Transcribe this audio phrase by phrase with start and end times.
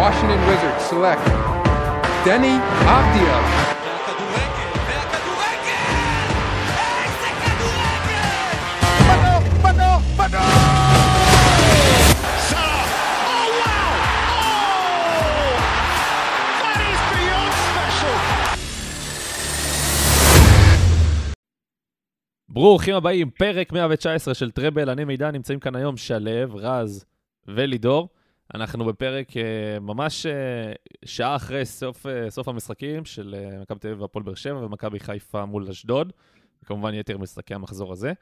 [0.00, 1.24] Washington Wizards select
[17.12, 18.16] beyond special!
[22.48, 27.04] ברוכים הבאים, פרק 119 של טראבל, אני מידע, נמצאים כאן היום שלו, רז
[27.48, 28.08] ולידור.
[28.54, 30.72] אנחנו בפרק אה, ממש אה,
[31.04, 35.44] שעה אחרי סוף, אה, סוף המשחקים של מכבי תל אביב והפועל באר שבע ומכבי חיפה
[35.44, 36.12] מול אשדוד.
[36.62, 38.12] וכמובן יתר משחקי המחזור הזה.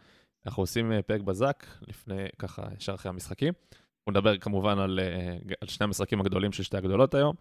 [0.47, 3.53] אנחנו עושים פרק בזק לפני, ככה, ישר אחרי המשחקים.
[3.73, 5.01] אנחנו נדבר כמובן על,
[5.61, 7.34] על שני המשחקים הגדולים של שתי הגדולות היום.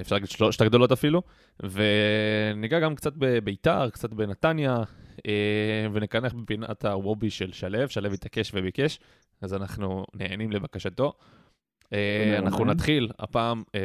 [0.00, 1.22] אפשר להגיד שלושת הגדולות אפילו.
[1.62, 4.82] וניגע גם קצת בביתר, קצת בנתניה,
[5.92, 9.00] ונקנח בפינת הוובי של שלו, שלו התעקש וביקש,
[9.40, 11.12] אז אנחנו נהנים לבקשתו.
[11.92, 12.64] אה, אנחנו.
[12.64, 13.84] נתחיל הפעם אה,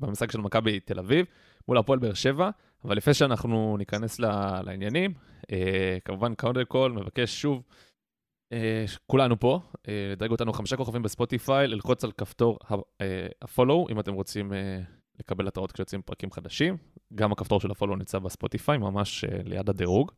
[0.00, 1.26] במשחק- של מכבי תל אביב
[1.68, 2.50] מול הפועל באר שבע,
[2.84, 4.18] אבל לפני שאנחנו ניכנס
[4.64, 5.14] לעניינים,
[5.52, 7.62] אה, כמובן קודם כל מבקש שוב,
[9.06, 9.60] כולנו פה,
[10.12, 12.74] לדרג אותנו חמישה כוכבים בספוטיפיי, ללחוץ על כפתור ה-
[13.42, 14.52] הפולו, אם אתם רוצים
[15.20, 16.76] לקבל התראות כשיוצאים פרקים חדשים.
[17.14, 20.12] גם הכפתור של הפולו נמצא בספוטיפיי, ממש ליד הדירוג.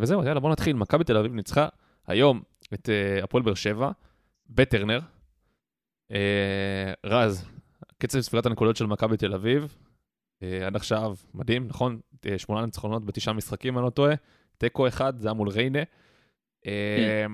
[0.00, 0.76] וזהו, יאללה, בואו נתחיל.
[0.76, 1.68] מכבי תל אביב ניצחה
[2.06, 2.42] היום
[2.74, 2.88] את
[3.22, 3.90] הפועל באר שבע
[4.50, 4.98] בטרנר.
[6.12, 7.48] אה, רז,
[7.98, 9.76] קצב ספירת הנקודות של מכבי תל אביב,
[10.42, 12.00] אה, עד עכשיו מדהים, נכון?
[12.26, 14.14] אה, שמונה ניצחונות בתשעה משחקים, אני לא טועה.
[14.58, 15.82] תיקו אחד, זה היה מול ריינה.
[16.66, 17.26] אה,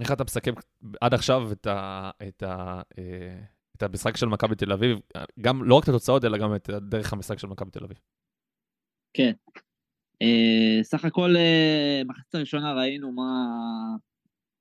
[0.00, 0.52] איך אתה מסכם
[1.00, 3.40] עד עכשיו את, ה, את, ה, אה,
[3.76, 4.98] את המשחק של מכבי תל אביב,
[5.40, 7.98] גם לא רק את התוצאות, אלא גם את דרך המשחק של מכבי תל אביב?
[9.14, 9.32] כן.
[10.22, 13.32] אה, סך הכל אה, מחצית הראשונה ראינו מה...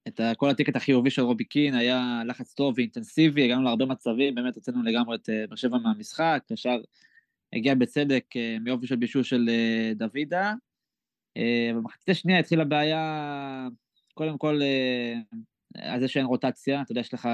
[0.07, 4.55] את כל הטיקט החיובי של רובי קין, היה לחץ טוב ואינטנסיבי, הגענו להרבה מצבים, באמת
[4.55, 6.77] הוצאנו לגמרי את אה, באר שבע מהמשחק, ישר
[7.53, 10.53] הגיע בצדק אה, מיופי של בישול של אה, דוידה.
[11.75, 13.67] במחצית השנייה התחילה בעיה,
[14.13, 14.62] קודם כל,
[15.75, 17.29] על זה שאין רוטציה, אתה יודע, יש לך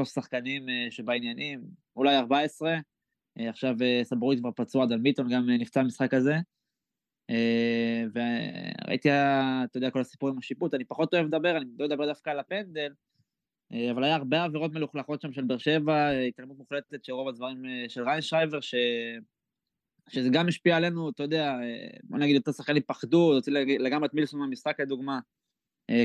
[0.00, 1.60] 12-13 שחקנים שבעניינים,
[1.96, 2.78] אולי 14,
[3.40, 6.36] אה, עכשיו סבורית כבר פצוע, דן ביטון גם נפצע במשחק הזה.
[7.30, 12.06] אה, וראיתי, אתה יודע, כל הסיפור עם השיפוט, אני פחות אוהב לדבר, אני לא אדבר
[12.06, 12.92] דווקא על הפנדל,
[13.72, 17.28] אה, אבל היה הרבה עבירות מלוכלכות שם של באר שבע, אה, התעלמות מוחלטת של רוב
[17.28, 17.56] הדברים
[17.88, 18.74] של ריינשרייבר, ש...
[20.08, 21.56] שזה גם השפיע עלינו, אתה יודע,
[22.04, 25.20] בוא נגיד, יותר שחקנים פחדו, הוציא לג- לגמרי את מילסון מהמשחק לדוגמה,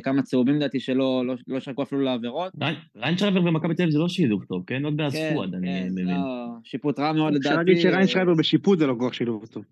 [0.04, 2.54] כמה צהובים לדעתי שלא לא, לא שרקו אפילו לעבירות.
[2.62, 4.86] ריין- ריינשרייבר במכבי תל אביב זה לא שילוב טוב, כן?
[4.86, 6.08] עוד כן, באספואד, אני כן, מבין.
[6.08, 7.70] לא, שיפוט רע מאוד אפשר לדעתי.
[7.72, 9.64] להגיד שריין שרייבר בשיפוט זה לא כל כך שילוב טוב.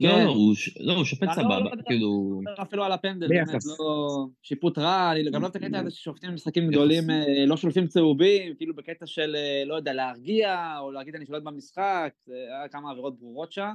[0.00, 0.24] לא, כן.
[0.24, 2.40] לא, הוא לא, שופט לא, לא, סבבה, כאילו...
[2.62, 3.28] אפילו על הפנדל.
[3.28, 3.48] באמת,
[3.78, 4.26] לא...
[4.42, 7.86] שיפוט רע, אני גם לא אוהב את הקטע הזה ששופטים במשחקים גדולים, אה, לא שולפים
[7.86, 12.68] צהובים, כאילו בקטע של, אה, לא יודע, להרגיע, או להגיד אני שולט במשחק, זה היה
[12.68, 13.74] כמה עבירות ברורות שם.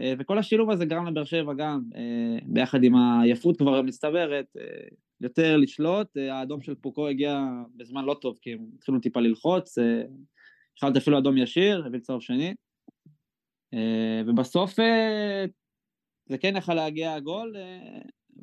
[0.00, 1.82] אה, וכל השילוב הזה גרם לבאר שבע גם,
[2.42, 4.46] ביחד עם העייפות כבר המצטברת,
[5.20, 7.40] יותר לשלוט, האדום של פוקו הגיע
[7.76, 9.78] בזמן לא טוב, כי הם התחילו טיפה ללחוץ,
[10.78, 12.54] יכלת אפילו אדום ישיר, הביא צהוב שני.
[13.74, 15.44] אה, ובסוף אה,
[16.28, 17.98] זה כן יכול להגיע הגול, אה,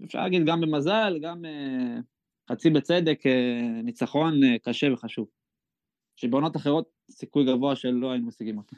[0.05, 1.41] אפשר להגיד גם במזל, גם
[2.51, 3.19] חצי בצדק,
[3.83, 5.27] ניצחון קשה וחשוב.
[6.15, 8.75] שבעונות אחרות סיכוי גבוה שלא היינו משיגים אותו.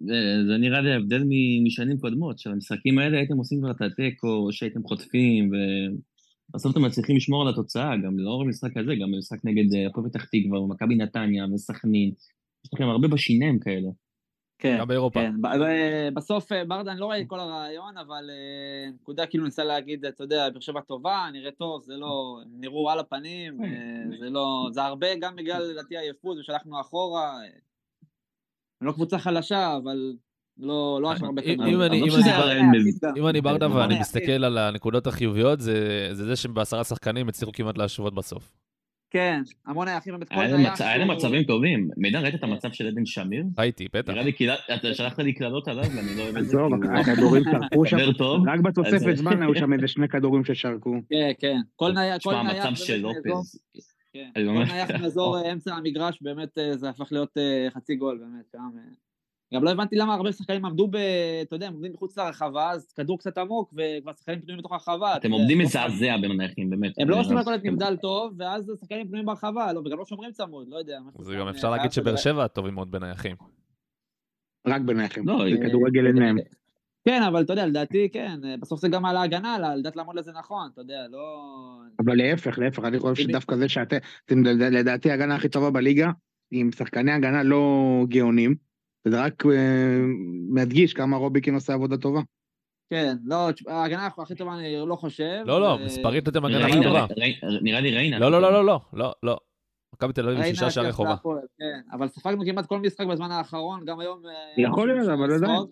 [0.00, 0.14] זה,
[0.48, 1.22] זה נראה לי הבדל
[1.64, 5.50] משנים קודמות, שבמשחקים האלה הייתם עושים כבר את התיקו, שהייתם חוטפים,
[6.50, 10.08] ובסוף אתם מצליחים לשמור על התוצאה, גם לא רק במשחק הזה, גם במשחק נגד הפועל
[10.08, 12.12] פתח תקווה, ומכבי נתניה, וסכנין.
[12.64, 13.88] יש לכם הרבה בשיניים כאלה.
[14.64, 15.20] כן, גם באירופה.
[15.20, 15.34] כן.
[16.14, 20.04] בסוף אה, ברדה, אני לא ראיתי את כל הרעיון, אבל אה, נקודה כאילו ניסה להגיד,
[20.04, 23.68] אתה יודע, באר שבע טובה, נראה טוב, זה לא, נראו על הפנים, אה,
[24.18, 27.38] זה לא, זה הרבה גם בגלל לדעתי עייפות, ושלחנו אחורה.
[28.80, 30.12] לא קבוצה חלשה, אבל
[30.58, 31.86] לא לא הרבה אם- אני- לא
[33.16, 34.00] אם אני- ברדה כן, ואני.
[34.00, 38.52] מסתכל על הנקודות החיוביות, זה זה שבעשרה שחקנים הצליחו כמעט להשוות בסוף.
[39.14, 40.32] כן, המון היחים באמת
[40.80, 41.88] היה להם מצבים טובים.
[41.96, 42.46] מידע, ראית את כן.
[42.46, 43.44] המצב של עדן שמיר?
[43.58, 44.12] ראיתי, בטח.
[44.12, 46.56] נראה לי קהילה, אתה שלחת לי קללות עליו ואני לא אוהב את זה.
[46.56, 48.48] עזוב, כאילו, הכדורים שרקו שם, חבר טוב.
[48.48, 50.94] רק בתוספת זמן היו שם איזה שני כדורים ששרקו.
[51.10, 53.58] כן, כן, כל נייח, כל תשמע, נייח המצב של לופז.
[54.12, 58.18] כן, כל נייח מאזור אה, אמצע המגרש, באמת אה, זה הפך להיות אה, חצי גול,
[58.18, 58.78] באמת, שם.
[59.52, 59.58] אה.
[59.58, 60.96] גם לא הבנתי למה הרבה שחקנים עמדו ב...
[61.42, 65.16] אתה יודע, הם עומדים מחוץ לרחבה, אז כדור קצת עמוק, וכבר שחקנים פנויים בתוך הרחבה.
[65.16, 66.92] אתם עומדים לא- מזעזע במנייחים, באמת.
[66.98, 70.04] הם לא עושים אה, הכל את נבדל טוב, ואז השחקנים פנויים ברחבה, לא, וגם לא
[70.04, 70.98] שומרים צמוד, לא יודע.
[71.18, 72.16] זה גם אה, אפשר להגיד שבאר.
[72.16, 73.36] שבע טובים מאוד בנייחים.
[74.66, 75.28] רק ביניכם.
[75.28, 76.36] לא, זה כדורגל אין להם.
[77.04, 80.32] כן, אבל אתה יודע, לדעתי, כן, אה, בסוף זה גם על ההגנה, לדעת לעמוד לזה
[80.32, 81.42] נכון, אתה יודע, לא...
[82.04, 86.10] אבל להפך, להפך, אני חושב שדווקא זה שאתם, אתם לדעתי ההגנה הכי טובה בליגה,
[86.50, 88.54] עם שחקני הגנה לא גאונים,
[89.06, 89.98] וזה רק אה,
[90.48, 92.20] מדגיש כמה רוביקין עושה עבודה טובה.
[92.90, 95.42] כן, לא, ההגנה הכי טובה אני לא חושב.
[95.46, 97.06] לא, לא, ו- מספרית אתם הגנה הכי טובה.
[97.62, 98.18] נראה לי ריינה.
[98.18, 99.38] לא, לא, לא, לא, לא, לא, לא.
[99.94, 101.16] מכבי תל אביב שישה שערי חובה.
[101.58, 104.22] כן, אבל ספגנו כמעט כל משחק בזמן האחרון, גם היום...
[104.26, 105.34] אה, יכול להיות, אבל.
[105.34, 105.62] עדיין.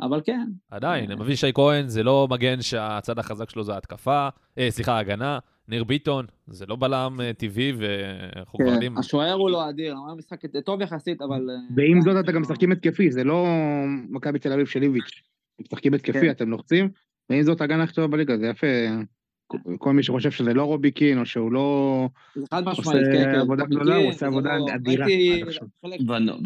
[0.00, 4.28] אבל כן, עדיין, אבישי כהן זה לא מגן שהצד החזק שלו זה ההתקפה,
[4.58, 5.38] אה, סליחה, ההגנה.
[5.72, 8.98] ניר ביטון, זה לא בלם אה, טבעי, ואנחנו כבר כן, יודעים.
[8.98, 11.50] השוער הוא לא אדיר, הוא היה משחק טוב יחסית, אבל...
[11.50, 13.46] אה, ועם זאת עדיין אתה גם משחקים התקפי, זה לא
[14.10, 15.22] מכבי תל אביב של איביץ'.
[15.58, 16.30] הם משחקים התקפי, כן.
[16.30, 16.88] אתם לוחצים,
[17.30, 18.66] ועם זאת ההגנה הכי טובה בליגה, זה יפה.
[19.78, 22.08] כל מי שחושב שזה לא רובי או שהוא לא...
[22.34, 23.40] זה חד עושה משמעית, כן, כן.
[23.40, 25.06] עבודה גדולה, הוא עושה זה עבודה אדירה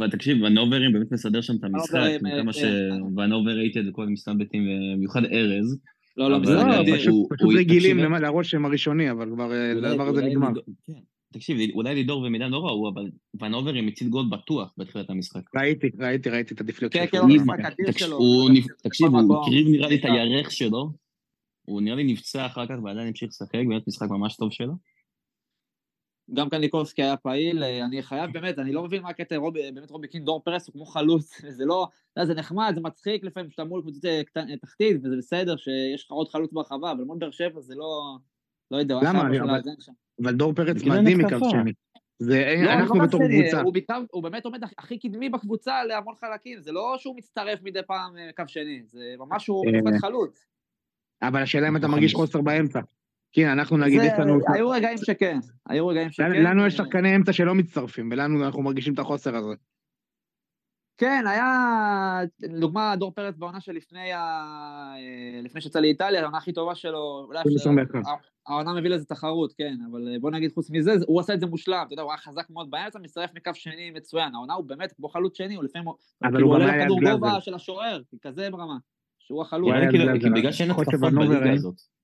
[0.00, 4.62] ותקשיב, ונוברים באמת מסדר שם את המשחק, כמה אה, שוונובר ראיתי את כל המסתלבטים,
[4.96, 5.78] במיוחד ארז.
[6.16, 6.82] לא, לא, בסדר, לא,
[7.36, 10.48] פשוט רגילים להראות שהם הראשוני, אבל כבר אה, הדבר הזה נגמר.
[10.86, 10.92] כן.
[11.32, 13.10] תקשיב, אולי לידור ומידן לא ראו, אבל
[13.40, 15.40] ונוברים הציל גול בטוח בתחילת המשחק.
[15.56, 17.10] ראיתי, ראיתי, ראיתי את הדיפלט כן, שלו.
[17.10, 18.18] כן, הוא- הוא משחק אדיר שלו.
[18.82, 19.42] תקשיב, הוא.
[19.42, 20.04] הקריב נראה לי את.
[20.04, 20.90] הירך שלו,
[21.62, 24.72] הוא נראה לי נפצע אחר כך ועדיין המשיך לשחק, באמת משחק ממש טוב שלו.
[26.34, 29.72] גם כאן ניקולסקי היה פעיל, אה, אני חייב באמת, אני לא מבין מה הקטע, רובי-
[29.74, 31.86] באמת רובי קין דור פרס הוא כמו חלוץ, זה לא,
[32.22, 36.10] זה נחמד, זה מצחיק לפעמים שאתה מול קבוצת אה, אה, תחתית, וזה בסדר שיש לך
[36.10, 38.16] עוד חלוץ ברחבה, אבל מול באר שבע זה לא,
[38.70, 39.20] לא יודע, למה?
[39.20, 39.60] אבל-.
[40.22, 41.18] אבל דור פרץ בגלל מדהים.
[41.18, 41.72] מקו שני.
[42.18, 43.60] זה לא, אנחנו לא בתור קבוצה.
[43.62, 47.58] הוא בעיקר, הוא באמת עומד הכ- הכי קדמי בקבוצה להמון חלקים, זה לא שהוא מצטרף
[47.62, 50.46] מדי פעם אה, קו שני, זה ממש הוא אה, משחק חלוץ.
[51.22, 51.94] אבל השאלה אם אתה נכון.
[51.98, 52.80] מרגיש חוסר באמצע.
[53.36, 54.38] כן, אנחנו נגיד, יש לנו...
[54.54, 55.38] היו רגעים שכן,
[55.68, 56.42] היו רגעים שכן.
[56.42, 59.54] לנו יש שחקני אמצע שלא מצטרפים, ולנו אנחנו מרגישים את החוסר הזה.
[60.98, 64.18] כן, היה, לדוגמה, דור פרץ בעונה שלפני ה...
[64.96, 67.38] אה, לפני שיצא לאיטליה, העונה הכי טובה שלו, אולי...
[67.38, 68.12] 2021.
[68.46, 71.46] העונה מביא לזה תחרות, כן, אבל אה, בוא נגיד חוץ מזה, הוא עשה את זה
[71.46, 74.92] מושלם, אתה יודע, הוא היה חזק מאוד באמצע, מצטרף מקו שני מצוין, העונה הוא באמת
[74.92, 75.88] כמו חלוץ שני, הוא לפעמים,
[76.22, 77.00] אבל כאילו, הוא עולה לכדור.
[77.00, 78.76] גובה של השוער, כזה ברמה,
[79.18, 79.74] שהוא החלוץ.
[79.90, 81.52] כאילו- בגלל שאין שוונובר בליגה.
[81.52, 81.95] הזאת.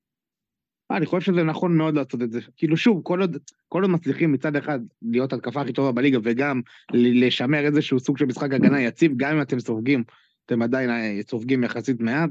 [0.92, 2.40] אה, אני חושב שזה נכון מאוד לעשות את זה.
[2.56, 3.36] כאילו שוב, כל עוד,
[3.68, 6.60] כל עוד מצליחים מצד אחד להיות התקפה הכי טובה בליגה וגם
[6.92, 10.04] לשמר איזשהו סוג של משחק הגנה יציב, גם אם אתם סופגים,
[10.46, 12.30] אתם עדיין אה, סופגים יחסית מעט,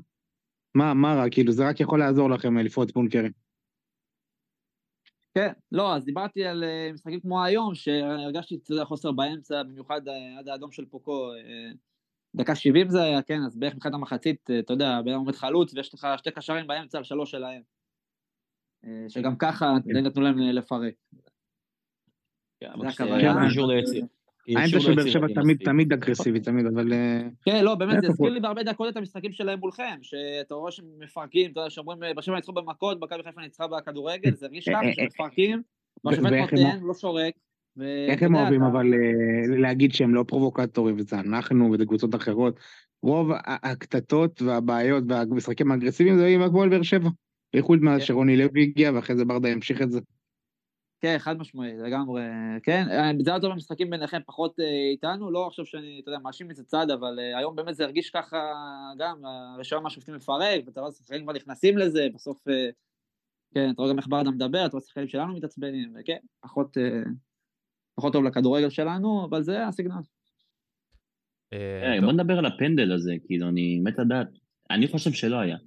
[0.75, 3.31] מה, מה רע, כאילו זה רק יכול לעזור לכם אה, לפרוץ בונקרים.
[5.33, 6.63] כן, לא, אז דיברתי על
[6.93, 10.01] משחקים כמו היום, שהרגשתי, אתה יודע, חוסר באמצע, במיוחד
[10.39, 11.31] עד האדום של פוקו,
[12.35, 15.73] דקה 70 זה היה, כן, אז בערך מבחינת המחצית, אתה יודע, בן אדם עומד חלוץ,
[15.73, 17.61] ויש לך שתי קשרים באמצע על שלוש שלהם.
[18.85, 20.93] אה, שגם ככה, די נתנו להם לפרק.
[22.59, 23.17] כן, זה אבל הכוונה.
[23.17, 24.05] כשזה קישור ליציר.
[24.47, 25.57] האמצע קישור של באר ליצירתי שבע תמיד.
[25.65, 28.29] תמיד אגרסיבי, תמיד, אבל אה, כן, לא, באמת, זה הזכיר?
[28.29, 32.13] לי בהרבה דקות את המשחקים שלהם מולכם, שאתה רואה שהם מפרקים, אתה יודע, שאומרים, אה,
[32.13, 35.61] באר שבע ניצחו במכות, מכבי חיפה ניצחה בכדורגל, זה הרגיש ככה, שמפרקים,
[36.05, 37.33] ואיך הם- נותן, לא שורק.
[38.09, 38.85] איך הם אוהבים אבל
[39.61, 42.59] להגיד שהם לא פרובוקטורים, וזה אנחנו וזה קבוצות אחרות.
[43.03, 47.09] רוב הקטטות והבעיות והמשחקים האגרסיביים זה עם הפועל באר שבע.
[47.53, 48.05] בייחוד מאז כן.
[48.05, 49.99] שרוני לוי הגיע ואחרי זה ברדה המשיך את זה.
[51.01, 52.21] כן, חד משמעית, לגמרי,
[52.63, 56.19] כן, אה, זה היה טוב במשחקים ביניכם, פחות אה, איתנו, לא עכשיו שאני, אתה יודע,
[56.19, 58.37] מאשים את זה צד, אבל אה, היום באמת זה הרגיש ככה
[58.97, 62.43] גם, הרשימה מהשופטים מפרק, ואתה רואה שחקנים כבר נכנסים לזה, בסוף,
[63.53, 66.77] כן, אתה רואה גם איך ברדה מדבר, אתה רואה שחקנים שלנו מתעצבנים, וכן, פחות,
[67.95, 70.01] פחות טוב לכדורגל שלנו, אבל זה הסגנון.
[72.01, 74.27] בוא נדבר על הפנדל הזה, כאילו, אני מת לדעת.
[74.71, 75.57] אני חושב שלא היה.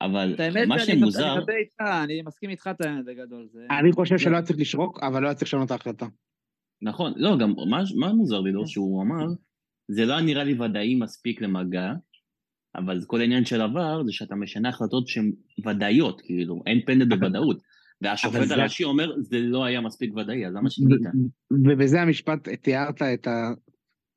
[0.00, 3.66] אבל האמת, מה אני שמוזר, מדבר איתך, אני מסכים איתך את האמת בגדול, זה...
[3.80, 6.06] אני חושב שלא היה צריך לשרוק, אבל לא היה צריך לשנות את ההחלטה.
[6.82, 8.66] נכון, לא, גם מה, מה מוזר לי, לא.
[8.66, 9.26] שהוא אמר,
[9.88, 11.92] זה לא נראה לי ודאי מספיק למגע,
[12.76, 15.32] אבל כל העניין של עבר זה שאתה משנה החלטות שהן
[15.66, 17.62] ודאיות, כאילו, אין פנדל בוודאות.
[18.00, 21.00] והשופט זה- הראשי אומר, זה לא היה מספיק ודאי, אז למה שינית?
[21.66, 23.28] ובזה המשפט תיארת את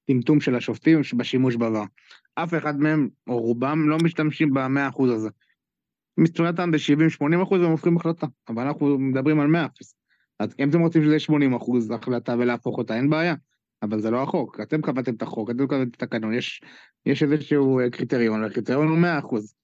[0.10, 1.84] הטמטום של השופטים בשימוש בעבר.
[2.36, 5.30] אף אחד מהם, או רובם, לא משתמשים במאה אחוז הזה.
[6.22, 9.96] מבחינתם ב-70-80 אחוז הם הופכים החלטה, אבל אנחנו מדברים על 100 אחוז.
[10.40, 13.36] אז אם אתם רוצים שזה יהיה 80 אחוז החלטה ולהפוך אותה, אין בעיה.
[13.84, 16.62] אבל זה לא החוק, אתם קבעתם את החוק, אתם קבעתם את התקנון, יש,
[17.06, 19.56] יש איזשהו אה, קריטריון, והקריטריון הוא 100 אחוז.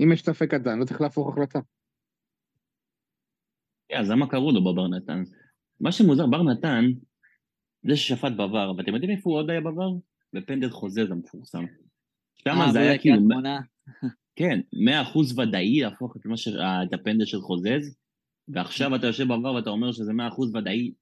[0.00, 1.58] אם יש ספק קטן, לא צריך להפוך החלטה.
[3.88, 5.22] כן, אז למה קראו לו בבר נתן?
[5.80, 6.84] מה שמוזר, בר נתן,
[7.82, 9.90] זה ששפט בבר, ואתם יודעים איפה הוא עוד היה בבר?
[10.32, 11.64] בפנדל חוזז המפורסם.
[12.34, 13.16] שם אה, זה היה כאילו.
[14.36, 14.60] כן,
[15.14, 16.48] 100% ודאי להפוך את, ש...
[16.48, 17.96] את הפנדל של חוזז,
[18.48, 20.92] ועכשיו אתה יושב בבר ואתה אומר שזה 100% ודאי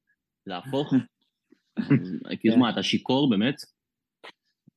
[0.46, 0.92] להפוך.
[2.40, 2.60] כאילו כן.
[2.60, 3.54] מה, אתה שיכור באמת?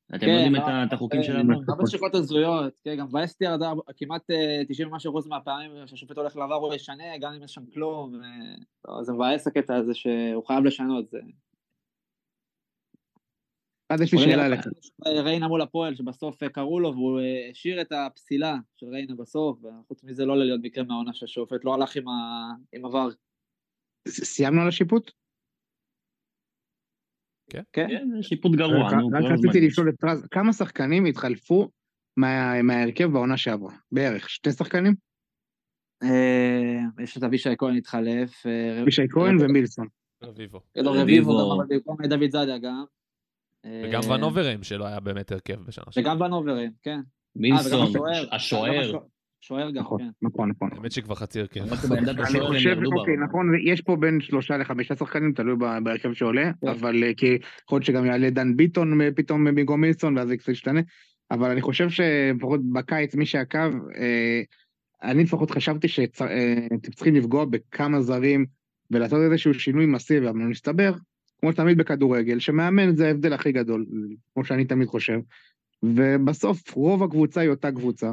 [0.09, 1.53] אתם כן, יודעים לא, את החוקים אה, העבר?
[1.67, 6.35] הרבה שריקות הזויות, כן, גם אותי הרבה- כמעט אה, 90 ומשהו אחוז מהפעמים שהשופט הולך
[6.35, 8.55] לעבר הוא ישנה, גם אם יש שם כלום, אה,
[8.87, 11.17] לא, זה מבאס הקטע הזה שהוא חייב לשנות, זה
[13.95, 14.59] אז יש לי שאלה אליך.
[15.05, 19.59] ריינה מול הפועל, שבסוף אה, קראו לו, והוא אה, השאיר את הפסילה של ריינה בסוף,
[19.63, 23.07] וחוץ מזה לא להיות מקרה מהעונה שהשופט לא הלך עם ה- עם עבר.
[24.07, 25.11] ס- סיימנו על השיפוט?
[27.49, 27.63] כן?
[27.73, 29.67] כן, זה שיפוט גרוע, רק רציתי.
[29.67, 31.69] לשאול את רז, כמה שחקנים התחלפו
[32.17, 33.73] מה- מההרכב בעונה שעברה?
[33.91, 34.93] בערך, שתי שחקנים?
[36.03, 38.43] אה, יש את אבישי כהן התחלף.
[38.81, 39.87] אבישי כהן ומילסון.
[40.23, 40.59] רביבו.
[40.77, 41.55] אלו רביבו.
[41.55, 42.85] אבל במקום דוד זאדה גם.
[43.65, 46.13] אה, וגם ונוברים, שלא היה באמת הרכב בשנה שעברה.
[46.13, 46.91] וגם ונוברים, כן.
[46.91, 47.01] אה,
[47.35, 48.99] מילסון, וגם השוער.
[49.45, 49.71] השוער.
[49.71, 50.09] גם נכון, כן.
[50.21, 50.69] נכון, נכון.
[50.71, 51.61] האמת שכבר חצי הרכב.
[51.61, 53.17] אני חושב, אוקיי.
[53.17, 56.67] נכון, יש פה בין שלושה לחמישה שחקנים, תלוי בהרכב שעולה, כן.
[56.67, 60.37] אבל אה, כי יכול להיות שגם יעלה דן ביטון אה, פתאום במקום מילסון, ואז זה
[60.37, 60.81] קצת ישתנה,
[61.31, 64.41] אבל אני חושב שלפחות בקיץ, מי שעקב, אה,
[65.03, 68.45] אני לפחות חשבתי שאתם צריכים לפגוע בכמה זרים
[68.91, 70.91] ולעשות איזשהו שינוי מסיבי, אבל מסתבר,
[71.45, 73.85] כמו תמיד בכדורגל, שמאמן זה ההבדל הכי גדול,
[74.33, 75.19] כמו שאני תמיד חושב,
[75.83, 78.11] ובסוף רוב הקבוצה היא אותה קבוצה.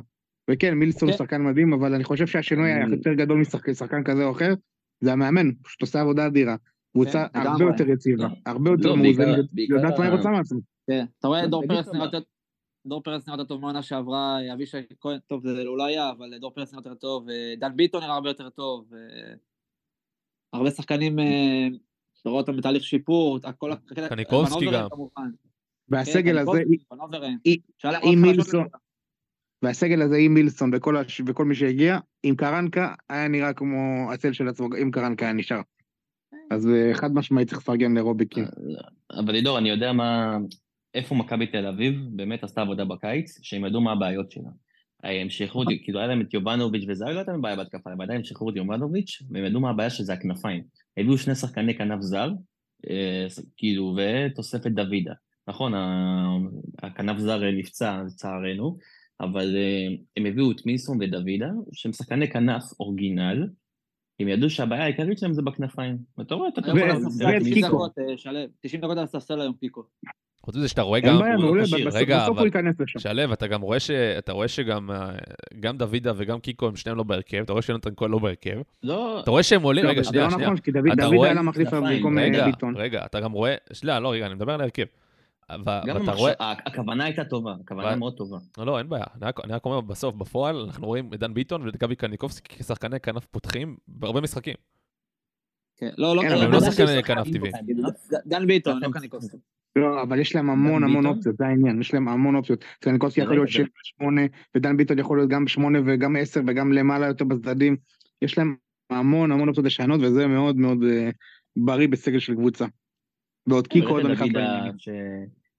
[0.50, 1.24] וכן, מילסון הוא כן.
[1.24, 4.54] שחקן מדהים, אבל אני חושב שהשינוי אני- היותר גדול משחקן כזה או אחר,
[5.00, 6.56] זה המאמן, פשוט עושה עבודה אדירה.
[6.92, 7.72] קבוצה כן, הרבה לגמרי.
[7.72, 8.28] יותר יציבה, לא.
[8.46, 10.58] הרבה יותר לא, מאוזנת, יודעת מה היא רוצה מעצמה.
[10.86, 11.04] כן.
[11.18, 12.04] אתה רואה, לא, דור לך נראה.
[12.04, 12.20] יותר...
[12.86, 16.50] דור פרץ נראה יותר טוב מהעונה שעברה, אבישי כהן, טוב, זה לא היה, אבל דור
[16.50, 19.34] פרץ נראה יותר טוב, אה, דן ביטון נראה הרבה יותר טוב, אה,
[20.52, 21.68] הרבה שחקנים, אה,
[22.22, 23.72] אתה רואה אותם בתהליך שיפור, הכל...
[24.08, 24.88] קניקובסקי גם.
[24.90, 25.30] כמובן.
[25.88, 26.62] והסגל כן, הזה,
[28.02, 28.66] עם מילסון.
[29.62, 34.32] והסגל הזה עם מילסון וכל הש- וכל מי שהגיע, עם קרנקה היה נראה כמו הצל
[34.32, 35.60] של עצמו, אם קרנקה היה נשאר.
[36.50, 38.44] אז אה, חד משמעית צריך לפרגן לרובי קין.
[39.20, 40.38] אבל לידור, אני יודע מה...
[40.94, 44.50] איפה מכבי תל אביב באמת עשתה עבודה בקיץ, שהם ידעו מה הבעיות שלה.
[45.02, 48.00] הם שחררו, אותי, כאילו היה להם את יובנוביץ' וזה לא הייתה להם בעיה בהתקפה, הם
[48.00, 50.64] עדיין שחררו את יובנוביץ', והם ידעו מה הבעיה שזה הכנפיים.
[50.96, 52.30] הביאו שני שחקני כנף זר,
[52.90, 55.12] אה, כאילו, ותוספת דוידה.
[55.48, 55.72] נכון,
[56.82, 58.78] הכנף זר נפצע, לצערנו,
[59.20, 63.46] אבל אה, הם הביאו את מילסון ודוידה, שהם שחקני כנף אורגינל,
[64.20, 65.98] הם ידעו שהבעיה העיקרית שלהם זה בכנפיים.
[66.18, 67.68] ואתה רואה, אתה יכול לעשות הספסל, רק ואת 90 קיקו.
[67.68, 69.82] דקות, אה, שלו, 90 דקות על הספסל היום קיקו.
[70.44, 71.18] חוץ מזה שאתה רואה אין גם...
[71.18, 71.86] בעיה, הוא לא מעולה, כשיר.
[71.86, 72.98] בסוף רגע, אבל- הוא ייכנס לשם.
[72.98, 73.90] שלו, אתה גם רואה ש...
[73.90, 75.10] אתה רואה שגם אה,
[75.60, 78.60] גם דוידה וגם קיקו הם שניהם לא בהרכב, אתה רואה שיונתן כהן לא בהרכב.
[78.82, 80.46] לא, אתה רואה שהם עולים, לא, רגע, זה שנייה, לא שנייה.
[80.48, 82.76] נכון, כי דוד אתה דוד רואה- היה לה מחליף במקום רגע, ביטון.
[82.76, 83.54] רגע, אתה גם רואה...
[83.72, 84.84] שנייה, לא, רגע, אני מדבר על ההרכב.
[85.50, 85.62] גם
[85.96, 86.32] המחש- רואה...
[86.38, 88.38] הכוונה הייתה טובה, הכוונה אבל- מאוד טובה.
[88.58, 89.04] לא, לא, אין בעיה.
[89.14, 92.56] אני רק- אני רק אומר, בסוף, בפועל, אנחנו רואים את דן ביטון ואת גבי קניקובסקי
[92.58, 94.54] כשחקני כנף פותחים בהרבה משחקים.
[95.76, 97.50] כן, לא, לא, כן, לא, אבל הם לא, לא דן שחקני ביטון, כנף טבעי.
[98.26, 99.36] דן ביטון, לא קניקובסקי.
[99.76, 101.06] לא, אבל יש להם המון המון?
[101.06, 102.64] אופציות, זה העניין, יש להם המון אופציות.
[102.80, 104.22] קרניקובסקי יכול להיות זה- של שמונה,
[104.56, 107.76] ודן ביטון יכול להיות גם שמונה וגם עשר וגם למעלה יותר בצדדים.
[108.22, 108.56] יש להם
[108.90, 111.10] המון המון אופציות לשנות, וזה מאוד מאוד אה,
[111.56, 112.66] בריא בסגל של קבוצה.
[113.46, 114.72] ועוד קיקו עוד נכנס דוידה בעניינים.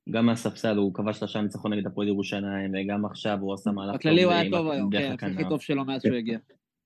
[0.09, 4.23] שגם מהספסל הוא כבש שלושה ניצחון נגד הפועל ירושלים, וגם עכשיו הוא עשה מהלך בכללי
[4.23, 5.15] הוא היה טוב היום, כן.
[5.33, 6.39] הכי טוב שלו מאז שהוא הגיע.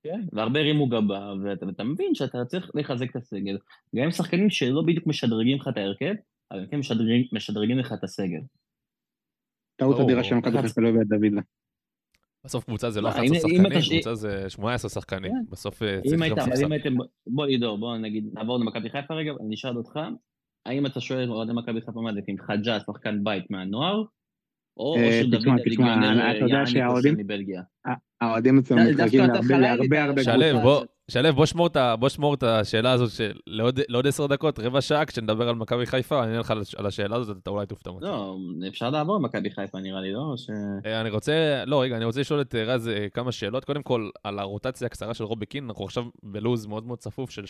[0.04, 3.58] כן, והרבה הרימו גבה, ואתה מבין שאתה צריך לחזק את הסגל.
[3.96, 6.14] גם עם שחקנים שלא בדיוק משדרגים לך את ההרכב,
[6.52, 8.40] אבל הם כן משדרגים- משדרגים לך את הסגל.
[9.76, 10.36] טעות אדירה של.
[10.36, 11.42] מכבי חיפה לא הביאה דוידה.
[12.46, 15.32] בסוף קבוצה זה לא, לא אם- 11 אם שחקנים, קבוצה זה 18 שחקנים.
[15.32, 15.46] כן.
[15.52, 16.66] בסוף אה, אם צריך גם ספסל.
[16.66, 16.94] אם הייתם,
[17.28, 20.00] בוא לידור, בוא נגיד, נעבור למכבי חיפה רגע, אני אשאל אותך,
[20.66, 24.04] האם אתה שואל אוהדי מכבי חיפה מה זה, עם חג'ה, שחקן בית מהנוער,
[24.80, 27.16] או אושר דוד תשמע, תשמע, הליגיונר אתה יודע שהאוהדים-?
[28.22, 28.82] האוהדים אצלנו
[29.26, 30.62] אתה להרבה הרבה שלו.
[30.62, 31.30] בוא, שלו,
[32.00, 33.32] בוא שמור את השאלה הזאת של
[33.90, 36.86] לעוד עשר דקות, רבע שעה, כשנדבר על מכבי חיפה, אני אענה לך על הש- על
[36.86, 38.06] השאלה הזאת, אתה אולי תופתע אותי.
[38.06, 40.36] לא, אפשר לעבור למכבי חיפה נראה לי, לא?
[40.86, 43.66] אה, אני רוצה, לא, רגע, אני רוצה לשאול את אה, רז אה, כמה שאלות.
[43.66, 47.44] קודם כל, על הרוטציה הקצרה של רובי קין, אנחנו עכשיו בלוז מאוד מאוד צפוף של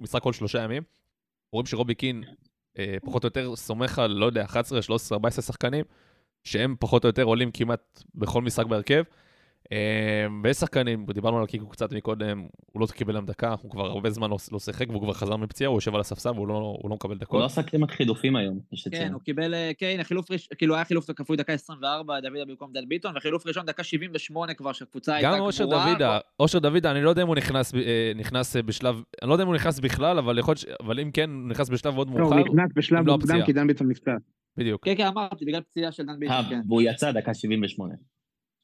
[0.00, 0.82] משחק כל שלושה ימים.
[1.52, 2.22] רואים שרובי קין
[3.04, 5.84] פחות או יותר סומך על, לא יודע, 11, 13, 14 שחקנים,
[6.46, 9.02] שהם פחות או יותר עולים כמעט בכל משחק בהרכב.
[9.72, 13.86] אה, ויש שחקנים, דיברנו על קיקו קצת מקודם, הוא לא קיבל להם דקה, הוא כבר
[13.86, 16.78] הרבה זמן לא, לא שיחק והוא כבר חזר מפציעה, הוא יושב על הספסל והוא לא,
[16.82, 17.40] הוא לא מקבל הוא דקות.
[17.40, 19.12] לא עשה כמעט חילופים היום, יש כן, לציין.
[19.12, 22.88] הוא קיבל, אה, כן, חילוף ראשון, כאילו היה חילוף כפוי דקה 24, דוידה במקום דן
[22.88, 25.46] ביטון, וחילוף ראשון דקה 78 כבר, שהקבוצה הייתה גם גמורה.
[25.46, 29.28] אושר דוידה, אושר דוידה, אני לא יודע אם הוא נכנס, אה, נכנס אה, בשלב, אני
[29.28, 32.08] לא יודע אם הוא נכנס בכלל, אבל יכול אבל אם כן, הוא נכנס בשלב מאוד
[32.08, 33.46] לא, הוא מאוחר, נכנס בשלב לא מוקדם הפציעה.
[33.46, 34.12] כי דן ביטון נפצע.
[34.56, 34.84] בדיוק.
[34.84, 36.60] כן, כן, אמרתי, בגלל פציעה של דן ביטון, כן.
[36.68, 37.94] והוא יצא דקה 78.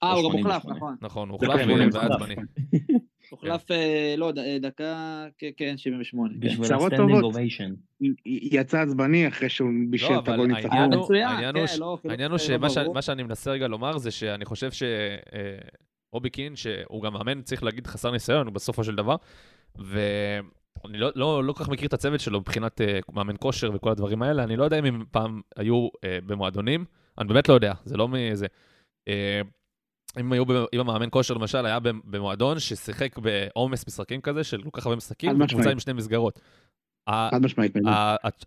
[0.03, 0.77] אה, הוא גם הוחלף, 88.
[0.77, 0.97] נכון.
[1.01, 2.13] נכון, הוא הוחלף והיה הוחלף.
[2.13, 2.35] עצבני.
[3.31, 6.35] הוחלף, אה, לא, אה, דקה, כן, כן, 78.
[6.35, 6.41] כן.
[6.41, 7.23] בשביל צרות הסטנדינג.
[7.23, 7.75] אוביישן.
[8.27, 10.93] יצא עצבני אחרי שהוא בישל לא, את הגול ניצחון.
[10.95, 14.45] הוא- העניין כן, הוא לא, הוא אה, שמה לא שאני מנסה רגע לומר זה שאני
[14.45, 14.71] חושב
[16.11, 19.17] שרובי קין, שהוא גם מאמן, צריך להגיד חסר ניסיון בסופו של דבר,
[20.85, 23.91] אני לא, לא, לא כל כך מכיר את הצוות שלו מבחינת אה, מאמן כושר וכל
[23.91, 26.85] הדברים האלה, אני לא יודע אם הם פעם היו אה, במועדונים,
[27.19, 28.47] אני באמת לא יודע, זה לא מאיזה...
[29.09, 29.41] אה,
[30.21, 34.63] אם היו, ב- אם המאמן כושר למשל היה במ- במועדון ששיחק בעומס משחקים כזה של
[34.63, 35.71] כל כך הרבה משחקים, וקבוצה.
[35.71, 36.41] עם שני מסגרות.
[37.09, 37.73] חד משמעית.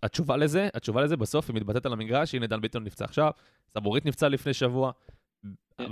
[0.02, 3.30] התשובה לזה, התשובה לזה בסוף היא מתבטאת על המגרש, הנה דן ביטון נפצע עכשיו,
[3.78, 4.92] סבורית נפצע לפני שבוע,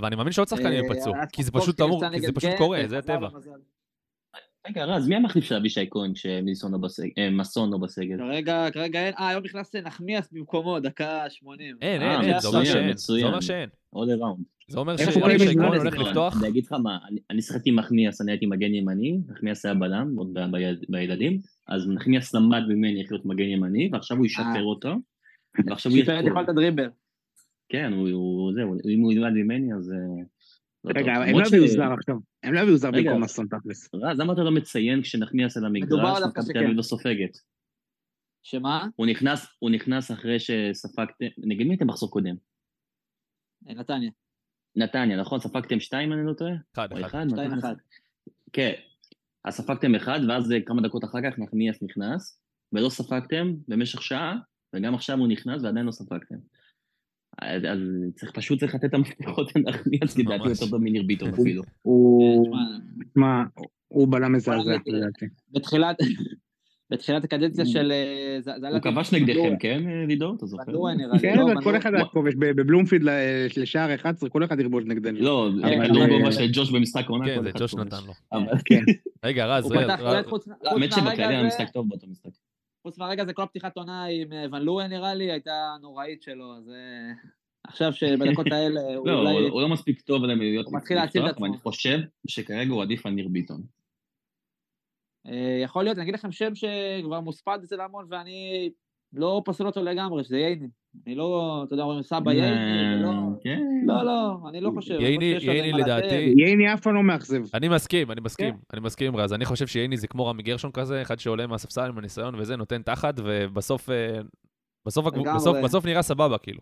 [0.01, 2.81] ואני מאמין שעוד שחקנים אה, ייפצעו, אז כי זה פשוט אמור, כי זה פשוט קורה,
[2.87, 3.29] זה הטבע.
[4.67, 7.09] רגע, רז, מי המחליף של אבישי כהן כשמילסון לא בסגל?
[7.17, 8.17] אה, מסון לא בסגל?
[8.17, 11.77] כרגע, כרגע אין, אה, היום נכנס נחמיאס במקומו, דקה 80.
[11.81, 13.13] אין, אה, אין, אין, זה אומר שאין, זה.
[13.25, 13.69] אומר שאין.
[13.95, 14.54] all around.
[14.67, 15.03] זה אומר לזה?
[15.63, 16.97] הולך לא, לפתוח, אני אגיד לך מה,
[17.29, 20.37] אני- שיחקתי עם נחמיאס, אני הייתי מגן ימני, נחמיאס היה בלם, עוד
[20.89, 24.61] בילדים, אז נחמיאס למד ממני איך להיות מגן ימני, ועכשיו הוא ישפר אה.
[24.61, 24.95] אותו,
[25.67, 26.89] ועכשיו הוא שיפר את יכולת הדריבל.
[27.69, 29.91] כן, הוא- זהו, אם הוא ילמד ממני, אז...
[29.91, 30.23] אה,
[30.83, 32.15] לא רגע, הם לא הביאו זר עכשיו.
[32.43, 32.91] הם לא הביאו זר.
[32.91, 33.89] במקום אסון תכלס.
[33.95, 36.59] רז, למה אתה לא מציין כשנחמיאס על המגרש, מכבי תל.
[36.59, 37.37] אביב לא סופגת?
[38.43, 38.87] שמה?
[38.95, 42.35] הוא נכנס, הוא נכנס אחרי שספגתם, נגד מי הייתם מחזור קודם?
[43.69, 44.09] אה, נתניה.
[44.75, 45.39] נתניה, נכון?
[45.39, 46.53] ספגתם שתיים, אני לא טועה?
[46.73, 47.05] אחד, אחד.
[47.05, 47.25] אחד?
[47.29, 47.59] שתיים נתניה?
[47.59, 47.75] אחד.
[48.53, 48.73] כן.
[49.45, 52.39] אז ספגתם אחד, ואז אה, כמה דקות אחר כך נחמיאס נכנס,
[52.73, 54.37] ולא ספגתם במשך שעה,
[54.75, 56.35] וגם עכשיו הוא נכנס ועדיין לא ספגתם.
[57.41, 57.79] אז אז
[58.15, 60.61] צריך, פשוט צריך לתת את המפתחות לנחמיאס, כי לדעתי ממש.
[60.61, 61.63] יותר טוב מניר ביטון אפילו.
[61.81, 62.45] הוא...
[62.45, 62.59] תשמע,
[63.11, 63.43] תשמע,
[63.87, 65.25] הוא בלם מזעזע לדעתי.
[65.51, 65.97] בתחילת...
[66.91, 67.91] בתחילת הקדנציה של...
[67.91, 69.55] אה, היה הוא כבש נגדכם.
[69.59, 70.35] כן, אה, לידור?
[70.35, 70.63] אתה זוכר?
[71.21, 71.75] כן, לא, אבל כל לואן.
[71.75, 73.09] אחד היה כובש בבלומפילד
[73.57, 75.19] לשער 11, כל אחד ירבוש נגדנו.
[75.19, 77.25] לא, אבל- כדור אבל- גובה של ג'וש במשחק עונה.
[77.25, 77.85] כן, זה ג'וש כובש.
[77.85, 78.13] נתן לו.
[78.31, 78.81] אבל- כן.
[79.25, 79.99] רגע, רז, הוא רז,
[80.63, 82.29] לא, האמת שבקריירה הזה, משחק טוב באותו משחק.
[82.83, 85.51] חוץ מהרגע זה כל הפתיחת עונה עם אה, ון לואן נראה לי, הייתה
[85.81, 87.13] נוראית שלו, אז אה,
[87.67, 89.31] עכשיו שבדקות האלה הוא לא, אולי...
[89.31, 91.43] הוא- הוא לא מספיק טוב עליהם להיות הוא מתחיל להציל את עצמו.
[91.45, 93.61] ואני חושב שכרגע הוא עדיף על ניר ביטון.
[95.27, 98.69] אה, יכול להיות, אני אגיד לכם שם שכבר מוספד אצל המון ואני
[99.13, 100.67] לא פוסל אותו לגמרי, שזה ייני.
[101.07, 102.55] אני לא, אתה יודע, אומרים סבא ייני,
[102.99, 103.11] ולא...
[103.41, 103.61] כן.
[103.85, 104.97] לא, לא, אני לא חושב.
[104.99, 106.33] ייני- ייני לדעתי-.
[106.37, 107.41] ייני אף פעם לא מאכזב.
[107.53, 108.57] אני מסכים, אני מסכים, כן.
[108.73, 109.33] אני מסכים עם רז.
[109.33, 112.81] אני חושב שייני זה כמו רמי גרשון כזה, אחד שעולה מהספסל עם הניסיון וזה, נותן
[112.81, 114.19] תחת, ובסוף אה,
[115.61, 116.59] בסוף נראה סבבה, כאילו.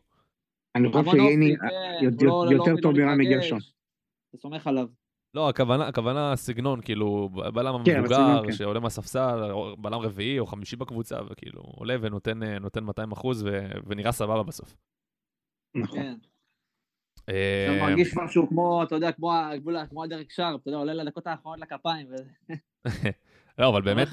[0.75, 3.25] אני חושב שייני כן, יותר- לא- לא- טוב לא מרמי.
[3.25, 3.59] גרשון.
[4.29, 4.87] אתה סומך עליו.
[5.33, 8.51] לא, הכוונה, הכוונה סגנון, כאילו, בלם כן, המבוגר, כן.
[8.51, 13.43] שעולה מהספסל, או בלם רביעי או חמישי בקבוצה, וכאילו, עולה ונותן אה, נותן 200 אחוז,
[13.43, 14.75] ו- ונראה סבבה בסוף.
[15.75, 15.99] נכון.
[15.99, 16.13] כן.
[17.29, 20.93] אה, אתה מרגיש משהו כמו, אתה יודע, כמו הגבולה, כמו הדרק שרפ, אתה יודע, עולה
[20.93, 22.07] לדקות האחרונות לכפיים.
[22.11, 22.55] וזה-
[23.59, 24.07] לא, אבל באמת.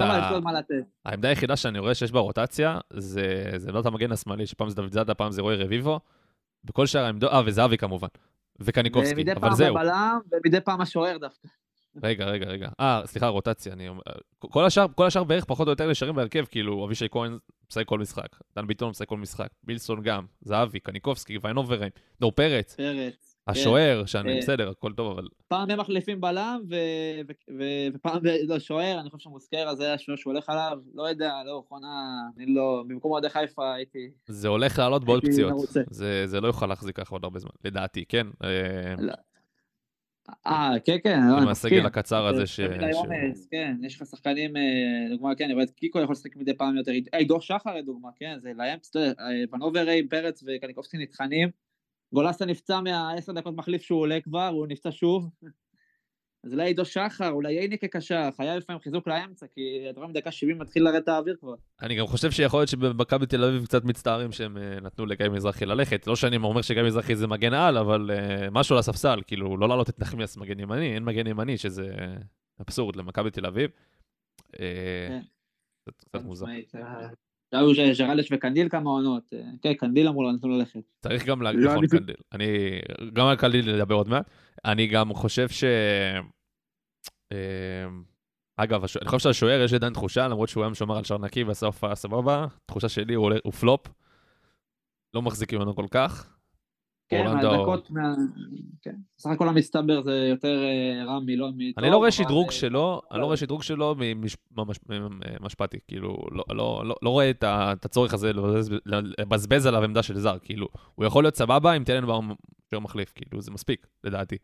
[1.04, 4.76] העמדה היחידה שאני רואה שיש בה רוטציה, זה זה לא את המגן השמאלי, שפעם זה
[4.76, 6.00] דוד זאדה, פעם זה רועי רביבו.
[6.64, 8.09] בכל שאר העמדות, אה, וזהבי כמובן.
[8.61, 9.79] וקניקובסקי, ומדי אבל פעם זהו.
[9.79, 11.49] הבלם, ומדי פעם השוער דווקא.
[12.03, 12.68] רגע, רגע, רגע.
[12.81, 13.73] אה, סליחה, רוטציה.
[13.73, 13.88] אני.
[14.38, 17.38] כל השאר, כל השאר בערך פחות או יותר נשארים בהרכב, כאילו, אבישי כהן
[17.70, 21.88] משחק כל משחק, דן ביטון משחק כל משחק, בילסון גם, זהבי, קניקובסקי, ויינוברן,
[22.20, 23.29] דור פרץ, פרץ.
[23.50, 24.38] השוער, שאני אה.
[24.38, 25.28] בסדר, הכל טוב, אבל...
[25.48, 26.60] פעם הם מחליפים בלם,
[27.94, 32.20] ופעם, לא, שוער, אני חושב שמוסקרה זה השוער שהוא הולך עליו, לא יודע, לא, חונה,
[32.36, 34.10] אני לא, במקום אוהדי חיפה הייתי...
[34.28, 35.54] זה הולך לעלות בעוד פציעות.
[35.90, 38.26] זה, לא יוכל להחזיק ככה עוד הרבה זמן, לדעתי, כן?
[38.44, 38.94] אה,
[40.46, 41.86] אה, כן, כן, לא, עם אני הסגל מסכים.
[41.86, 42.60] הקצר הזה ש...
[43.50, 44.62] כן, יש לך שחקנים, אה,
[45.10, 48.08] לדוגמה, כן, אני רואה את קיקו יכול לשחק מדי פעם יותר, אה, עידו שחר לדוגמה,
[48.16, 48.52] כן, זה
[48.96, 49.12] אה,
[49.52, 51.48] ונוברים, פרץ וקניקובסקי נטחנים,
[52.14, 55.31] גולסה נפצע מהעשר דקות מחליף שהוא עולה כבר, הוא נפצע שוב,
[56.44, 60.31] אז אולי עידו שחר, אולי ייני כקשר, חייב לפעמים חיזוק לאמצע, כי אתה רואה מדקה
[60.31, 61.55] 70 מתחיל לרדת האוויר כבר.
[61.83, 65.66] אני גם חושב שיכול להיות שבמכבי תל אביב קצת מצטערים שהם אה, נתנו לגיא מזרחי
[65.66, 66.07] ללכת.
[66.07, 69.68] לא שאני אומר שגיא מזרחי זה מגן על, אבל אה, משהו על הספסל, כאילו, לא
[69.68, 71.94] לעלות את נחמיאס מגן ימני, אין מגן ימני, שזה
[72.61, 73.70] אבסורד למכבי תל אביב.
[74.61, 75.20] אה, כן.
[75.85, 76.46] קצת- קצת מוזר.
[77.52, 80.80] היו ש- ז'רלדש וקנדיל כמה עונות, אה, כן, קנדיל אמרו לו, נתנו לו ללכת.
[81.02, 82.16] צריך גם להגיד, לא נכון, עדיף- קנדיל.
[82.32, 82.46] אני,
[83.12, 84.30] גם על קנדיל נדבר עוד מעט.
[84.64, 85.64] אני גם חושב ש...
[87.32, 87.86] אה,
[88.56, 91.66] אגב, אני חושב שהשוער יש עדיין תחושה, למרות שהוא היום שומר על שער נקי ועשה
[91.66, 93.86] הופעה סבבה, תחושה שלי הוא, פלופ.
[95.14, 96.36] לא מחזיק ממנו כל כך.
[97.11, 98.14] כן, אורלנדו- מהדקות, מה-
[98.83, 100.62] כן, סך הכל המצטבר זה יותר
[101.07, 101.79] רע מלא מטוב.
[101.79, 103.27] אני לא רואה אבל, שדרוג שלו, אני לא לא.
[103.27, 104.79] רואה שדרוג שלו ממש- ממש-
[105.40, 108.33] ממשפטי, כאילו, לא- לא לא- לא רואה את הצורך הזה
[109.18, 112.35] לבזבז- עליו עמדה של זר, כאילו, הוא יכול להיות סבבה אם טננבאום
[112.70, 114.37] שוער מחליף, כאילו, זה מספיק, לדעתי.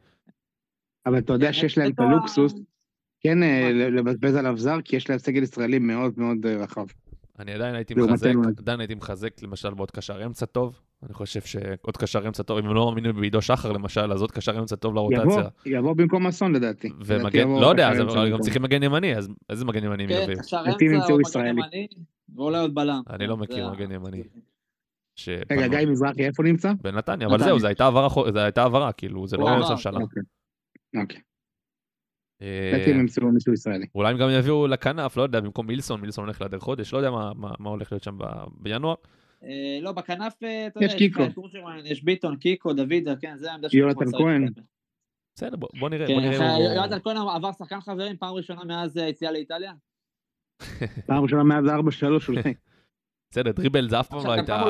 [1.07, 2.55] אבל אתה יודע כן, שיש להם את הלוקסוס,
[3.21, 3.71] כן אה?
[3.73, 6.87] לבזבז עליו זר, כי יש להם סגל ישראלי מאוד מאוד אה, רחב.
[7.38, 10.81] אני עדיין הייתי מחזק, עדיין הייתי מחזק למשל בעוד קשר אמצע טוב.
[11.03, 14.33] אני חושב שעוד קשר אמצע טוב, אם הם לא מאמינים בעידו שחר למשל, אז עוד
[14.33, 15.49] קשר אמצע טוב יבוא, לרוטציה.
[15.66, 16.90] יבוא במקום אסון לדעתי.
[17.05, 18.40] ומגן, יבוא לא יודע, קשר אז אבל גם.
[18.40, 20.38] צריכים מגן ימני, אז איזה מגן ימני הם כן, יביאו?
[20.38, 21.46] קשר לדעתי אמצע או מגן.
[21.46, 21.87] ימני,
[22.35, 23.03] ואולי עוד בלם.
[23.11, 24.22] אני לא מכיר מגן ימני.
[25.51, 26.72] רגע, גיא מזרחי איפה נמצא?
[26.83, 27.38] בנתניה, אבל.
[27.38, 29.99] זהו, זו הייתה העברה, כאילו, זה לא סוף שנה.
[30.96, 31.20] אוקיי.
[32.42, 33.87] אה, לדעתי הם ימצאו מישהו ישראלי.
[33.94, 37.11] אולי הם גם יביאו לכנף, לא יודע, במקום מילסון, מילסון הולך להיעדר חודש, לא יודע
[37.11, 38.94] מה- הולך להיות שם ב- בינואר.
[39.44, 41.22] אה, לא, בכנף, אה, אתה יש יודע, יש קיקו.
[41.85, 44.05] יש ביטון, קיקו, דוידה, כן, זה העמדה של יונתן.
[44.18, 44.46] כהן.
[45.35, 46.12] בסדר, בוא נראה, כן,
[46.77, 49.72] יונתן כהן עבר שחקן חברים פעם ראשונה מאז היציאה לאיטליה.
[51.07, 52.42] פעם ראשונה מאז 4-3 אולי.
[53.31, 54.62] בסדר, דריבל זה אף פעם לא הייתה.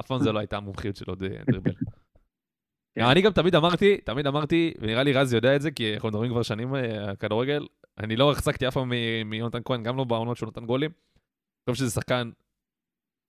[0.00, 1.72] אף פעם זה לא הייתה המומחיות שלו, דריבל.
[2.98, 3.04] כן.
[3.04, 6.30] אני גם תמיד אמרתי, תמיד אמרתי, ונראה לי רז יודע את זה, כי אנחנו מדברים
[6.30, 7.66] כבר שנים אה, על כדורגל,
[7.98, 8.92] אני לא החזקתי אף פעם
[9.24, 10.90] מיונתן כהן, גם לא בעונות שהוא נתן גולים.
[11.68, 12.30] אני חושב שזה שחקן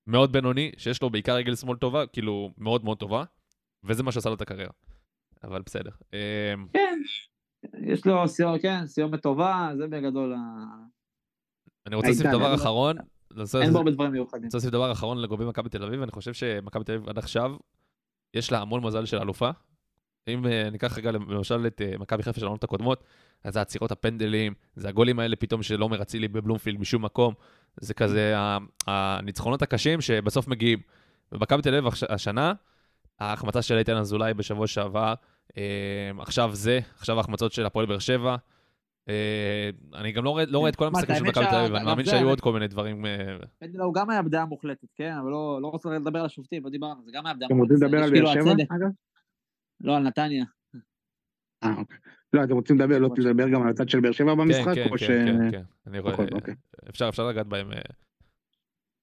[0.07, 3.23] מאוד בינוני, שיש לו בעיקר רגל שמאל טובה, כאילו מאוד מאוד טובה,
[3.83, 4.71] וזה מה שעשה לו את הקריירה.
[5.43, 5.91] אבל בסדר.
[6.13, 6.99] אה, כן,
[7.83, 10.37] יש לו סיום, כן, סיומת טובה, זה בגדול, ה-
[11.87, 12.95] אני רוצה להוסיף דבר אחרון.
[13.61, 14.41] אין בו הרבה דברים מיוחדים.
[14.41, 17.17] אני רוצה להוסיף דבר אחרון לגבי מכבי תל אביב, אני חושב שמכבי תל אביב עד
[17.17, 17.55] עכשיו,
[18.33, 19.49] יש לה המון מזל של אלופה.
[20.27, 23.03] אם אה, ניקח רגע למשל את אה, מכבי חיפה של העונות הקודמות,
[23.43, 27.33] אז זה עצירות הפנדלים, זה הגולים האלה פתאום של עומר אצילי בבלומפילד משום מקום,
[27.81, 28.35] זה כזה
[28.87, 30.79] הניצחונות הקשים שבסוף מגיעים.
[31.31, 32.53] ומכבי תל אביב הש- השנה,
[33.19, 35.13] ההחמצה של איתן אזולאי בשבוע שעבר,
[35.57, 35.63] אה,
[36.19, 38.35] עכשיו זה, עכשיו ההחמצות של הפועל באר שבע.
[39.09, 42.05] אה, אני גם לא רואה, לא את כל המשחקים של מכבי תל אביב, אני מאמין
[42.05, 43.05] שהיו עוד כל מיני דברים.
[43.05, 46.63] אה, פנדל הוא גם היה בדעה מוחלטת, כן, אבל לא לא רוצה לדבר על השופטים,
[46.63, 47.73] לא דיברנו, זה גם היה בדעה אתם מוחלטת.
[47.73, 48.51] רוצים לדבר על כאילו באר שבע?
[48.51, 48.89] אגב?
[49.81, 50.45] לא, על נתניה.
[51.63, 51.97] אה, אוקיי.
[52.33, 54.75] לא, אתם רוצים לדבר, לא לדבר גם על הצד של באר שבע במשחק?
[54.75, 55.07] כן, או כן.
[55.07, 55.63] כן, כן, כן.
[55.87, 56.55] אני רואה, אוקיי.
[56.89, 57.81] אפשר, אפשר לגעת בהם, אה,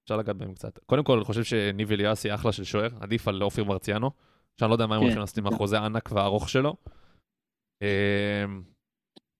[0.03, 0.79] אפשר לגעת בהם קצת.
[0.85, 4.11] קודם כל, אני חושב שניב אליאסי אחלה של שוער, עדיף על אופיר מרציאנו,
[4.59, 5.47] שאני לא יודע מה הם כן, הולכים לעשות עם.
[5.47, 6.75] החוזה הענק והארוך שלו.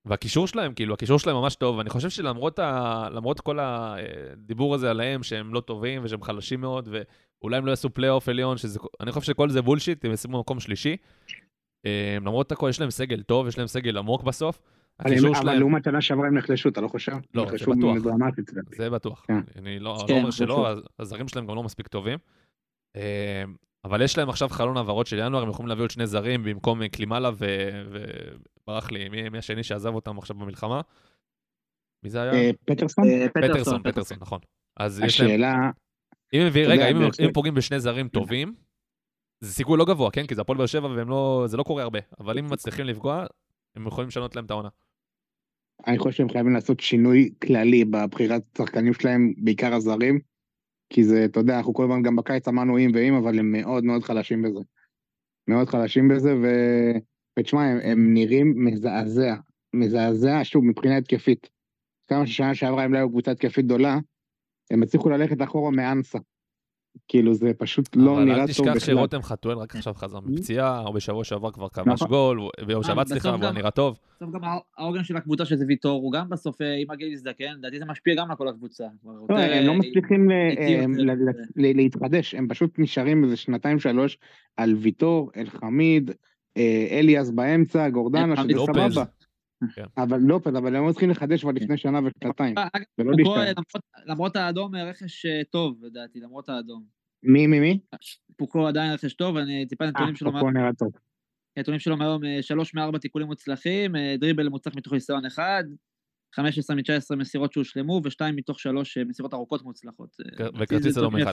[0.07, 3.07] אה, והקישור שלהם, כאילו, הקישור שלהם ממש טוב, ואני חושב שלמרות ה...
[3.11, 6.89] למרות כל הדיבור הזה עליהם, שהם לא טובים ושהם חלשים מאוד,
[7.41, 8.79] ואולי הם לא יעשו פלייאוף עליון, שזה...
[8.99, 10.97] אני חושב שכל זה bullshit, הם ישימו מקום שלישי.
[11.85, 14.61] אה, למרות הכל, יש להם סגל טוב, יש להם סגל עמוק בסוף.
[14.99, 15.59] אבל הקישור הם- אבל שלהם...
[15.59, 17.11] לעומת שנה שעברה הם נחלשו, אתה לא חושב?
[17.33, 17.97] לא, זה בטוח.
[18.77, 19.25] זה בטוח.
[19.27, 19.39] כן.
[19.59, 22.17] אני לא, כן, לא אומר זה שלא, הזרים שלהם גם לא מספיק טובים.
[23.87, 26.81] אבל יש להם עכשיו חלון העברות של ינואר, הם יכולים להביא עוד שני זרים במקום
[26.81, 27.83] אה, קלימאלה ו-
[28.63, 30.81] וברח לי, מי מי השני שעזב אותם עכשיו במלחמה?
[32.03, 32.33] מי זה היה?
[32.33, 33.05] אה, פטרסון?
[33.07, 34.39] אה, פטרסון, פטרסון, נכון.
[34.77, 35.71] אז יש להם, השאלה,
[36.67, 38.55] רגע, אם הם- פוגעים בשני זרים טובים,
[39.39, 40.27] זה סיכוי לא גבוה, כן?
[40.27, 41.99] כי זה הפועל באר שבע והם לא, זה לא קורה הרבה.
[42.19, 43.25] אבל אם הם מצליחים לפגוע,
[43.75, 44.69] הם יכולים לשנות להם את העונה.
[45.87, 50.19] אני חושב שהם חייבים לעשות שינוי כללי בבחירת שחקנים שלהם, בעיקר הזרים,
[50.89, 53.83] כי זה, אתה יודע, אנחנו כל הזמן גם בקיץ אמרנו אם ואם, אבל הם מאוד
[53.83, 54.59] מאוד חלשים בזה.
[55.47, 56.47] מאוד חלשים בזה, ו...
[57.39, 59.35] ותשמע, הם, הם נראים מזעזע.
[59.73, 61.49] מזעזע, שוב, מבחינה התקפית.
[62.07, 63.97] כמה ששנה שעברה הם לא היו קבוצה התקפית גדולה,
[64.71, 66.19] הם הצליחו ללכת אחורה מאנסה.
[67.07, 68.79] כאילו, זה פשוט לא אבל נראה אל טוב תשכח בכלל.
[68.79, 72.07] שרותם חתואל רק עכשיו חזר מפציעה, או בשבוע שעבר כבר כבש נכון.
[72.07, 73.97] גול, ביום אה, שבת סליחה, והוא נראה טוב.
[74.15, 74.41] בסוף גם
[74.77, 78.15] העוגן של הקבוצה שזה ויטור, הוא גם בסוף, אה, אם הגיל יזדקן, לדעתי זה משפיע
[78.15, 78.83] גם על כל הקבוצה.
[79.05, 80.29] לא, הם לא אה, מצליחים
[81.55, 84.17] להתחדש, הם פשוט נשארים איזה שנתיים שלוש
[84.57, 86.11] על ויטור, אלחמיד,
[86.57, 88.59] אה, אליאס באמצע, גורדנה, שזה.
[88.65, 89.03] סבבה.
[89.75, 89.83] כן.
[89.97, 92.55] אבל לופז, אבל הם לא צריכים לחדש כבר לפני שנה ושנתיים,
[92.97, 93.43] ולא פוקו, להשתנה.
[93.43, 96.83] למרות- למרות האדום, אה, רכש אה, טוב, לדעתי, למרות האדום.
[97.23, 97.79] מי, מי, מי?
[98.37, 100.91] פוקו עדיין רכש טוב, אני טיפה אה, נתונים שלו, פה נראה טוב.
[101.57, 105.63] הנתונים שלו מהיום, אה, שלוש מארבע תיקולים מוצלחים, אה, דריבל מוצלח מתוך ניסיון אחד,
[106.35, 110.15] 15 מ-19 מסירות שהושלמו, ושתיים מתוך שלוש אה, מסירות ארוכות מוצלחות.
[110.25, 111.31] אה, כן, וכרטיס אדום אחד.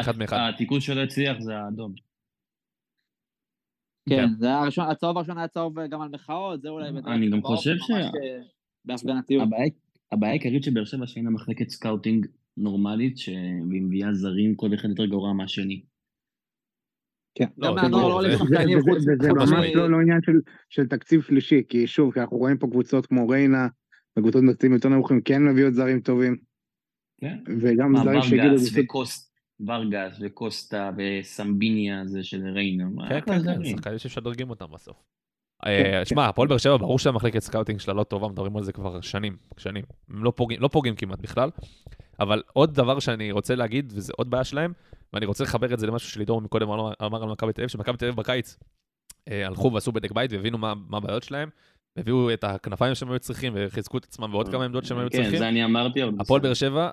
[0.00, 0.50] אחד מאחד.
[0.54, 1.94] התיקול שלא הצליח זה האדום.
[4.08, 6.88] כן, זה היה הראשון, הצהוב הראשון היה צהוב אה, גם על מחאות, זה אולי...
[7.06, 8.10] אני גם חושב ש- אה,
[8.84, 9.42] בהפגנתיות.
[10.12, 13.28] הבעיה- העיקרית של באר שבע שאין לה מחלקת סקאוטינג נורמלית, ש-
[13.70, 15.82] והיא מביאה זרים כל אחד יותר גרוע מהשני.
[17.38, 17.44] כן.
[17.58, 17.90] לא, גם
[19.20, 22.58] זה לא ממש לא לא עניין של- של תקציב שלישי, כי שוב, כי אנחנו רואים
[22.58, 23.68] פה קבוצות כמו ריינה,
[24.18, 26.36] וקבוצות בתקציבים יותר נמוכים כן מביאות זרים טובים,
[27.20, 27.38] כן.
[27.60, 28.58] וגם זרים שהגיעו
[29.66, 32.84] ורגס וקוסטה וסמביניה זה של ריינה.
[32.84, 33.76] מה, כן, כן, כן, זרים.
[33.76, 34.96] שחקנים שמשדרגים אותם בסוף.
[35.64, 38.72] כן, אה, שמע, הפועל באר שבע, ברור שהמחלקת סקאוטינג שלה לא טובה, מדברים על זה
[38.72, 39.84] כבר שנים, שנים.
[40.10, 41.50] הם לא פוגעים, לא פוגעים כמעט בכלל.
[42.20, 44.72] אבל עוד דבר שאני רוצה להגיד, וזה עוד בעיה שלהם,
[45.12, 46.70] ואני רוצה לחבר את זה למשהו שלידור מקודם
[47.02, 48.58] אמר על מכבי תל אביב, שמכבי תל אביב בקיץ
[49.30, 51.48] אה, הלכו ועשו בדק בית והבינו מה מה הבעיות שלהם,
[51.96, 55.16] והביאו את הכנפיים שהם היו צריכים, וחיזקו את עצמם בעוד כמה עמדות שהם היו כן,
[55.16, 55.38] צריכים.
[55.38, 56.40] זה אני אמרתי, הפועל.
[56.40, 56.90] באר שבע,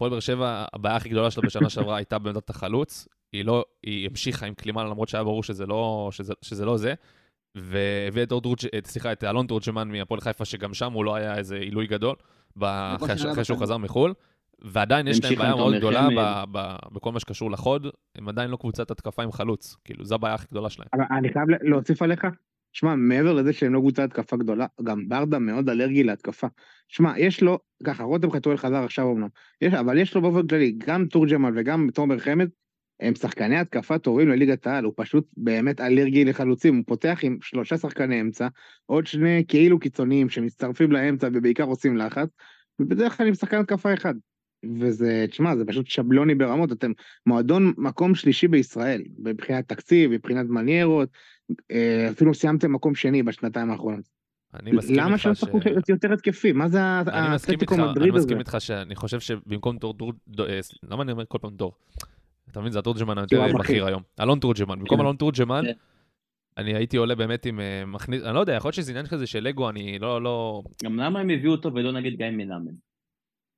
[0.00, 3.08] הפועל באר שבע, הבעיה הכי גדולה שלה בשנה שעברה הייתה בעמדת החלוץ.
[3.32, 6.94] היא לא, היא המשיכה עם קלימן, למרות שהיה ברור שזה לא, שזה, שזה לא זה.
[7.54, 11.36] והביא את, אורדרוג, את- סליחה, את אלון תורג'מן מהפועל חיפה, שגם שם הוא לא היה
[11.38, 12.16] איזה עילוי גדול,
[12.58, 13.58] ב- אחרי, שהוא.
[13.58, 14.14] חזר מחו"ל.
[14.62, 16.08] ועדיין יש להם בעיה מאוד גדולה.
[16.16, 17.86] ב- ב- בכל מה שקשור לחוד,
[18.16, 19.76] הם עדיין לא קבוצת התקפה עם חלוץ.
[19.84, 20.88] כאילו, זו הבעיה הכי גדולה שלהם.
[20.94, 22.24] אבל אני חייב להוסיף עליך,
[22.72, 26.46] שמע, מעבר לזה שהם לא קבוצת התקפה גדולה, גם ברדה מאוד אלרגי להתקפה.
[26.88, 29.28] שמע, יש לו, ככה, רותם חתואל חזר עכשיו אמנם,
[29.60, 32.48] יש, אבל יש לו באופן כללי, גם תורג'מן וגם תומר חמד,
[33.00, 37.76] הם שחקני התקפה טובים לליגת העל, הוא פשוט באמת אלרגי לחלוצים, הוא פותח עם שלושה
[37.76, 38.48] שחקני אמצע,
[38.86, 42.28] עוד שני כאילו קיצוניים שמצטרפים לאמצע ובעיקר עושים לחץ,
[42.80, 44.14] ובדרך כלל עם שחקן התקפה אחד.
[44.80, 46.92] וזה, תשמע, זה פשוט שבלוני ברמות, אתם
[47.26, 51.08] מועדון מקום שלישי בישראל, מבחינת תקציב, מבחינת מניירות,
[51.70, 54.04] אה, אפילו סיימתם מקום שני בשנתיים האחרונות.
[54.54, 55.40] אני מסכים למה איתך ש...
[55.40, 56.52] שחקו יותר התקפי?
[56.52, 58.24] מה זה אני האתלטיקו אני מדריד הזה?
[58.24, 59.94] מסכים איתך שאני חושב שבמקום דור,
[60.28, 61.72] דור, אה, למה אני אומר כל פעם דור?
[62.50, 63.46] אתה מבין, זה התורג'מן היותר.
[63.58, 64.02] בכיר היום.
[64.20, 64.78] אלון תורג'מן.
[64.78, 65.04] במקום כן.
[65.04, 65.72] אלון תורג'מן, כן.
[66.58, 69.26] אני הייתי עולה באמת עם אה, מכניס, אני לא יודע, יכול להיות שזה עניין כזה
[69.26, 70.62] של לגו, אני לא, לא...
[70.84, 72.72] גם למה הם הביאו אותו ולא נגיד גיא מלמד?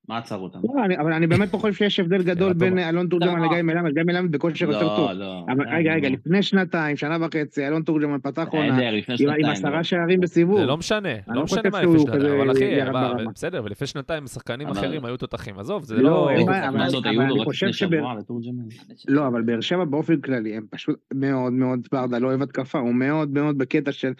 [0.09, 0.59] מה עצר אותם?
[0.75, 2.67] לא, אני- אבל אני באמת לא חושב שיש הבדל גדול טובה.
[2.67, 3.47] בין אלון תורג'מן לא.
[3.47, 5.11] לגיא מלמד, גיא מלמד בכושר יותר טוב.
[5.11, 5.47] לא, לא.
[5.73, 6.09] רגע, רגע.
[6.09, 8.95] לפני שנתיים, שנה וחצי, אלון תורג'מן פתח עונה, עם-
[9.43, 9.51] לא.
[9.51, 10.59] עשרה שערים בסיבוב.
[10.59, 13.25] זה לא משנה, לא לא משנה מה לפני שנתיים, אבל אחי.
[13.35, 16.31] בסדר, ולפני שנתיים שחקנים אחרים היו תותחים, עזוב, זה לא, לא...
[16.31, 17.91] אני חושב שב-.
[19.09, 22.95] לא, אבל באר שבע באופן כללי, הם פשוט מאוד מאוד, ברדה לא אוהב התקפה, הוא
[22.95, 24.13] מאוד מאוד בקטע של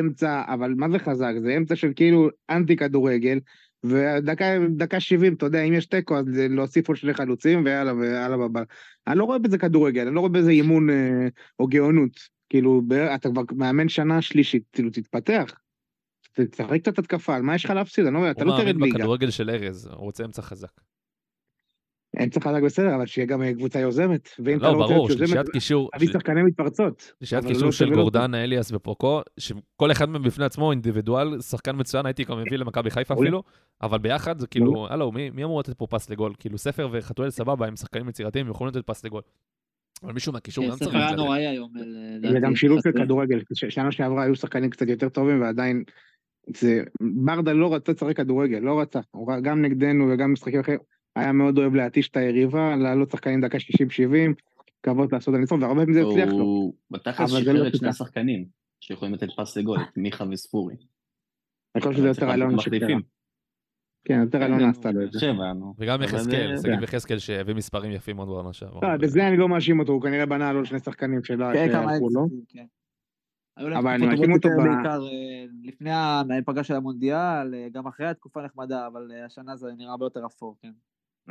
[0.00, 1.32] אמצע, אבל מה זה חזק?
[1.42, 3.38] זה אמצע של כאילו אנטי כדורגל,
[3.84, 4.44] ודקה
[4.76, 8.62] דקה 70, אתה יודע, אם יש תיקו, אז להוסיף עוד שני חלוצים, ויאללה, ויאללה בבא.
[9.06, 12.38] אני לא רואה בזה כדורגל, אני לא רואה בזה אימון אה, או גאונות.
[12.48, 12.82] כאילו,
[13.14, 15.54] אתה כבר מאמן שנה שלישית, כאילו, תתפתח.
[16.32, 18.06] תשחק קצת התקפה, על מה יש לך להפסיד?
[18.06, 18.98] אני לא מבין, אתה הוא לא תרד מאמין ליגה.
[18.98, 20.80] בכדורגל של ארז, הוא רוצה אמצע חזק.
[22.22, 24.28] אמצע חזק בסדר, אבל שיהיה גם אה, קבוצה יוזמת.
[24.38, 27.12] ואם לא, לא רוצה ברור, שלישיית קישור, תביא שחקני מתפרצות.
[27.18, 32.06] שלישיית קישור לא של גורדן, אליאס ופוקו, שכל אחד מהם בפני עצמו אינדיבידואל, שחקן מצוין,
[32.06, 33.14] הייתי גם מביא למכבי חיפה.
[33.14, 33.42] אפילו,
[33.82, 36.32] אבל ביחד זה כאילו, הלו, מי מי אמור לתת פה פס לגול?
[36.38, 39.22] כאילו, ספר וחתואל סבבה, הם שחקנים יצירתיים, הם יכולים לתת פס לגול.
[40.02, 41.16] אבל מישהו מהקישור גם צריך ספר היה.
[41.16, 41.70] נוראי היום.
[42.24, 42.32] אה.
[42.32, 42.92] זה גם שילוב של.
[42.92, 45.82] כדורגל, שנה שעברה היו שחקנים קצת יותר טובים ועדיין,
[46.56, 49.00] זה, ברדה לא רצה לשחק כדורגל, לא רצה,
[49.42, 50.78] גם נגדנו וגם משחקים אחרים,
[51.16, 53.60] היה מאוד אוהב להתיש את היריבה, לעלות שחקנים דקה 60-70,
[54.82, 56.44] כבוד לעשות הניצחון, והרבה פעמים זה הצליח לו.
[56.44, 57.88] הוא בתכלס אבל זה שיחרר לא את שני.
[57.88, 58.44] השחקנים
[58.80, 60.74] שיכולים לתת פס לגול, את מיכה וספורי.
[61.74, 62.88] אני חושב שזה אבל צריך יותר אלונה שקרה.
[64.04, 65.32] כן, יותר אלונה כן, עשתה לו את זה.
[65.78, 68.92] וגם יחזקאל, אה, שגיב יחזקאל שהביא מספרים יפים מאוד בעונה שעברה.
[68.92, 72.08] לא, בזה אני לא מאשים אותו, הוא כנראה בנה על שני שחקנים שלא כן, שהלכו
[72.10, 72.26] לו.
[72.48, 72.64] כן.
[73.58, 78.86] אבל אני מאשים אותו בעיקר אה, לפני ההיפגע של המונדיאל, אה, גם אחרי התקופה נחמדה,
[78.86, 80.72] אבל אה, השנה זה נראה הרבה יותר אפור, כן.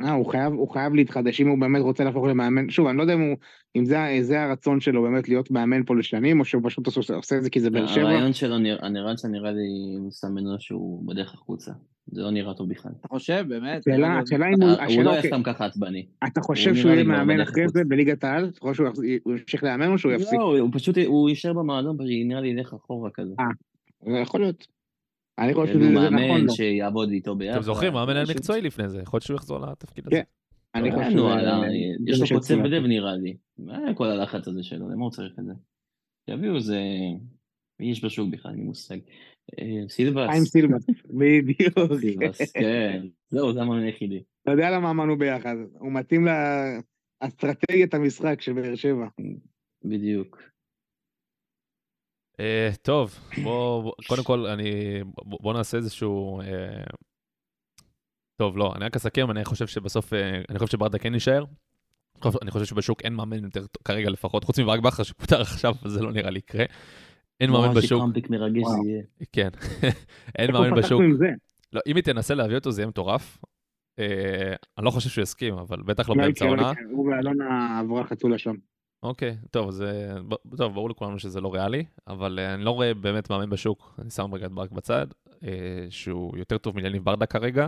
[0.00, 3.02] אה, הוא חייב, הוא חייב להתחדש, אם הוא באמת רוצה להפוך למאמן, שוב, אני לא
[3.02, 3.36] יודע אם, הוא,
[3.76, 7.36] אם זה, זה הרצון שלו באמת להיות מאמן פה לשנים, או שהוא פשוט עושה, עושה
[7.36, 8.02] את זה כי זה באר שבע.
[8.02, 8.88] הרעיון שלו, נראה-
[9.28, 11.72] נראה לי מסמן לו שהוא בדרך החוצה.
[12.12, 12.92] זה לא נראה טוב בכלל.
[13.00, 13.80] אתה חושב, באמת?
[13.80, 16.06] השאלה, אה, השאלה אם הוא, הוא השאלה, לא יהיה אוקיי, סתם ככה עצבני.
[16.26, 17.68] אתה חושב הוא שהוא יהיה מאמן אחרי.
[17.68, 18.48] זה בליגת העל?
[18.48, 20.38] אתה חושב שהוא הוא ימשיך לאמן או שהוא יפסיק?
[20.38, 23.32] לא, הוא פשוט, הוא יישאר במועדון, נראה לי ילך אחורה כזה.
[23.40, 23.44] אה,
[24.12, 24.66] זה יכול להיות.
[25.38, 26.52] אני חושב הוא שזה זה נכון מאמן לו.
[26.52, 27.54] שיעבוד איתו ביחד.
[27.54, 30.16] אתם זוכרים, מאמן היה מקצועי לפני זה, יכול להיות שהוא יחזור לתפקיד כן.
[30.16, 30.22] הזה.
[30.74, 31.66] אני כן, חושב שזה- אה, זה
[32.06, 32.88] יש מה לו קוצב בלב לעשות.
[32.88, 33.36] נראה לי.
[33.58, 34.88] מה כל הלחץ הזה שלו?
[34.88, 35.52] למה הוא צריך את זה?
[36.30, 36.80] שיביאו איזה...
[37.80, 38.50] מי יש בשוק בכלל?
[38.52, 38.98] אין לי מושג.
[39.60, 40.30] אה, סילבס.
[40.30, 40.86] חיים סילבס,
[41.18, 42.00] בדיוק.
[42.00, 43.06] סילבס, כן.
[43.30, 44.22] זהו, זה המאמן היחידי.
[44.42, 46.26] אתה יודע למה אמרנו ביחד, הוא מתאים
[47.22, 49.06] לאסטרטגיית המשחק של באר שבע.
[49.84, 50.42] בדיוק.
[52.40, 54.70] אה, טוב, בוא, קודם כל, אני,
[55.24, 56.40] בוא נעשה איזשהו...
[56.40, 56.84] אה,
[58.36, 61.44] טוב, לא, אני רק אסכם, אני חושב שבסוף, אה, אני חושב שברדה כן יישאר.
[62.42, 66.12] אני חושב שבשוק אין מאמן יותר, כרגע לפחות, חוץ מברק בכר שפוטר עכשיו, זה לא
[66.12, 66.64] נראה לי יקרה.
[67.40, 68.62] אין מאמן בשוק, קאמבק מרגש.
[68.66, 69.02] זה יהיה.
[69.32, 69.48] כן,
[70.38, 71.02] אין מאמן בשוק.
[71.72, 73.38] לא, אם היא תנסה להביא אותו זה יהיה מטורף.
[74.78, 76.72] אני לא חושב שהוא יסכים, אבל בטח לא לא באמצע לא העונה.
[76.90, 78.54] הוא ואלונה עברה חתולה שם.
[79.02, 80.16] אוקיי, טוב, אז אה,
[80.56, 84.10] טוב, ברור לכולנו שזה לא ריאלי, אבל אה, אני לא רואה באמת מאמן בשוק, אני
[84.10, 85.06] שם רגע את ברק בצד,
[85.42, 87.66] אה, שהוא יותר טוב מליניב ברדה כרגע,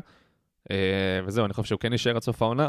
[1.27, 2.69] וזהו, אני חושב שהוא כן יישאר עד סוף העונה,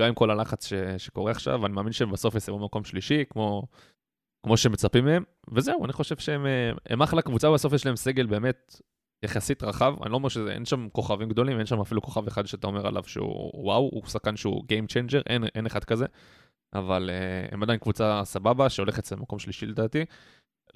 [0.00, 3.62] גם עם כל הלחץ ש, שקורה עכשיו, אני מאמין שהם בסוף יסיימו במקום שלישי, כמו,
[4.42, 6.46] כמו שמצפים מהם, וזהו, אני חושב שהם
[6.86, 8.80] הם אחלה קבוצה, בסוף יש להם סגל באמת
[9.22, 12.66] יחסית רחב, אני לא אומר שאין שם כוכבים גדולים, אין שם אפילו כוכב אחד שאתה
[12.66, 16.06] אומר עליו שהוא וואו, הוא שחקן שהוא Game Changer, אין, אין אחד כזה.
[16.72, 20.04] אבל uh, הם עדיין קבוצה סבבה שהולכת אצל מקום שלישי לדעתי.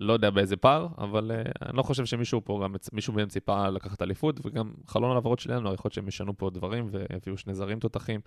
[0.00, 3.68] לא יודע באיזה פער, אבל uh, אני לא חושב שמישהו פה, גם מישהו מהם ציפה
[3.68, 7.54] לקחת אליפות, וגם חלון העברות של ינואר, יכול להיות שהם ישנו פה דברים ויביאו שני
[7.54, 8.20] זרים תותחים.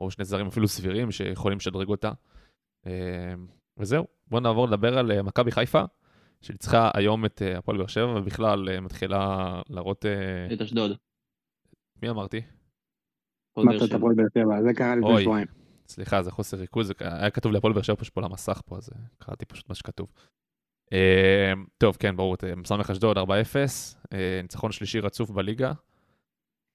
[0.00, 2.12] או שני זרים אפילו סבירים שיכולים לשדרג אותה.
[2.86, 3.34] אה,
[3.78, 5.82] וזהו, בואו נעבור לדבר על אה, מכבי חיפה,
[6.40, 10.06] שניצחה היום את אה, הפועל באר שבע, ובכלל אה, מתחילה להראות...
[10.06, 10.96] אה, את אשדוד.
[12.02, 12.40] מי אמרתי?
[13.58, 13.96] אמרת את שבע.
[13.96, 15.22] הפועל באר שבע, זה קרה לפני.
[15.22, 15.46] שבועיים.
[15.86, 18.90] סליחה, זה חוסר ריכוז, היה כתוב להפועל באר שבע פשוט פה על המסך פה, אז
[18.94, 20.08] אה, קראתי פשוט מה שכתוב.
[20.92, 23.20] אה, טוב, כן, ברור, אה, סמך אשדוד 4-0,
[24.12, 25.72] אה, ניצחון שלישי רצוף בליגה,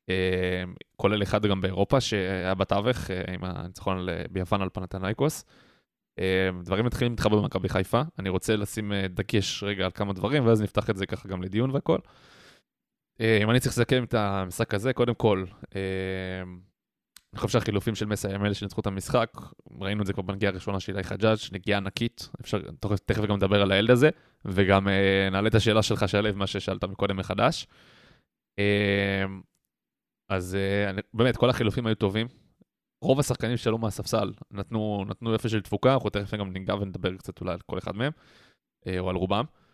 [0.10, 0.64] אה,
[0.96, 5.46] כולל אחד גם באירופה שהיה בתווך, אה, עם הניצחון ביוון על פנתנייקוס.
[6.20, 10.46] אה, דברים מתחילים להתחבר במכבי חיפה, אני רוצה לשים אה, דגש רגע על כמה דברים,
[10.46, 11.98] ואז נפתח את זה ככה גם לדיון והכל.
[13.22, 15.46] אה, אם אני צריך לסכם את המשחק הזה, קודם כל,
[15.76, 15.82] אה,
[17.34, 19.32] אני חושב שהחילופים של מסי הם אלה שניצחו את המשחק,
[19.82, 22.60] ראינו את זה כבר בנגיעה הראשונה של אילי חג'אג', נגיעה ענקית, אפשר,
[23.06, 24.10] תכף- גם נדבר על הילד הזה,
[24.46, 27.68] וגם אה, נעלה את השאלה שלך, שלו, מה ששאלת מקודם מחדש.
[28.60, 29.26] אה,
[30.30, 32.28] אז אה, אני- באמת, כל החילופים היו טובים.
[33.04, 37.42] רוב השחקנים שעלו מהספסל נתנו, נתנו אפס של תפוקה, אנחנו תכף גם ניגע ונדבר קצת
[37.42, 38.12] אולי על כל אחד מהם,
[38.88, 39.46] אה, או על רובם.
[39.46, 39.69] אה,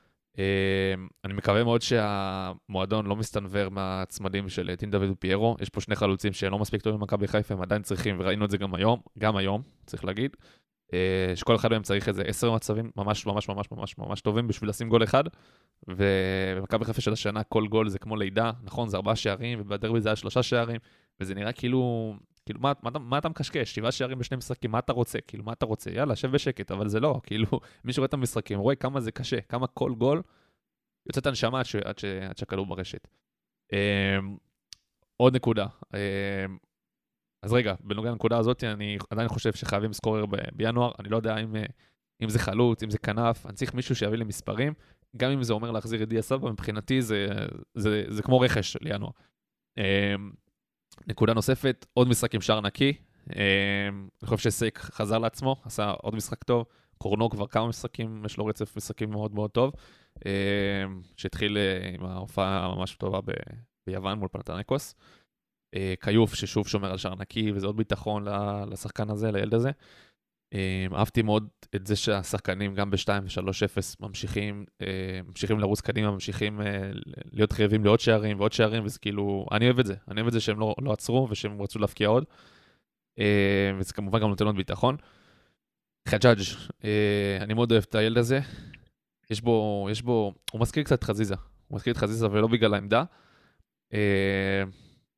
[1.26, 5.56] אני מקווה מאוד שהמועדון לא מסתנוור מהצמדים של דין דוד ופיירו.
[5.62, 8.58] יש פה שני חלוצים שלא מספיק טובים במכבי חיפה, הם עדיין צריכים, וראינו את זה
[8.58, 10.38] גם היום, גם היום, צריך להגיד,
[10.94, 14.70] אה, שכל אחד מהם צריך איזה עשר מצבים ממש ממש ממש ממש ממש טובים בשביל
[14.70, 15.24] לשים גול אחד.
[15.88, 20.10] ובמכבי חיפה של השנה כל גול זה כמו לידה, נכון, זה ארבעה שערים, ובדרבי זה
[20.10, 20.80] היה שלושה שערים,
[21.20, 22.14] וזה נראה כאילו,
[22.46, 23.76] כאילו, מה, מה, מה אתה מקשקש?
[23.76, 25.22] שבעה שערים בשני משחקים, מה אתה רוצה?
[25.22, 25.92] כאילו, מה אתה רוצה?
[25.92, 27.48] יאללה, שב בשקט, אבל זה לא, כאילו,
[27.84, 30.22] מי שרואה את המשחקים רואה כמה זה קשה, כמה כל גול
[31.08, 33.08] יוצאת הנשמה עד, ש, עד, ש, עד שהכדור ברשת.
[33.74, 34.38] אמ,
[35.18, 36.58] עוד נקודה, אמ,
[37.44, 41.38] אז רגע, בנוגע לנקודה הזאת, אני עדיין חושב שחייבים סקורר ב- בינואר, אני לא יודע
[41.38, 41.56] אם,
[42.22, 44.74] אם זה חלוץ, אם זה כנף, אני צריך מישהו שיביא לי מספרים,
[45.18, 47.28] גם אם זה אומר להחזיר את דיה סבא, מבחינתי זה,
[47.74, 49.12] זה, זה כמו רכש לינואר.
[49.78, 50.32] אמ,
[51.08, 52.94] נקודה נוספת, עוד משחק עם שער נקי,
[53.30, 53.38] אמ,
[54.22, 56.66] אני חושב שסייק חזר לעצמו, עשה עוד משחק טוב,
[56.98, 59.74] קורנו כבר כמה משחקים, יש לו רצף משחקים מאוד מאוד טוב,
[60.26, 63.32] אמ, שהתחיל אה, עם ההופעה הממש טובה ב-
[63.88, 64.96] ביוון מול פנתנקוס.
[65.76, 68.26] אה, כיוף ששוב שומר על שער נקי, וזה עוד ביטחון
[68.68, 69.72] לשחקן הזה, לילד הזה.
[70.56, 76.62] אה, אהבתי מאוד את זה שהשחקנים גם ב-2 ו-3-0 ממשיכים, אה, ממשיכים לרוץ קדימה, ממשיכים
[76.62, 76.92] אה,
[77.32, 80.34] להיות חייבים לעוד שערים ועוד שערים, וזה כאילו, אני אוהב את זה, אני אוהב את
[80.34, 82.26] זה שהם לא, לא עצרו ושהם רצו להבקיע עוד.
[83.20, 84.98] אה, וזה כמובן גם נותן עוד ביטחון.
[86.08, 86.40] חג'אג',
[86.84, 88.40] אה, אני מאוד אוהב את הילד הזה.
[89.30, 91.36] יש בו, יש בו, הוא מזכיר קצת חזיזה,
[91.68, 93.04] הוא מזכיר את חזיזה ולא בגלל העמדה.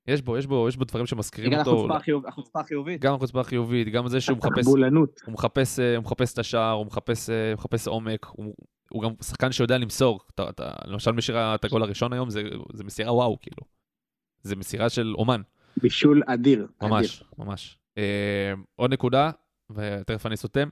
[0.07, 1.95] יש בו, יש בו, יש בו דברים שמזכירים בגלל אותו.
[1.95, 3.01] החיוב- החוצפה החיובית.
[3.01, 5.21] גם החוצפה החיובית, גם זה שהוא מחפש, בולנות.
[5.25, 8.53] הוא מחפש, אה, הוא מחפש את השער, הוא מחפש, אה, הוא מחפש עומק, הוא,
[8.91, 10.19] הוא גם שחקן שיודע למסור.
[10.35, 12.43] אתה, אתה, למשל מי שראה את הגול הראשון היום, זה,
[12.73, 13.61] זה מסירה וואו, כאילו.
[14.41, 15.41] זה מסירה של אומן,
[15.81, 16.67] בישול אדיר.
[16.81, 17.77] ממש, ממש.
[17.97, 19.31] אה, עוד נקודה,
[19.69, 20.69] ותכף אני סותם.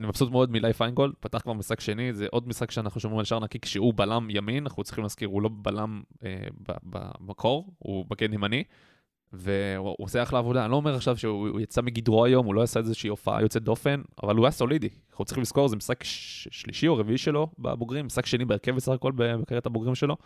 [0.00, 3.24] אני מבסוט מאוד מלי פיינגולד, פתח כבר משחק שני, זה עוד משחק שאנחנו שומרים על
[3.24, 6.46] שער נקי כשהוא בלם ימין, אנחנו צריכים להזכיר, הוא לא בלם אה,
[6.82, 8.64] במקור, הוא בקן ימני,
[9.32, 10.64] והוא הוא עושה אחלה עבודה.
[10.64, 13.62] אני לא אומר עכשיו שהוא הוא יצא מגדרו היום, הוא לא עשה איזושהי הופעה יוצאת
[13.62, 14.88] דופן, אבל הוא היה סולידי.
[15.10, 19.12] אנחנו צריכים לזכור, זה משחק שלישי או רביעי שלו בבוגרים, משחק שני בהרכב בסך הכל
[19.16, 20.16] בקריירת הבוגרים שלו.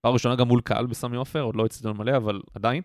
[0.00, 2.82] פעם ראשונה גם מול קהל בסמי עופר, עוד לא אצטדיון מלא, אבל עדיין.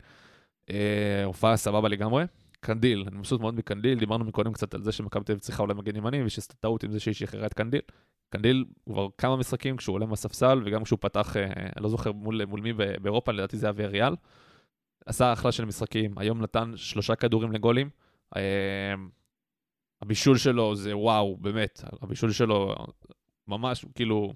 [0.70, 2.26] אה, הופעה סבבה לגמרי.
[2.64, 5.74] קנדיל, אני מבסוט מאוד מקנדיל, דיברנו מקודם קצת על זה שמכבי תל אביב צריכה אולי
[5.74, 7.82] מגן ימני, ושעשתה טעות עם זה שהיא שחררה את קנדיל.
[8.30, 12.46] קנדיל כבר כמה משחקים כשהוא עולה מהספסל, וגם כשהוא פתח, אה, אני לא זוכר מול,
[12.46, 14.16] מול מי באירופה, לדעתי זה היה ויאריאל.
[15.06, 17.90] עשה אחלה של משחקים, היום נתן שלושה כדורים לגולים.
[18.36, 18.94] אה,
[20.02, 22.76] הבישול שלו זה וואו, באמת, הבישול שלו
[23.48, 24.34] ממש כאילו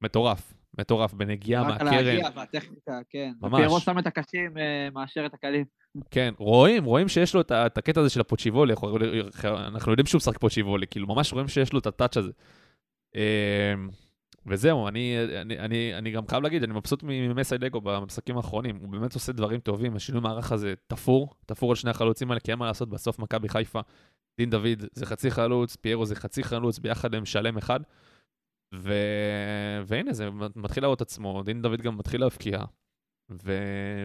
[0.00, 2.06] מטורף, מטורף, בנגיעה רק על מהקרן.
[2.06, 3.32] ההגיע והטכניקה, כן.
[3.42, 3.60] ממש.
[3.60, 5.64] פיירו שם את הקשים, אה, מאשר את הקלים.
[6.10, 10.86] כן, רואים, רואים שיש לו את הקטע הזה של הפוצ'יבולי, אנחנו- יודעים שהוא משחק פוצ'יבולי,
[10.86, 12.32] כאילו ממש רואים שיש לו את הטאץ' הזה.
[13.14, 13.20] אמ,
[14.46, 18.88] וזהו, אני, אני, אני, אני גם חייב להגיד, אני מבסוט ממסי דגו במשחקים האחרונים, הוא
[18.88, 22.58] באמת עושה דברים טובים, השינוי מערך הזה תפור, תפור על שני החלוצים האלה, כי אין
[22.58, 23.80] מה לעשות, בסוף מכבי חיפה,
[24.40, 27.80] דין דוד זה חצי חלוץ, פיירו זה חצי חלוץ, ביחד הם שלם אחד.
[28.74, 28.92] ו...
[29.86, 32.58] והנה, זה מתחיל להראות עצמו, דין דוד גם מתחיל להבקיע.
[33.30, 33.52] ו...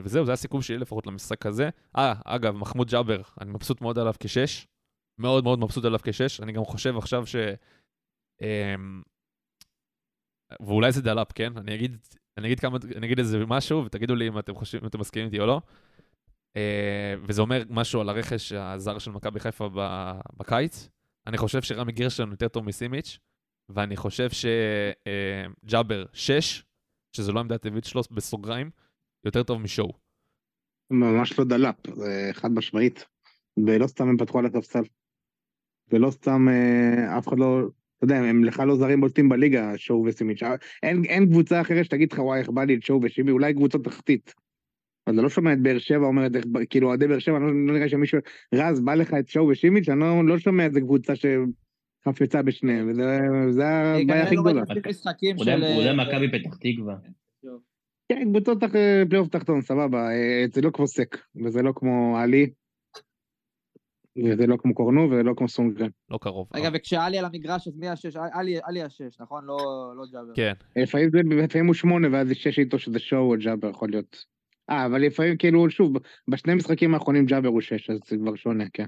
[0.04, 1.70] וזהו, זה הסיכום שלי לפחות למשחק הזה.
[1.98, 4.68] אה, אגב, מחמוד ג'אבר, אני מבסוט מאוד עליו כשש.
[5.18, 6.42] מאוד מאוד מבסוט עליו כשש.
[6.42, 7.36] אני גם חושב עכשיו ש...
[8.42, 9.02] אמ...
[10.62, 11.58] ואולי זה דלאפ, כן?
[11.58, 11.98] אני אגיד,
[12.38, 15.26] אני אגיד כמה, אני אגיד איזה משהו, ותגידו לי אם אתם חושבים, אם אתם מסכימים
[15.26, 15.62] איתי או לא.
[16.56, 19.70] אה, וזה אומר משהו על הרכש הזר של מכבי חיפה
[20.38, 20.90] בקיץ.
[21.28, 23.20] אני חושב שרמי גרשון יותר טוב מסימיץ',
[23.70, 26.64] ואני חושב שג'אבר 6,
[27.16, 28.70] שזו לא עמדה טבעית שלו בסוגריים,
[29.26, 29.94] יותר טוב משואו.
[30.92, 33.06] ממש לא דלאפ, זה חד משמעית.
[33.66, 34.84] ולא סתם הם פתחו על הספסל.
[35.92, 37.60] ולא סתם אה, אף אחד לא,
[37.98, 40.44] אתה יודע, הם לך לא זרים בולטים בליגה, שואו וסימיץ'.
[40.44, 43.54] אה, אין, אין קבוצה אחרת שתגיד לך, וואי, איך בא לי את שואו ושימי, אולי
[43.54, 44.34] קבוצות תחתית.
[45.08, 46.32] אז אני לא שומע את באר שבע אומרת,
[46.70, 48.20] כאילו אוהדי באר שבע, לא, לא נראה שמישהו,
[48.56, 51.16] רז, בא לך את שואו ושימיץ', אני לא, לא שומע איזה קבוצה
[52.06, 54.62] שחפצה בשניהם, וזה זה הבעיה הכי לא גדולה.
[55.36, 55.46] הוא
[55.82, 56.96] יודע- אה, מכבי פתח תקווה.
[58.10, 58.74] כן, קבוצות תח-
[59.10, 62.50] פלייאוף תחתון, סבבה, אה, זה לא כמו סק, וזה לא כמו עלי,
[64.26, 65.90] וזה לא כמו קורנו, וזה לא כמו סונדגרן.
[66.10, 66.48] לא קרוב.
[66.56, 68.16] רגע, וכשעלי על המגרש, אז מי השש?
[68.64, 69.46] עלי- השש, נכון?
[69.46, 69.58] לא
[69.98, 70.34] לא ג'אבר.
[70.36, 73.90] כן, לפעמים זה, לפעמים הוא שמונה, ואז זה שש איתו שזה שואו או ג'אבר יכול
[73.90, 74.26] להיות.
[74.70, 75.94] אה, אבל לפעמים, כאילו, שוב,
[76.28, 78.86] בשני משחקים האחרונים ג'אבר הוא שש, אז זה כבר שונה, כן.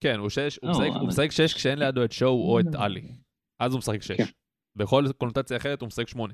[0.00, 2.60] כן, הוא שש, הוא לא, משחק- אבל- הוא משחק שש כשאין לידו את שואו או
[2.60, 3.12] את עלי.
[3.60, 4.00] אז הוא משחק כן.
[4.00, 4.32] שש.
[4.76, 6.32] בכל קונוטציה אחרת הוא משחק שמונה.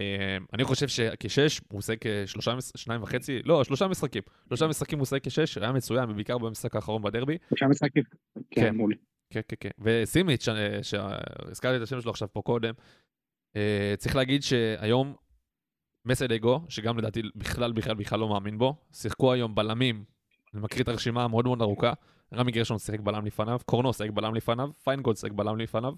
[0.00, 4.22] אה, אני חושב שכשש הוא משחק אה, שלושה, שניים וחצי, לא, שלושה משחקים.
[4.48, 7.38] שלושה משחקים הוא משחק כשש, היה מצוין, ובעיקר במשחק האחרון בדרבי.
[7.48, 8.02] שלושה משחקים.
[8.34, 8.60] כן.
[8.60, 8.94] כן, מול.
[9.32, 9.70] כן, כן, כן.
[9.78, 10.48] וסימיץ', ש-
[10.90, 12.74] שהזכרתי את השם שלו עכשיו פה קודם,
[13.56, 15.14] אה, צריך להגיד שהיום
[16.04, 20.04] מסיידגו, שגם לדעתי בכלל בכלל בכלל לא מאמין בו, שיחקו היום בלמים,
[20.54, 21.92] אני מקריא את הרשימה המאוד מאוד ארוכה,
[22.34, 25.92] רמי גרשון שיחק בלם לפניו, קורנו שיחק בלם לפניו, פיינגולד שיחק בלם לפניו.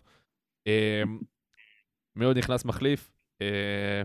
[0.66, 1.02] אה,
[2.16, 3.10] מי עוד נכנס מחליף?
[3.42, 4.02] אה,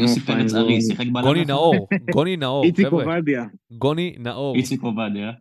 [0.00, 1.22] יוסי פרץ ארי שיחק בלם.
[1.22, 1.44] גוני?
[1.44, 3.44] נאור, גוני נאור, איציק חבר'ה, עובדיה.
[3.70, 4.56] גוני נאור.
[4.56, 5.32] איציק עובדיה.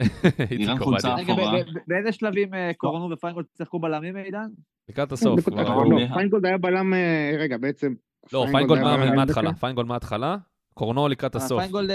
[0.50, 1.64] איציק עובדיה.
[1.86, 4.48] באיזה שלבים אה, קורנו ופיינגולד שיחקו בלמים, עידן?
[4.88, 5.48] לקראת הסוף.
[5.48, 5.90] לא.
[5.90, 7.94] לא, פיינגולד היה בלם, אה, רגע, בעצם.
[8.32, 8.80] לא, פיינגולד
[9.14, 9.54] מההתחלה.
[9.54, 10.36] פיינגולד מההתחלה,
[10.74, 11.60] קורנו לקראת הסוף.
[11.60, 11.90] פיינגולד...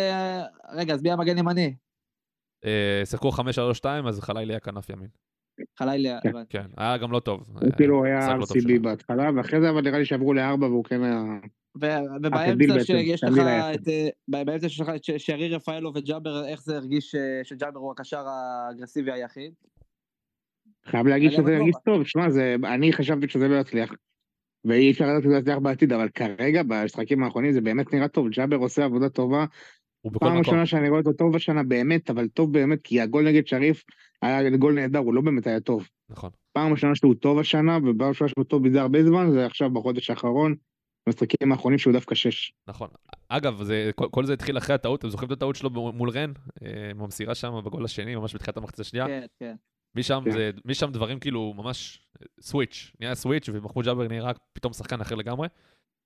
[0.73, 1.75] רגע, אז מי המגן ימני?
[2.66, 3.41] אה, שיחקו 5-3-2,
[4.07, 5.07] אז חלילי היה כנף ימין.
[5.80, 6.30] חלילה, כן.
[6.30, 6.57] הבנתי.
[6.57, 7.49] כן, היה גם לא טוב.
[7.62, 8.80] הוא כאילו היה לא RCB.
[8.82, 11.24] בהתחלה, ואחרי זה אבל נראה לי שעברו לארבע והוא כן היה...
[11.76, 13.34] ובאמצע שיש לך
[13.76, 13.88] את...
[13.88, 17.91] אה, באמצע שיש לך את ש- שרי רפאלו וג'אבר, איך זה הרגיש אה, שג'אבר הוא
[17.91, 19.53] הקשר האגרסיבי היחיד?
[20.86, 21.57] חייב להגיד שזה.
[21.57, 23.93] הרגיש טוב, שמע, זה- אני חשבתי שזה לא יצליח.
[24.66, 28.30] ואי אפשר לדעת שזה יצליח בעתיד, אבל כרגע, במשחקים האחרונים, זה באמת נראה טוב.
[28.30, 29.45] ג'אבר עושה עבודה טובה.
[30.01, 30.39] הוא בכל פעם מקום.
[30.39, 33.83] ראשונה שאני רואה אותו טוב השנה, באמת, אבל טוב באמת, כי הגול נגד שריף
[34.21, 35.87] היה גול נהדר, הוא לא באמת היה טוב.
[36.09, 36.29] נכון.
[36.53, 40.09] פעם ראשונה שהוא טוב השנה, ופעם ראשונה שהוא טוב מזה הרבה זמן, זה עכשיו בחודש
[40.09, 40.55] האחרון,
[41.07, 42.53] במשחקים האחרונים שהוא דווקא שש.
[42.67, 42.87] נכון.
[43.29, 46.31] אגב, זה, כל, כל זה התחיל אחרי הטעות, אתם זוכרים את הטעות שלו מול רן?
[46.63, 49.07] אה, עם המסירה שם בגול השני, ממש בתחילת המחצית השנייה?
[49.07, 49.55] כן, כן.
[49.95, 50.31] משם, כן.
[50.31, 52.07] זה, משם דברים כאילו ממש
[52.41, 55.47] סוויץ', נהיה סוויץ', ומחמוד ג'אבר נראה פתאום שחקן אחר לגמרי.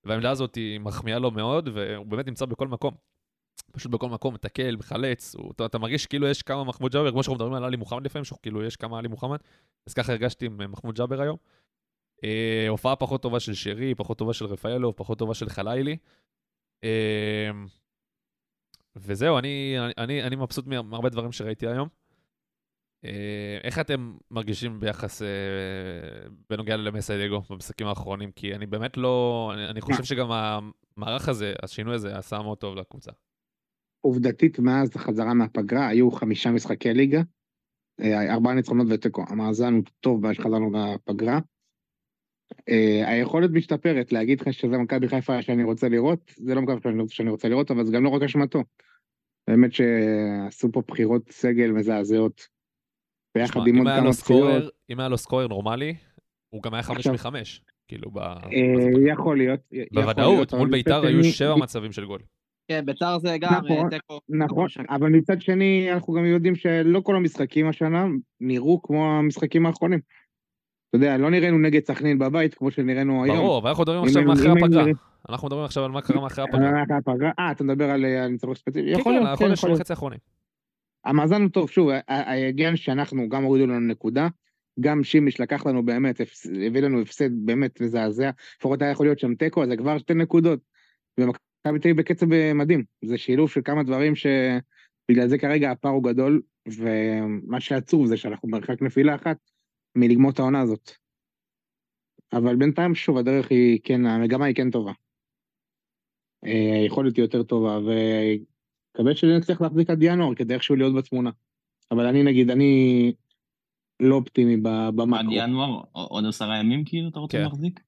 [0.04, 2.94] והעמדה הזאת היא מחמיאה לו מאוד, והוא באמת נמצא בכל מקום.
[3.72, 7.22] פשוט בכל מקום, מתקל, מחלץ, הוא, אתה, אתה מרגיש כאילו יש כמה מחמוד ג'אבר, כמו
[7.22, 9.38] שאנחנו מדברים על עלי מוחמד לפעמים, שכאילו יש כמה עלי מוחמד,
[9.86, 11.36] אז ככה הרגשתי עם אה, מחמוד ג'אבר היום.
[12.24, 15.96] אה, הופעה פחות טובה של שרי, פחות טובה של רפאלוב, פחות טובה של חלילי.
[16.84, 17.50] אה,
[18.96, 21.88] וזהו, אני, אני, אני, אני מבסוט מה- מהרבה דברים שראיתי היום.
[23.04, 25.28] אה, איך אתם מרגישים ביחס אה,
[26.50, 28.32] בנוגע למסיידגו במשחקים האחרונים?
[28.32, 29.50] כי אני באמת לא...
[29.54, 33.10] אני, אני חושב שגם המערך הזה, השינוי הזה, עשה מאוד טוב לקבוצה.
[34.04, 37.22] עובדתית, מאז החזרה מהפגרה, היו חמישה משחקי ליגה,
[38.00, 39.24] אה, ארבעה ניצחונות ותיקו.
[39.28, 41.38] המאזן הוא טוב מאז שחזרנו מהפגרה.
[42.68, 46.90] אה, היכולת משתפרת, להגיד לך שזה מכבי חיפה שאני רוצה לראות, זה לא מכבי חיפה
[47.08, 48.62] שאני- רוצה לראות, אבל זה גם לא רק אשמתו.
[49.48, 52.48] באמת שעשו פה בחירות סגל מזעזעות.
[53.36, 54.12] ביחד עם עוד כמה.
[54.12, 55.94] סקורר, אם היה לו סקורר נורמלי,
[56.50, 57.62] הוא גם היה חמש מחמש.
[57.88, 58.18] כאילו, ב...
[58.18, 58.38] אה,
[59.12, 59.60] יכול להיות.
[59.92, 62.20] בוודאות, מול ביתר היו שבע מצבים של גול.
[62.68, 64.20] כן, ביתר זה גם נכון, אה, תיקו.
[64.28, 68.06] נכון, אבל מצד שני אנחנו גם יודעים שלא כל המשחקים השנה
[68.40, 70.00] נראו כמו המשחקים האחרונים.
[70.88, 73.36] אתה יודע, לא נראינו נגד סכנין בבית כמו שנראינו היום.
[73.36, 74.84] ברור, אבל אנחנו מדברים עכשיו מאחרי הפגרה.
[75.28, 76.82] אנחנו מדברים עכשיו על מה קרה מאחרי הפגרה.
[76.90, 77.30] אה, הפגרה.
[77.38, 78.94] אה, אתה מדבר על על ניצחון ספציפי?
[78.94, 79.80] כן, יכול כן, כן, החודש יכול להיות.
[79.80, 80.18] וחצי האחרונים.
[81.04, 84.28] המאזן הוא טוב, שוב, ה- העניין שאנחנו גם הורידו לנו נקודה,
[84.80, 86.20] גם שימיש לקח לנו באמת,
[86.66, 90.14] הביא לנו הפסד באמת מזעזע, לפחות היה יכול להיות שם תיקו, אז זה כבר שתי
[90.14, 90.60] נקודות.
[91.66, 95.92] ומכבי תל אביב בקצב אה, מדהים, זה שילוב של כמה דברים שבגלל זה כרגע הפער
[95.92, 99.36] הוא גדול, ומה שעצוב זה שאנחנו מרחק נפילה אחת
[99.96, 100.90] מלגמור את העונה הזאת.
[102.32, 104.92] אבל בינתיים, שוב, הדרך היא כן, המגמה היא כן טובה.
[106.44, 111.30] אה, היכולת היא יותר טובה, ומקווה שנצליח להחזיק עד ינואר כדי איכשהו להיות בתמונה.
[111.90, 113.12] אבל אני נגיד, אני
[114.00, 115.32] לא אופטימי ב- עד במאקרו.
[115.32, 117.42] ינואר, עוד עשרה ימים כאילו אתה רוצה כן.
[117.42, 117.80] להחזיק?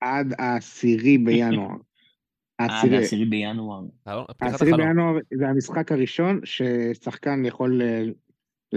[0.00, 1.76] עד העשירי בינואר.
[2.60, 3.80] אה, העשירי- בעשירי בינואר.
[4.02, 4.88] פתיחת העשירי החלום.
[4.88, 8.02] בינואר זה המשחק הראשון ששחקן יכול, אה,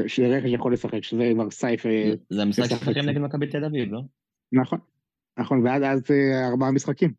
[0.07, 2.63] שרכש יכול לשחק, שזה כבר סייף, אה, זה המשחק
[2.93, 3.09] שם.
[3.09, 4.01] נגד מכבי תל אביב, לא?
[4.51, 4.79] נכון,
[5.39, 7.13] נכון, ועד אז אה, ארבעה משחקים.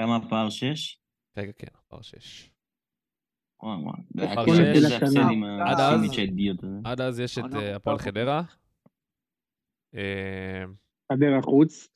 [0.00, 0.50] כמה הפער?
[0.50, 0.98] שש?
[1.36, 2.50] רגע, כן, פער שש.
[6.84, 7.98] עד אז- יש את אה, הפועל.
[7.98, 8.42] חדרה.
[9.94, 10.64] אה,
[11.12, 11.88] חדרה חוץ.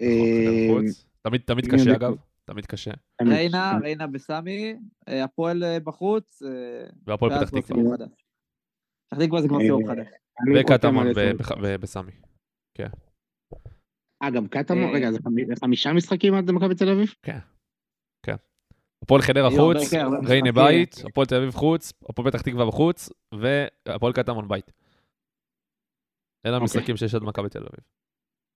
[0.00, 1.06] אה, חוץ.
[1.22, 1.96] תמיד תמיד מי קשה?
[1.96, 2.14] אגב,
[2.52, 2.90] תמיד קשה.
[3.28, 4.74] ריינה, ריינה בסמי,
[5.08, 7.96] אה, הפועל אה, בחוץ, אה, והפועל פתח תקווה.
[9.10, 10.06] פתח תקווה זה כבר סיבוב חדש.
[10.56, 11.06] וקטמון
[11.80, 12.12] בסמי.
[14.22, 17.14] אה, גם קטמון, רגע, זה חמי- זה חמישה משחקים עד מכבי תל אביב?
[19.02, 20.52] הפועל חדרה היו הרבה- חוץ, כן, ריינה.
[20.52, 24.72] בית, הפועל תל אביב חוץ, הפועל פתח תקווה בחוץ, והפועל קטמון בית.
[26.46, 26.62] אלה אוקיי.
[26.62, 27.80] המשחקים שיש עד מכבי תל אביב.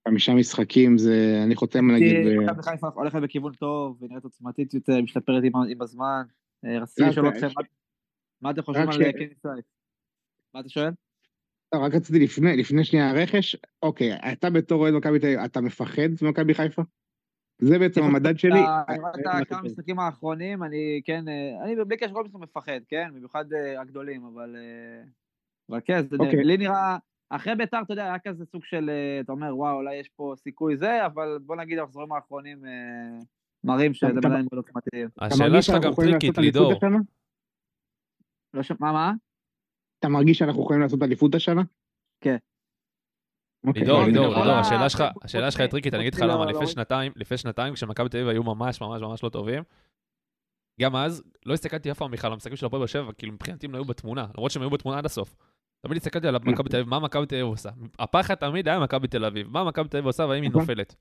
[0.09, 5.43] חמישה משחקים זה, אני חותם נגיד, מכבי חיפה הולכת בכיוון טוב, ונראית עוצמתית יותר, משתפרת
[5.69, 6.23] עם הזמן.
[6.65, 7.47] אה, רציתי רק- לשאול אתכם,
[8.43, 9.65] מה- אתם חושבים על ש- אה, קני סייף?
[10.55, 10.91] מה אתה שואל?
[11.75, 15.61] לא, רק רציתי לפני, לפני שנייה הרכש, אוקיי, אתה בתור אוהד מכבי תל אביב, אתה
[15.61, 16.83] מפחד ממכבי חיפה?
[17.59, 18.61] זה בעצם המדד שלי.
[18.61, 23.09] את אה, כמה המשחקים האחרונים, אני כן, אה, אני בלי קשר כל משחק מפחד, כן?
[23.15, 24.57] במיוחד אה, הגדולים, אבל...
[24.57, 25.03] אה,
[25.71, 26.45] אבל כן, אוקיי.
[26.45, 26.97] לי נראה...
[27.31, 30.35] אחרי ביתר, אתה יודע, היה כזה סוג של, אה, אתה אומר, וואו, אולי יש פה
[30.37, 33.18] סיכוי זה, אבל בוא נגיד, המחזורים האחרונים אה,
[33.64, 35.09] מראים שזה עדיין מאוד עוצמתיים.
[35.16, 36.72] אתה השאלה שלך גם טריקית, לידור.
[36.72, 36.99] השנה?
[38.55, 38.72] לא ש...
[38.81, 39.12] מה, מה?
[39.99, 41.62] אתה מרגיש שאנחנו יכולים לעשות אליפות השנה?
[42.20, 42.37] כן.
[43.66, 46.61] אוקיי, לידור, לידור, לידור, השאלה שלך, השאלה שלך היא טריקית, אני אגיד לך למה, לפני
[46.61, 49.62] לא- שנתיים, לפני שנתיים, כשמכבי תל אביב היו ממש ממש ממש לא טובים,
[50.81, 53.66] גם אז, לא הסתכלתי אף פעם בכלל על המשחקים של הפועל באר שבע, כאילו מבחינתי
[53.66, 55.37] הם לא היו בתמונה, למרות שהם היו בתמונה עד הסוף.
[55.87, 57.70] תמיד הסתכלתי על מכבי תל אביב, מה מכבי תל אביב עושה.
[57.99, 60.61] הפחד תמיד היה מכבי תל אביב, מה מכבי תל אביב עושה והאם היא נכון.
[60.61, 60.95] נופלת.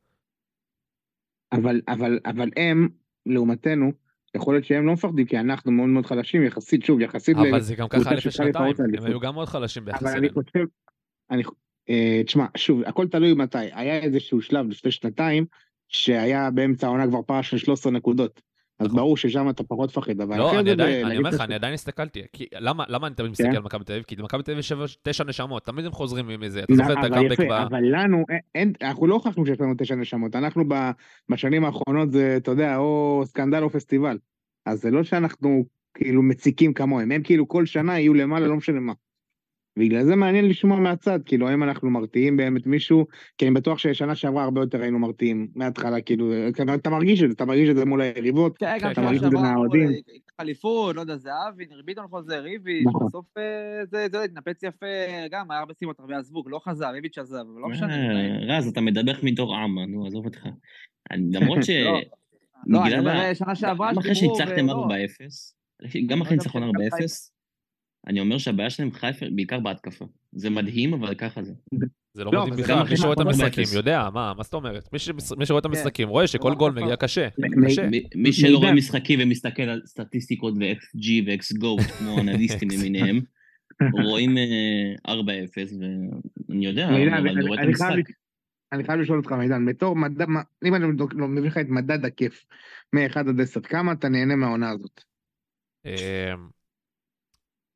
[1.52, 2.90] אבל, אבל, אבל הם,
[3.26, 3.92] לעומתנו,
[4.36, 7.76] יכול להיות שהם לא מפחדים, כי אנחנו מאוד מאוד חלשים, יחסית, שוב, יחסית אבל זה
[7.76, 9.06] גם ככה לפני שנתיים, הם.
[9.06, 10.30] היו גם מאוד חלשים ביחס אבל אני.
[10.30, 10.66] חושב,
[11.32, 11.44] אני,
[11.90, 13.58] אה, תשמע, שוב, הכל תלוי מתי.
[13.58, 15.46] היה איזשהו שלב לפני שנתיים,
[15.88, 18.42] שהיה באמצע העונה כבר פער של 13 נקודות.
[18.80, 18.98] אז נכון.
[19.00, 20.72] ברור ששם אתה פחות מפחד, אבל לא, אני.
[20.72, 22.22] עדיין, אני אומר לך, אני עדיין הסתכלתי.
[22.60, 23.56] למה אני תמיד מסתכל.
[23.56, 24.04] על מכבי תל אביב?
[24.04, 26.60] כי למכבי תל אביב יש תשע נשמות, תמיד הם חוזרים מזה.
[26.60, 27.52] אתה זוכר את הקאמבק ב...
[27.52, 28.26] אבל לנו,
[28.82, 30.64] אנחנו לא הוכחנו שיש לנו תשע נשמות, אנחנו
[31.30, 34.18] בשנים האחרונות זה, אתה יודע, או סקנדל או פסטיבל.
[34.66, 38.80] אז זה לא שאנחנו כאילו מציקים כמוהם, הם כאילו כל שנה יהיו למעלה, לא משנה
[38.80, 38.94] מה.
[39.80, 43.06] בגלל זה מעניין לשמוע מהצד, כאילו, האם אנחנו מרתיעים באמת מישהו,
[43.38, 46.32] כי אני בטוח ששנה שעברה הרבה יותר היינו מרתיעים מההתחלה, כאילו,
[46.76, 49.38] אתה מרגיש את זה, אתה מרגיש את זה מול היריבות, כן, אתה מרגיש את זה
[49.38, 49.82] מהאוהדים.
[49.82, 53.08] אמרו, ייקח אליפות, לא יודע, זהבי, ניר ביטון חוזר, ריביץ', נכון.
[53.08, 54.86] בסוף אה, זה, זה התנפץ יפה,
[55.32, 57.96] גם היה הרבה סיבות, הרבה עזבו, לא חזר, ריביץ' עזב, אבל לא משנה.
[57.96, 60.46] אה, רז, אתה מדבר מתור עמה, נו, עזוב אותך.
[61.34, 61.70] למרות ש...
[61.70, 62.00] לא,
[62.68, 64.88] לא, אני אומר, שנה שעברה, גם אחרי שניצחתם ולא.
[65.88, 67.35] 4-0, גם אחרי ניצחון שגם 4-0,
[68.08, 70.06] אני אומר שהבעיה שלהם חיפה בעיקר בהתקפה.
[70.32, 71.54] זה מדהים, אבל ככה זה.
[72.14, 73.64] זה לא לא, מדהים בכלל, מי שרואה את המשחקים.
[73.76, 74.90] יודע, מה, מה זאת אומרת?
[75.38, 75.70] מי שרואה את כן.
[75.70, 76.72] המשחקים רואה שכל גול.
[76.72, 77.28] מגיע קשה.
[77.66, 77.90] קשה.
[78.16, 78.74] מי- שלא רואה.
[78.74, 83.20] משחקים ומסתכל על סטטיסטיקות ו-XG ו-XGO, כמו אנליסטים למיניהם,
[84.04, 85.18] רואים אה, 4-0,
[86.50, 86.96] ואני יודע, אבל
[87.30, 88.12] אני- רואה את המשחק.
[88.72, 90.22] אני חייב לשאול אותך, מידן, בתור מדד,
[90.66, 92.46] אם אני לא- לא מביא לך את מדד הכיף,
[92.94, 95.02] מ-1 עד 10, כמה אתה נהנה מהעונה הזאת?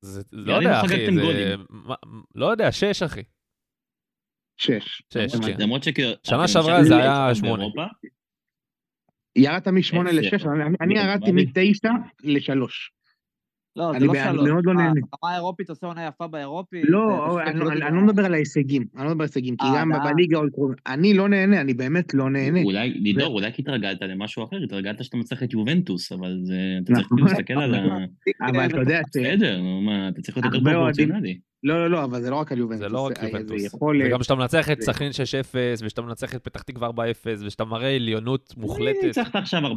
[0.01, 1.55] זה, לא יודע, אחי, זה...
[1.69, 1.95] מה-
[2.35, 3.23] לא יודע, שש, אחי.
[4.57, 5.01] 6.
[5.13, 5.61] שש, למרות- כן.
[5.61, 6.09] למרות שכאילו...
[6.23, 7.63] שנה אתם שעברה זה היה שמונה.
[9.35, 10.49] ירדת משמונה איזה לשש, יפה.
[10.81, 11.31] אני- לא, ירדתי?
[11.31, 11.89] מתשע
[12.23, 12.91] לשלוש.
[13.79, 14.49] לא, זה אני לא שלוש.
[14.49, 15.01] מאוד לא מה, נהנה.
[15.21, 16.81] ברמה האירופית עושה עונה יפה באירופי?
[16.83, 19.73] לא, אני לא אני- לא מדבר על ההישגים, אני לא מדבר על ההישגים, כי אה,
[19.79, 19.99] גם אה.
[20.13, 22.61] בליגה עוד קרובים, אני לא נהנה, אני באמת לא נהנה.
[22.61, 26.37] אולי, לידור, אולי כי התרגלת למשהו אחר, התרגלת שאתה מצליח את יובנטוס, אבל
[26.83, 27.17] אתה צריך נכון.
[27.17, 27.97] כאילו להסתכל על ה...
[28.49, 29.17] אבל אתה יודע ש...
[29.17, 31.37] בסדר, נו מה, אתה צריך להיות יותר פרופורציונלי.
[31.63, 32.79] לא, לא, לא, אבל זה לא רק על יובנטוס.
[32.79, 33.63] זה לא רק זה יובנטוס.
[33.63, 34.07] יכולת.
[34.07, 35.15] וגם כשאתה מנצח את זה- סכנין 6-0,
[35.85, 36.91] ושאתה מנצח את פתח תקווה 4-0,
[37.45, 39.03] ושאתה מראה עליונות מוחלטת.
[39.03, 39.73] ניצחת עכשיו 4-0.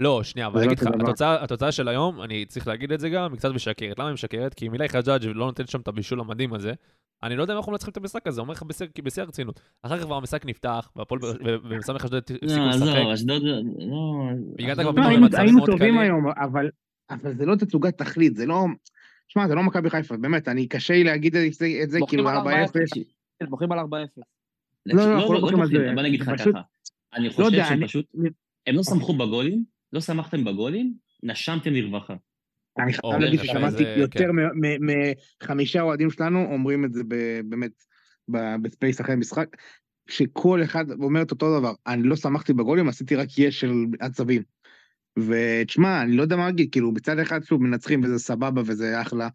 [0.00, 0.88] לא, שנייה, אבל זה אני לא אגיד
[1.22, 1.42] לך.
[1.42, 3.98] התוצאה- של היום, אני צריך להגיד את זה גם, היא קצת משקרת.
[3.98, 4.54] למה היא משקרת?
[4.54, 6.72] כי מילי חג'אג' לא נותן שם את הבישול המדהים הזה.
[7.22, 9.60] אני לא יודע אם אנחנו מנצחים את המשחק הזה, אומר לך בשיא- הרצינות.
[9.82, 11.28] אחר כך כבר המשחק נפתח, והפועל ו-
[11.68, 12.98] ומסמך אשדוד הפסיקו לא, עזוב, לשחק.
[12.98, 13.12] לא...
[14.58, 15.98] הגעת אשדוד- כבר לא, פתאום היינו מאוד טובים קלים.
[15.98, 16.68] היום, אבל
[17.10, 18.64] אבל זה לא תצוגת תכלית, זה לא...
[19.28, 21.54] שמע, זה לא מכבי חיפה, באמת, אני קשה לי להגיד את
[21.90, 22.40] זה- כאילו על 4-0.
[22.40, 23.04] 4-0.
[23.40, 23.82] כן, בוכים על 4-0.
[24.86, 25.90] לא, לא, לא, אנחנו לא לא, בוכים על זה.
[25.94, 26.50] בוא נגיד לך ככה.
[27.14, 28.06] אני לא חושב יודע, שהם אני- פשוט...
[28.66, 32.14] הם לא שמחו בגולים, לא שמחתם בגולים, נשמתם לרווחה.
[32.78, 34.30] אני חייב להגיד ששמעתי יותר כן.
[35.42, 37.02] מחמישה אוהדים שלנו אומרים את זה
[37.44, 37.70] באמת
[38.62, 39.46] ב space אחרי משחק,
[40.08, 44.42] שכל אחד אומר את אותו דבר, אני לא שמחתי בגולים, עשיתי רק יש של עצבים.
[45.18, 49.28] ותשמע, אני לא יודע מה להגיד, כאילו, בצד אחד שוב מנצחים וזה סבבה וזה אחלה,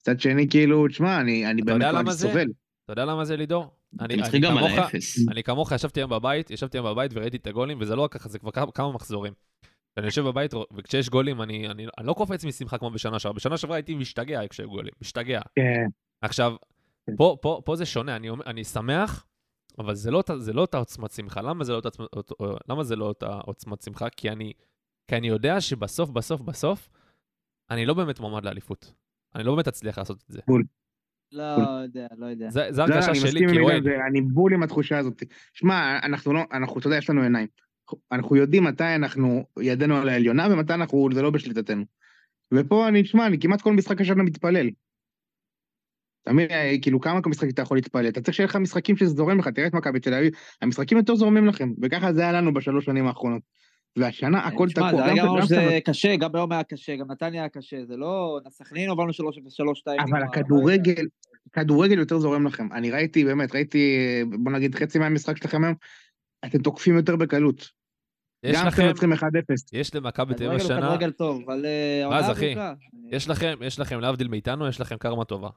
[0.00, 2.12] מצד שני, כאילו, תשמע, אני אני באמת לא?
[2.12, 2.46] סובל.
[2.84, 3.76] אתה יודע למה זה לידור?
[4.00, 4.94] אני אני כמוך-.
[5.30, 8.28] אני כמוך ישבתי היום בבית, ישבתי היום בבית וראיתי את הגולים, וזה לא רק ככה,
[8.28, 9.32] זה כבר כמה- כמה מחזורים.
[9.96, 13.36] אני יושב בבית, וכשיש גולים, אני, אני, אני לא קופץ משמחה כמו בשנה שעברה.
[13.36, 15.40] בשנה שעברה הייתי משתגע כשהיו גולים, משתגע.
[15.56, 15.86] כן.
[16.22, 16.54] עכשיו,
[17.06, 17.16] כן.
[17.16, 19.24] פה, פה, פה זה שונה, אני, אומר- אני שמח,
[19.78, 21.42] אבל זה לא, זה לא אותה עוצמת שמחה.
[21.42, 21.88] למה זה לא אותה,
[22.68, 24.08] למה זה לא אותה עוצמת שמחה?
[24.10, 24.52] כי אני,
[25.06, 26.88] כי אני יודע שבסוף, בסוף, בסוף,
[27.70, 28.94] אני לא באמת מועמד לאליפות.
[29.34, 30.40] אני לא באמת אצליח לעשות את זה.
[31.32, 31.42] לא
[31.82, 32.50] יודע, לא יודע.
[32.50, 33.86] זה, זה לא, הרגשה שלי כאוהד.
[33.86, 35.22] אני בול עם התחושה הזאת.
[35.52, 37.46] שמע, אנחנו לא, אנחנו, אתה יודע, יש לנו עיניים.
[38.12, 41.84] אנחנו יודעים מתי אנחנו, ידנו על העליונה, ומתי אנחנו, זה לא בשליטתנו.
[42.54, 44.70] ופה אני, שמע, אני כמעט כל משחק השנה מתפלל.
[46.22, 46.48] אתה מבין,
[46.82, 48.08] כאילו, כמה משחקים אתה יכול להתפלל?
[48.08, 50.32] אתה צריך שיהיה לך משחקים שזה זורם לך, תראה את מכבי תל אביב,
[50.62, 53.42] המשחקים יותר זורמים לכם, וככה זה היה לנו בשלוש שנים האחרונות.
[53.98, 55.02] והשנה הכל תשמע, תקוע.
[55.02, 57.84] זה גם- רגע אמרנו גם- שזה קשה, גם ביום היה קשה, גם נתניה היה קשה,
[57.84, 58.40] זה לא...
[58.50, 60.02] סכנין הובלנו 3-0-3-2.
[60.10, 61.06] אבל הכדורגל,
[61.52, 62.72] כדורגל יותר זורם לכם.
[62.72, 63.98] אני ראיתי, באמת, ראיתי,
[64.42, 65.74] בוא נגיד, חצי מהמשחק שלכם היום,
[66.44, 67.70] אתם תוקפים יותר בקלות.
[68.42, 69.16] יש גם לכם, כשאתם צריכים 1-0.
[69.72, 72.54] יש למכבי תל אביב כדורגל הוא השנה, כדורגל טוב, אבל אה, רז, העונה אחי.
[73.10, 75.48] יש לכם, יש לכם, להבדיל מאיתנו, יש לכם קרמה טובה.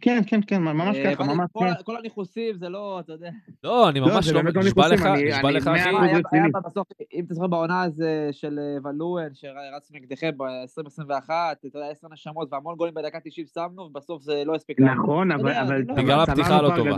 [0.00, 1.82] כן, כן, כן, ממש אה, ככה, ממש ככה.
[1.82, 3.30] כל הניחוסים זה לא, אתה יודע.
[3.64, 5.90] לא, אני לא, ממש זה לא, לא נשבע לך, אני- נשבע לך, אחי.
[7.12, 12.48] אם אתה זוכר בעונה אה, של אה, ולואן, שרץ נגדכם ב-2021, אתה יודע, עשר נשמות
[12.52, 14.80] והמון גולים בדקה 90 שמנו, ובסוף זה לא הספיק.
[14.80, 16.90] נכון, אבל לא- בגלל הפתיחה פער טובה.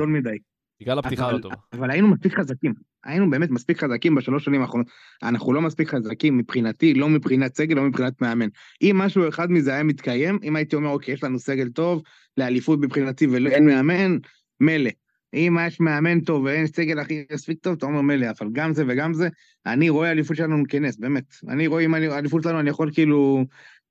[0.81, 1.55] בגלל הפתיחה הלא טובה.
[1.73, 2.75] אבל היינו מספיק חזקים.
[3.05, 4.87] היינו באמת מספיק חזקים בשלוש שנים האחרונות.
[5.23, 8.49] אנחנו לא מספיק חזקים מבחינתי, לא מבחינת סגל, לא מבחינת מאמן.
[8.83, 12.03] אם משהו אחד מזה היה מתקיים, אם הייתי אומר, אוקיי, יש לנו סגל טוב,
[12.37, 14.17] לאליפות מבחינתי ואין מאמן,
[14.61, 14.91] מילא.
[15.35, 18.85] אם יש מאמן טוב ואין סגל הכי מספיק טוב, אתה אומר מילא, אבל גם זה
[18.89, 19.29] וגם זה,
[19.67, 21.25] אני רואה אליפות שלנו כנס, באמת.
[21.49, 23.45] אני רואה, אם אני- אליפות שלנו, אני יכול כאילו,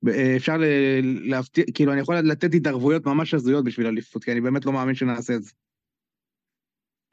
[0.08, 0.56] אה, אפשר
[1.02, 4.94] להבטיח, כאילו, אני יכול לתת התערבויות ממש הזויות בשביל אליפות, כי אני באמת לא מאמין
[4.94, 5.50] שנעשה את זה.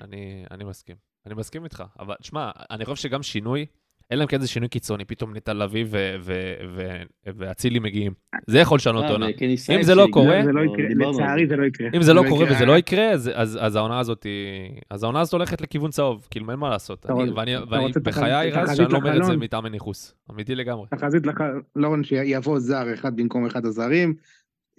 [0.01, 0.95] אני, אני מסכים.
[1.25, 1.83] אני מסכים איתך.
[1.99, 3.65] אבל תשמע, אני חושב שגם שינוי,
[4.11, 8.13] אלא אם כן זה שינוי קיצוני, פתאום נטע לביא ו- ו- ו- ואצילי מגיעים.
[8.47, 9.25] זה יכול לשנות אה, עונה.
[9.29, 11.55] וקני אם זה לא קורה- זה לא לא דיברנו על לצערי זה.
[11.55, 11.89] לא יקרה.
[11.95, 12.55] אם זה לא קורה יקרה.
[12.57, 14.71] וזה לא יקרה, אז, אז, אז העונה הזאת היא...
[14.89, 17.05] אז העונה הזאת הולכת לכיוון צהוב, כאילו אין מה לעשות.
[17.35, 17.55] ואני,
[18.03, 19.37] בחיי רז שאני לא אומר את זה?
[19.37, 20.15] מטעם הניחוס.
[20.31, 20.87] אמיתי לגמרי.
[20.89, 21.43] תחזית לך,
[21.75, 24.15] לא רק שיבוא זר אחד במקום אחד הזרים,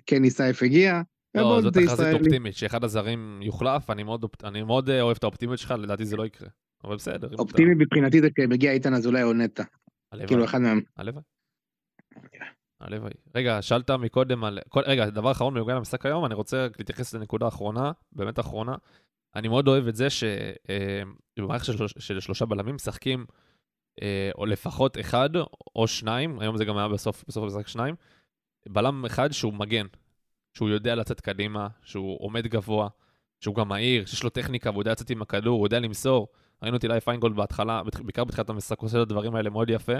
[0.06, 1.02] קני סייף הגיע,
[1.34, 2.14] לא, זאת זה תחזית.
[2.14, 6.16] אופטימית, שאחד הזרים יוחלף, אני מאוד, אני מאוד אה, אוהב את האופטימיות שלך, לדעתי זה
[6.16, 6.48] לא יקרה.
[6.84, 7.28] אבל בסדר.
[7.28, 9.62] אם אתה- אופטימי מבחינתי זה שמגיע איתן אזולאי או נטע.
[10.26, 10.80] כאילו אחד מהם.
[10.96, 11.22] הלוואי.
[12.80, 13.12] הלוואי.
[13.34, 14.58] רגע, שאלת מקודם על...
[14.68, 14.80] כל...
[14.86, 18.74] רגע, דבר אחרון בנוגע למשחק היום, אני רוצה רק להתייחס לנקודה אחרונה, באמת אחרונה.
[19.36, 21.94] אני מאוד אוהב את זה שבמערכת של, שלוש...
[21.98, 23.26] של שלושה בלמים משחקים
[24.02, 25.30] אה, או לפחות אחד
[25.76, 27.94] או שניים, היום זה גם היה בסוף, בסוף המשחק שניים,
[28.68, 29.86] בלם אחד שהוא מגן,
[30.54, 32.88] שהוא יודע לצאת קדימה, שהוא עומד גבוה,
[33.40, 36.28] שהוא גם מהיר, שיש לו טכניקה והוא יודע לצאת עם הכדור, הוא יודע למסור.
[36.62, 39.92] ראינו את אילי פיינגולד בהתחלה, בעיקר בתחילת המשחק, עושה את הדברים האלה מאוד יפה.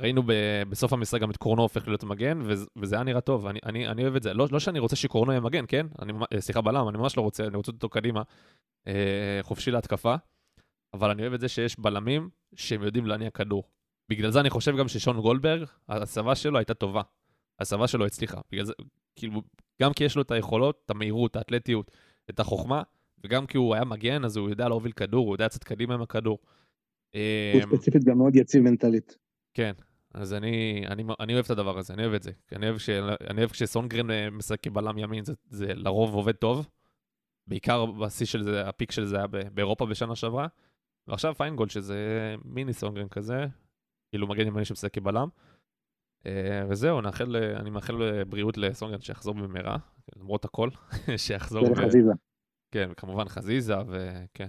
[0.00, 0.22] ראינו
[0.68, 2.38] בסוף המשחק גם את קורנו הופך להיות מגן,
[2.76, 4.34] וזה, היה נראה טוב, אני, אני, אני אוהב את זה.
[4.34, 5.86] לא, לא שאני רוצה שקורנו יהיה מגן, כן?
[6.02, 8.22] אני, אה, סליחה, בלם, אני ממש לא רוצה, אני רוצה אותו קדימה,
[8.86, 10.14] אה, חופשי להתקפה,
[10.94, 13.64] אבל אני אוהב את זה שיש בלמים שהם יודעים להניע כדור.
[14.08, 17.02] בגלל זה אני חושב גם ששון גולדברג, ההסבה שלו הייתה טובה.
[17.62, 18.40] ההסבה שלו הצליחה.
[18.52, 18.72] בגלל זה,
[19.16, 19.42] כאילו,
[19.82, 21.90] גם כי יש לו את היכולות, את המהירות, האתלטיות,
[22.30, 22.82] את החוכמה,
[23.24, 26.02] וגם כי הוא היה מגן, אז הוא יודע להוביל כדור, הוא יודע לצאת קדימה עם
[26.02, 26.38] הכדור.
[27.12, 29.16] הוא ספציפית גם מאוד יציב מנטלית.
[29.54, 29.72] כן,
[30.14, 32.30] אז אני, אני, אני אוהב את הדבר הזה, אני אוהב את זה.
[32.52, 32.90] אני אוהב, ש,
[33.30, 36.68] אני אוהב כשסונגרן אה, משחק כבלם ימין, זה, זה לרוב עובד טוב.
[37.46, 40.46] בעיקר בשיא של זה, הפיק של זה היה באירופה בשנה שעברה.
[41.08, 43.46] ועכשיו פיינגולד, שזה מיני סונדגרן כזה,
[44.10, 45.28] כאילו מגן ימני שמשחק כבלם.
[46.26, 49.76] אה, וזהו, נאחל, אני מאחל בריאות לסונדגרן שיחזור במהרה,
[50.16, 50.70] למרות הכל,
[51.16, 51.66] שיחזור.
[51.66, 52.12] זה ו- לחזיזה.
[52.70, 54.48] כן, וכמובן חזיזה, וכן.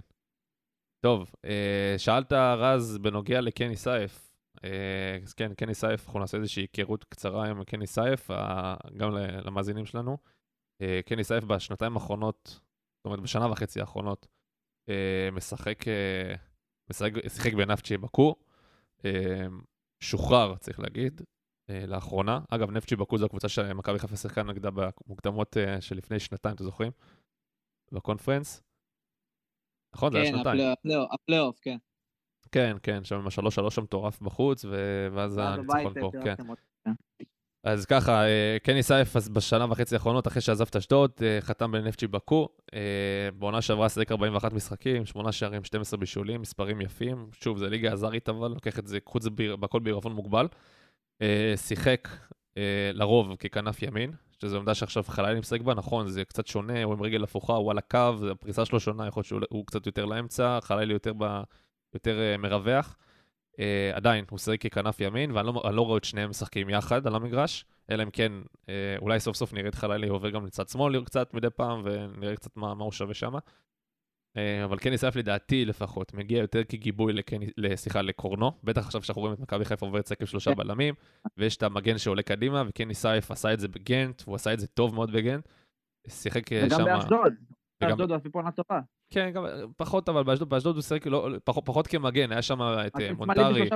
[1.00, 4.36] טוב, אה, שאלת רז בנוגע לקני סייף.
[4.64, 8.32] אה, אז כן, קני סייף, אנחנו נעשה איזושהי היכרות קצרה עם קני סייף,
[8.98, 10.18] גם למאזינים שלנו.
[11.06, 12.60] קני סייף בשנתיים האחרונות,
[12.98, 14.28] זאת אומרת בשנה וחצי האחרונות,
[15.32, 15.80] משחק,
[16.90, 18.36] משחק, שיחק בנפצ'י בקו,
[19.06, 19.46] אה,
[20.00, 21.22] שוחרר, צריך להגיד,
[21.70, 22.40] לאחרונה.
[22.50, 26.64] אגב, נפצ'י בקו זו הקבוצה שמכבי חיפה שיחקה נגדה במוקדמות אה, של לפני שנתיים, אתם
[26.64, 26.92] זוכרים?
[27.92, 28.62] בקונפרנס.
[29.96, 30.60] נכון, זה היה כן, שנתיים.
[30.74, 31.78] הפלייאוף, הפלייאוף, כן.
[32.52, 34.66] כן, כן, שם עם השלוש שלוש המטורף בחוץ,
[35.14, 36.50] ואז הניצחון פה, אה, כן.
[36.50, 37.26] אותי.
[37.64, 42.08] אז ככה, אה, קני סייף בשנה וחצי האחרונות, אחרי שעזב את אשדוד, אה, חתם בנפצ'י
[42.08, 42.50] בקו.
[42.74, 42.80] אה,
[43.38, 47.30] בעונה שעברה שיחק 41 משחקים, 8 שערים, 12 בישולים, מספרים יפים.
[47.32, 50.48] שוב, זה ליגה אזרית אבל, לוקח את זה, קחו את זה בכל בעירבון מוגבל.
[51.24, 52.08] אה, שיחק
[52.58, 54.12] אה, לרוב ככנף ימין,
[54.42, 57.72] שזו עמדה שעכשיו חלילי משחק בה, נכון, זה קצת שונה, הוא עם רגל הפוכה, הוא
[57.72, 61.42] על הקו, הפריסה שלו שונה, יכול להיות שהוא הוא קצת יותר לאמצע, חלילי יותר, ב,
[61.94, 62.98] יותר אה, מרווח.
[63.60, 67.16] אה, עדיין, הוא שיחק ככנף ימין, ואני לא, לא רואה את שניהם משחקים יחד על
[67.16, 68.32] המגרש, אלא אם כן,
[68.70, 72.36] אה, אולי סוף סוף נראה את חלילי עובר גם לצד שמאל קצת מדי פעם, ונראה
[72.36, 73.34] קצת מה, מה הוא שווה שם.
[74.38, 77.14] אה, אבל קני סייף לדעתי לפחות, מגיע יותר כגיבוי
[77.76, 80.58] סליחה, לקורנו, בטח עכשיו שאנחנו רואים את מכבי חיפה עוברת סקר שלושה כן.
[80.58, 80.94] בלמים,
[81.38, 84.68] ויש את המגן שעולה קדימה, וקני סייף עשה את זה בגנט, והוא עשה את זה
[84.68, 85.48] טוב מאוד בגנט.
[86.08, 86.86] שיחק אה, וגם שם...
[86.86, 87.34] באשדוד.
[87.84, 88.80] וגם- באשדוד הוא עשו פה עונה טובה.
[89.10, 89.46] כן, גם
[89.78, 93.70] פחות, אבל באשדוד, באשדוד הוא שיחק לא, פחות, פחות כמגן, היה שם את אה, מונטרי.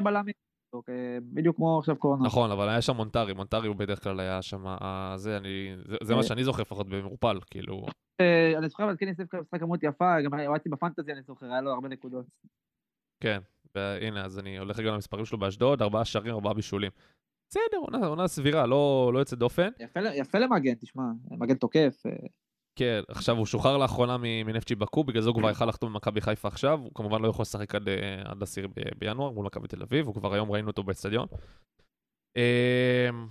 [0.73, 2.25] אוקיי, בדיוק כמו עכשיו קורונה.
[2.25, 5.97] נכון, אבל היה שם מונטרי, מונטרי הוא בדרך כלל היה שם, אה, זה, אני, זה,
[6.03, 6.23] זה מה אה.
[6.23, 7.85] שאני זוכר לפחות במעורפל, כאילו,
[8.21, 11.61] אה, אני זוכר, אבל כן ניסף משחק כמות יפה, גם הורדתי בפנטזי, אני זוכר, היה
[11.61, 12.25] לו הרבה נקודות.
[13.19, 13.39] כן,
[13.75, 16.91] והנה, אז אני הולך רגע למספרים שלו באשדוד, ארבעה שערים, ארבעה בישולים.
[17.49, 19.69] בסדר, עונה, עונה סבירה, לא, לא יוצא דופן.
[20.15, 22.03] יפה למגן, תשמע, מגן תוקף.
[22.77, 26.47] כן, עכשיו הוא שוחרר לאחרונה מנפצ'י בקו, בגלל זה הוא כבר יכל לחתום במכבי חיפה
[26.47, 29.81] עכשיו, הוא כמובן לא יכול לשחק עד, אה, עד 10 ב- בינואר מול מכבי תל
[29.81, 31.27] אביב, וכבר היום ראינו אותו באצטדיון.
[32.37, 33.27] אמ,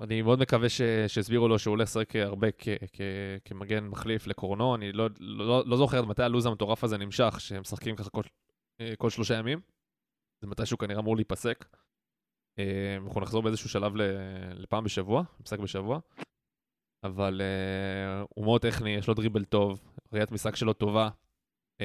[0.00, 3.00] אני מאוד מקווה ש- שהסבירו לו שהוא הולך לשחק הרבה כ- כ-
[3.44, 7.60] כמגן מחליף לקורנו, אני לא, לא, לא זוכר עד מתי הלו"ז המטורף הזה נמשך, שהם
[7.60, 8.22] משחקים ככה כל,
[8.80, 9.60] אה, כל שלושה ימים.
[10.44, 11.64] זה מתי שהוא כנראה אמור להיפסק.
[12.58, 12.64] אמ,
[13.06, 13.92] אנחנו נחזור באיזשהו שלב
[14.54, 15.98] לפעם בשבוע, משחק בשבוע.
[17.04, 19.80] אבל uh, הוא מאוד טכני, יש לו דריבל טוב,
[20.12, 21.08] ראיית משחק שלו טובה.
[21.82, 21.84] Uh,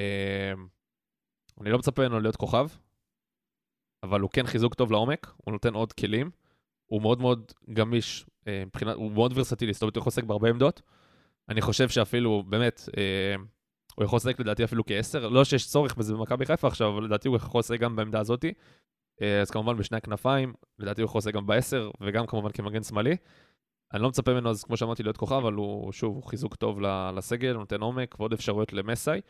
[1.62, 2.68] אני לא מצפה ממנו להיות כוכב,
[4.04, 6.32] אבל הוא כן חיזוק טוב לעומק, הוא נותן עוד כלים.
[6.86, 10.82] הוא מאוד מאוד גמיש, uh, מבחינת, הוא מאוד ורסטילי, זאת אומרת, הוא לשחק בהרבה עמדות.
[11.50, 13.42] אני חושב שאפילו, באמת, uh,
[13.96, 17.28] הוא יכול לשחק לדעתי אפילו כעשר, לא שיש צורך בזה במכבי חיפה עכשיו, אבל לדעתי
[17.28, 18.54] הוא יכול לשחק גם בעמדה הזאתי.
[19.42, 23.16] אז כמובן בשני הכנפיים, לדעתי הוא יכול לשחק גם בעשר, וגם כמובן כמגן שמאלי.
[23.94, 26.82] אני לא מצפה ממנו, אז כמו שאמרתי, להיות כוכב, אבל הוא, שוב, הוא חיזוק טוב
[27.16, 29.22] לסגל, נותן עומק ועוד אפשרויות למסאי.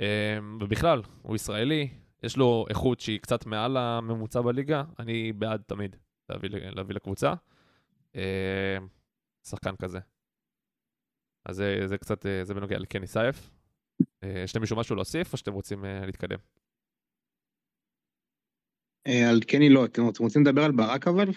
[0.00, 1.88] אמ, ובכלל, הוא ישראלי,
[2.22, 5.96] יש לו איכות שהיא קצת מעל הממוצע בליגה, אני בעד תמיד
[6.28, 7.34] להביא, להביא לקבוצה.
[8.14, 8.20] אמ,
[9.46, 9.98] שחקן כזה.
[11.44, 13.50] אז זה, זה קצת, אה, זה בנוגע לקני סייף.
[14.22, 16.38] אה, יש למישהו משהו להוסיף, או שאתם רוצים אה, להתקדם?
[19.28, 21.28] על קני לא, אתם רוצים לדבר על ברק אבל?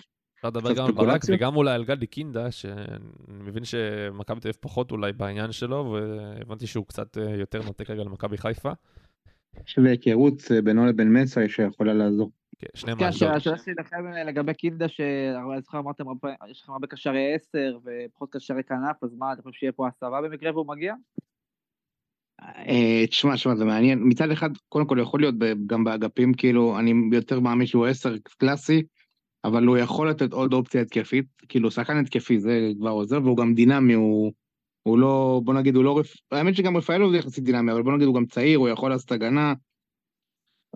[0.41, 1.21] אפשר לדבר גם על ברק?
[1.27, 2.83] וגם אולי על גדי קינדה, שאני
[3.27, 8.03] מבין שמכבי תל אביב פחות אולי בעניין שלו, והבנתי שהוא קצת אה, יותר נוטה כרגע
[8.03, 8.71] למכבי חיפה.
[9.67, 12.31] יש איזה היכרות אה, בינו לבין מסאי שיכולה לעזור.
[12.59, 13.31] כן, שניהם כן, מאשדוד.
[13.31, 16.03] השאלה שלי לכם לגבי קינדה, שאני זוכר אמרתם,
[16.49, 20.21] יש לכם הרבה קשרי עשר ופחות קשרי כנף, אז מה, אתם חושבים שיהיה פה הסבה
[20.21, 20.93] במקרה והוא מגיע?
[22.41, 23.99] אה, תשמע, תשמע, זה מעניין.
[24.03, 28.15] מצד אחד, קודם כל יכול להיות ב- גם באגפים, כאילו, אני יותר מאמין שהוא עשר
[28.37, 28.83] קלאסי,
[29.43, 33.53] אבל הוא יכול לתת עוד אופציה התקפית, כאילו, שחקן התקפי זה כבר עוזר, והוא גם
[33.53, 34.31] דינמי, הוא,
[34.83, 36.01] הוא לא, בוא נגיד, הוא לא.
[36.31, 39.11] האמת שגם רפאלוב זה יחסית דינמי, אבל בוא נגיד, הוא גם צעיר, הוא יכול לעשות
[39.11, 39.53] הגנה.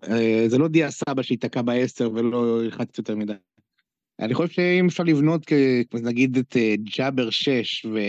[0.04, 3.34] אה, זה לא דיה סבא שייתקע בעשר ולא ילחץ יותר מדי.
[4.20, 5.52] אני חושב שאם אפשר לבנות,
[5.94, 8.00] נגיד, את אה, ג'אבר 6 ו...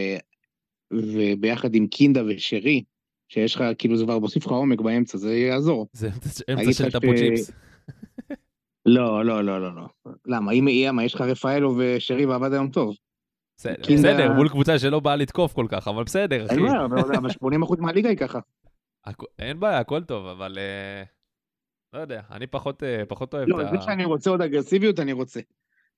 [0.93, 2.83] וביחד עם קינדה ושרי,
[3.29, 5.87] שיש לך, כאילו זה כבר מוסיף לך עומק באמצע, זה יעזור.
[5.93, 6.09] זה
[6.53, 7.51] אמצע של טאפו ש- צ'יפס.
[8.87, 9.87] לא, לא, לא, לא, לא.
[10.27, 10.53] למה?
[10.53, 12.97] אם יהיה, מה, יש לך רפאלו ושרי ועבד היום טוב.
[13.57, 16.55] בסדר, מול קבוצה שלא באה לתקוף כל כך, אבל בסדר, אחי.
[16.55, 18.39] אין בעיה, אבל אבל 80% מהליגה היא ככה.
[19.39, 20.59] אין בעיה, הכל טוב, אבל...
[20.59, 21.03] אה,
[21.93, 23.81] לא יודע, אני פחות אה, אוהב לא, את זה ה...
[23.81, 25.41] שאני רוצה עוד אגרסיביות, אני רוצה.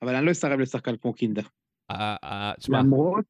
[0.01, 1.41] אבל אני לא אסרב לשחקן כמו קינדה.
[1.89, 3.25] ה- ה- תשמע, למרות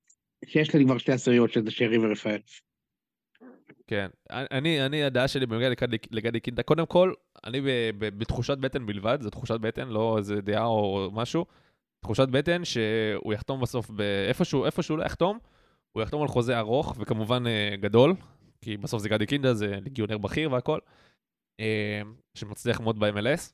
[0.45, 2.39] שיש לי כבר שתי עשיריות שזה שרי ורפאל.
[3.89, 4.09] כן.
[4.29, 7.13] אני, אני, הדעה שלי בנוגע לגדי, לגדי קינדה, קודם כל,
[7.43, 7.65] אני ב,
[7.97, 11.45] ב, בתחושת בטן בלבד, זו תחושת בטן, לא איזה דעה או משהו.
[12.01, 15.39] תחושת בטן שהוא יחתום בסוף, באיפשהו, איפה שהוא לא יחתום,
[15.91, 18.13] הוא יחתום על חוזה ארוך וכמובן אה, גדול,
[18.61, 20.79] כי בסוף זה גדי קינדה, זה ליגיונר בכיר והכל,
[21.59, 22.01] אה,
[22.33, 23.53] שמצליח מאוד ב-MLS.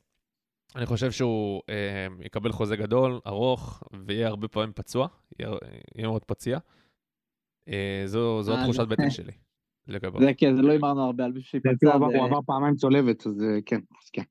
[0.75, 5.07] אני חושב שהוא אה, יקבל חוזה גדול, ארוך, ויהיה הרבה פעמים פצוע,
[5.39, 6.59] יהיה, מאוד פציע.
[7.67, 9.31] אה, זו, זו אה, תחושת בטן שלי
[9.87, 10.21] לגביו.
[10.21, 11.93] זה כן, זה לא הימרנו הרבה על מישהו לדעתי שיפצע.
[12.17, 14.21] הוא עבר- פעמיים צולבת, אז אה, כן, אז כן.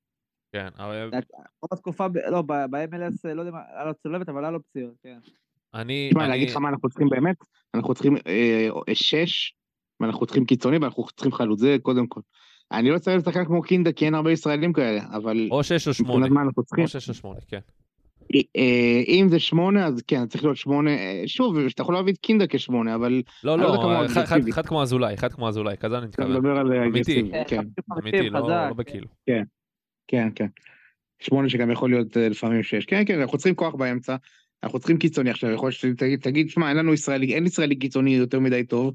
[0.53, 1.11] כן, אבל
[1.63, 4.95] רוב התקופה, ב- לא, ב-MLS, לא יודע מה, היה לו צולבת, אבל היה לו פציעות,
[5.03, 5.19] כן.
[5.75, 6.09] אני...
[6.11, 7.37] תשמע, אני- להגיד לך מה אנחנו צריכים באמת?
[7.75, 9.55] אנחנו צריכים אה, שש,
[10.01, 12.21] ואנחנו צריכים קיצוני, ואנחנו צריכים חלוץ, זה קודם כל.
[12.73, 15.95] אני לא צריך לשחקן כמו קינדה, כי אין הרבה ישראלים כאלה, אבל או שש או
[15.95, 16.15] שמונה.
[16.19, 17.59] מבחינת מה אנחנו צריכים, או שש או שמונה, כן.
[18.57, 22.19] אה, אם זה שמונה, אז כן, צריך להיות שמונה, אה, שוב, אתה יכול להביא את
[22.19, 26.33] קינדה כשמונה, אבל לא, לא אחד- כמו אזולאי, אחד כמו אזולאי, כזה אני אתה מתכוון.
[26.33, 27.21] מדבר על אמיתי.
[27.21, 27.63] אגרסיבי, כן,
[28.03, 29.07] אמיתי, לא לא בכאילו.
[30.09, 30.47] כן, כן.
[31.21, 32.85] שמונה שגם יכול להיות אה, לפעמים שש.
[32.85, 34.17] כן, כן, אנחנו צריכים כוח באמצע,
[34.63, 38.15] אנחנו צריכים קיצוני עכשיו, יכול להיות שתגיד, תגיד, שמע, אין לנו ישראלי, אין ישראלי קיצוני
[38.15, 38.95] יותר מדי טוב,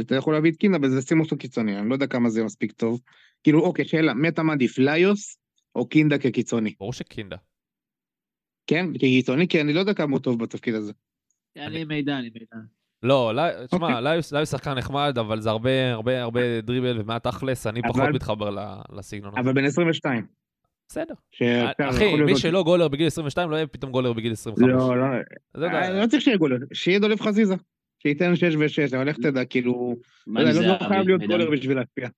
[0.00, 2.72] אתה יכול להביא את קינדה, וזה שים אותו קיצוני, אני לא יודע כמה זה מספיק
[2.72, 3.00] טוב.
[3.44, 5.38] כאילו, אוקיי, שאלה, מי אתה מעדיף, ליוס
[5.74, 6.74] או קינדה כקיצוני?
[6.80, 7.36] ברור שקינדה.
[8.66, 10.92] כן, כקיצוני, כי אני לא יודע כמה הוא טוב בתפקיד הזה.
[11.56, 12.56] לי מידע, לי מידע.
[13.02, 14.02] לא, לא- תשמע, אוקיי.
[14.02, 18.50] ליוס ליוס שחקן נחמד, אבל זה הרבה, הרבה, הרבה דריבל ומעט תכלס, אני פחות מתחבר
[18.50, 19.40] ל- לסגנון הזה.
[19.40, 20.26] אבל בן 22.
[20.88, 21.14] בסדר.
[21.30, 24.68] שאפשר- אחי, מי שלא גולר בגיל 22, לא יהיה פתאום גולר בגיל 25.
[24.72, 24.96] לא,
[25.54, 25.66] לא.
[25.68, 27.54] אה, לא צריך שיהיה גולר, שיהיה דולב חזיזה.
[28.02, 29.94] שייתן 6 ו-6, אבל איך תדע, כאילו,
[30.26, 30.78] לא לא?
[30.88, 31.22] חייב להיות?
[31.22, 32.08] גולר בשביל להשפיע.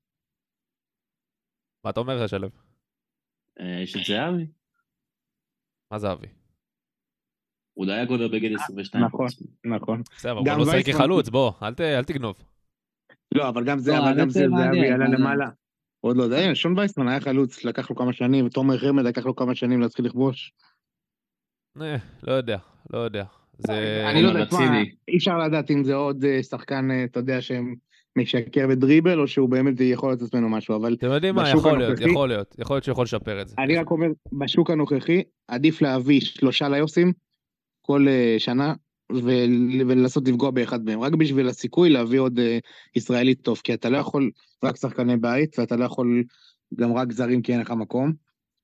[1.84, 2.48] מה אתה אומר, שלו?
[3.60, 4.46] אה, יש את זהבי.
[5.90, 6.26] מה זה אבי?
[7.78, 9.04] הוא לא היה גולר בגיל 22.
[9.04, 9.26] נכון.
[9.64, 10.02] נכון.
[10.16, 12.36] בסדר, אבל גם הוא לא שחק וייסמן- כחלוץ, בוא, אל ת- אל תגנוב.
[13.34, 15.08] לא, אבל גם זה, לא, אבל גם זה, זה מעניין, עלה.
[15.18, 15.46] למעלה.
[16.00, 19.36] עוד לא יודע, שון וייסמן היה חלוץ, לקח לו כמה שנים, ותומר חמד לקח לו
[19.36, 20.52] כמה שנים להתחיל לכבוש.
[21.80, 22.58] אה, לא יודע,
[22.92, 23.24] לא יודע.
[23.58, 24.04] זה...
[24.10, 24.44] אני לא יודע.
[24.44, 29.28] תשמע, אי אפשר לדעת אם זה עוד אה, שחקן, אה, אתה יודע, שמשקר בדריבל, או
[29.28, 32.54] שהוא באמת יכול להיות עצמנו משהו, אבל אתם יודעים מה, יכול להיות, הנוכחי- יכול להיות.
[32.58, 33.54] יכול להיות שהוא יכול לשפר את זה.
[33.58, 37.12] אני רק אומר, בשוק הנוכחי, עדיף להביא שלושה ליוסים
[37.90, 38.74] כל אה, שנה,
[39.12, 42.58] ול- ולנסות לפגוע באחד מהם, רק בשביל הסיכוי להביא עוד אה,
[42.96, 44.30] ישראלי טוב, כי אתה לא יכול
[44.64, 46.24] רק שחקני בית, ואתה לא יכול
[46.74, 48.12] גם רק זרים כי אין לך מקום,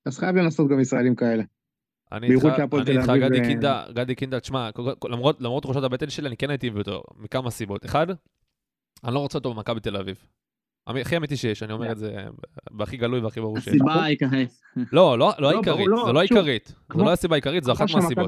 [0.06, 1.42] אז חייב לנסות גם ישראלים כאלה.
[2.12, 2.28] אני
[2.98, 4.70] איתך, גדי אה, קינדה, גדי קינדה, תשמע,
[5.10, 7.84] למרות, למרות תחושת הבטן שלי, אני כן הייתי מביא אותו, מכמה סיבות.
[7.84, 8.06] אחד,
[9.04, 10.16] אני לא רוצה אותו במכבי תל אביב.
[10.86, 12.16] הכי אמיתי שיש, אני אומר את זה
[12.70, 13.68] בהכי גלוי והכי ברור שיש.
[13.68, 14.60] הסיבה העיקרית.
[14.76, 16.74] לא, לא, לא לא, העיקרית, ברור, זה לא, לא העיקרית.
[16.88, 18.26] כמו- לא הסיבה העיקרית, זו אחת כמו שמכבי מהסיבות.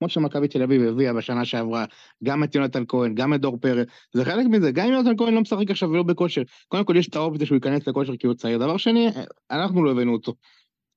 [0.00, 1.84] כמו שמכבי תל אביב הביאה בשנה שעברה,
[2.24, 5.34] גם את יונתן כהן, גם את דור פרץ, זה חלק מזה, גם אם יונתן כהן
[5.34, 8.34] לא משחק עכשיו ולא בכושר, קודם כל יש את האופציה שהוא ייכנס לכושר כי הוא
[8.34, 9.08] צעיר, דבר שני,
[9.50, 10.34] אנחנו לא הבאנו אותו.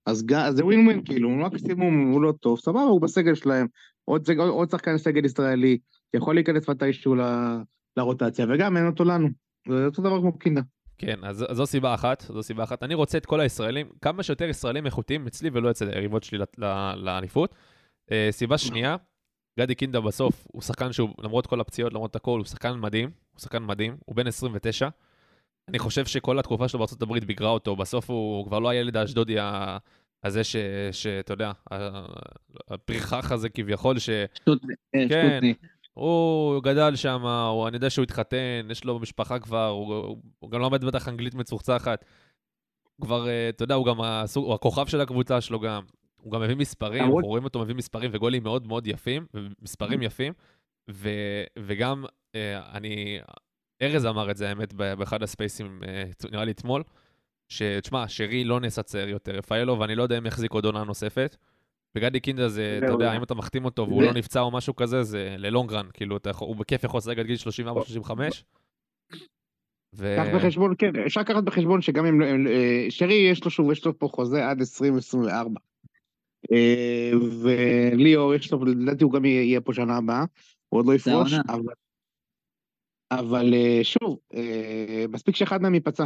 [0.05, 3.67] אז זה ווין ווין, כאילו, מקסימום הוא לא טוב, סבבה, הוא בסגל שלהם,
[4.05, 5.77] עוד, סג- עוד שחקן סגל ישראלי,
[6.13, 7.57] יכול להיכנס מתישהו ל-
[7.97, 9.27] לרוטציה, וגם אין אותו לנו,
[9.69, 10.61] זה אותו דבר כמו קינדה.
[10.97, 12.83] כן, אז זו סיבה אחת, זו סיבה אחת.
[12.83, 16.65] אני רוצה את כל הישראלים, כמה שיותר ישראלים איכותיים אצלי ולא אצל היריבות שלי ל-
[16.65, 17.51] ל- לאליפות.
[17.51, 17.72] אה,
[18.31, 18.95] סיבה שנייה,
[19.59, 23.39] גדי קינדה בסוף הוא שחקן שהוא, למרות כל הפציעות, למרות הכל, הוא שחקן מדהים, הוא
[23.39, 24.89] שחקן מדהים, הוא בן 29.
[25.69, 29.35] אני חושב שכל התקופה שלו הברית ביגרה אותו, בסוף הוא כבר לא הילד האשדודי
[30.23, 30.55] הזה ש-
[30.91, 31.51] שאתה יודע,
[32.67, 34.09] הפרחח הזה כביכול, ש...
[34.33, 34.59] שטות-
[34.95, 35.29] אה, כן.
[35.31, 35.57] שטותניק.
[35.93, 40.51] הוא גדל שם, הוא- אני יודע שהוא התחתן, יש לו משפחה כבר, הוא, הוא, הוא
[40.51, 42.05] גם למד בטח אנגלית מצוחצחת.
[43.01, 45.83] כבר, אה, אתה יודע, הוא גם הסוג, הוא הכוכב של הקבוצה שלו גם.
[46.23, 50.33] הוא גם מביא מספרים, אנחנו רואים אותו מביא מספרים וגולים מאוד מאוד יפים, ומספרים יפים.
[50.89, 51.09] ו,
[51.59, 52.05] וגם,
[52.35, 53.19] אה, אני,
[53.81, 56.83] ארז אמר את זה, האמת, באחד הספייסים, אה, נראה לי אתמול,
[57.49, 61.35] שתשמע, שרי לא נעשה צעיר יותר, רפאלו, ואני לא יודע אם יחזיק עוד עונה נוספת.
[61.97, 62.91] וגדי קינדה זה, אתה.
[62.91, 66.55] יודע, אם אתה מחתים אותו והוא לא נפצע או משהו כזה, זה ללונגרן, כאילו, הוא
[66.55, 67.35] בכיף יכול לשחק עד גיל
[68.05, 68.11] 34-35.
[69.95, 70.15] ו...
[70.17, 73.99] קח בחשבון, כן, אפשר לקחת בחשבון שגם אם, אה, שרי יש לו שוב, יש לו
[73.99, 75.59] פה חוזה עד 2024.
[76.51, 80.25] אה, וליאור, יש לו, לדעתי הוא גם יהיה פה שנה הבאה,
[80.69, 81.33] הוא עוד לא יפרוש.
[81.49, 81.73] אבל,
[83.11, 86.05] אבל אה, שוב, אה, מספיק שאחד מהם ייפצע.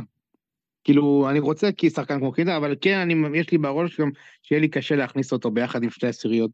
[0.84, 4.10] כאילו, אני רוצה כי שחקן כמו קינדה, אבל כן, אני, יש לי בראש גם
[4.44, 6.52] שיהיה לי קשה להכניס אותו ביחד עם שתי עשיריות.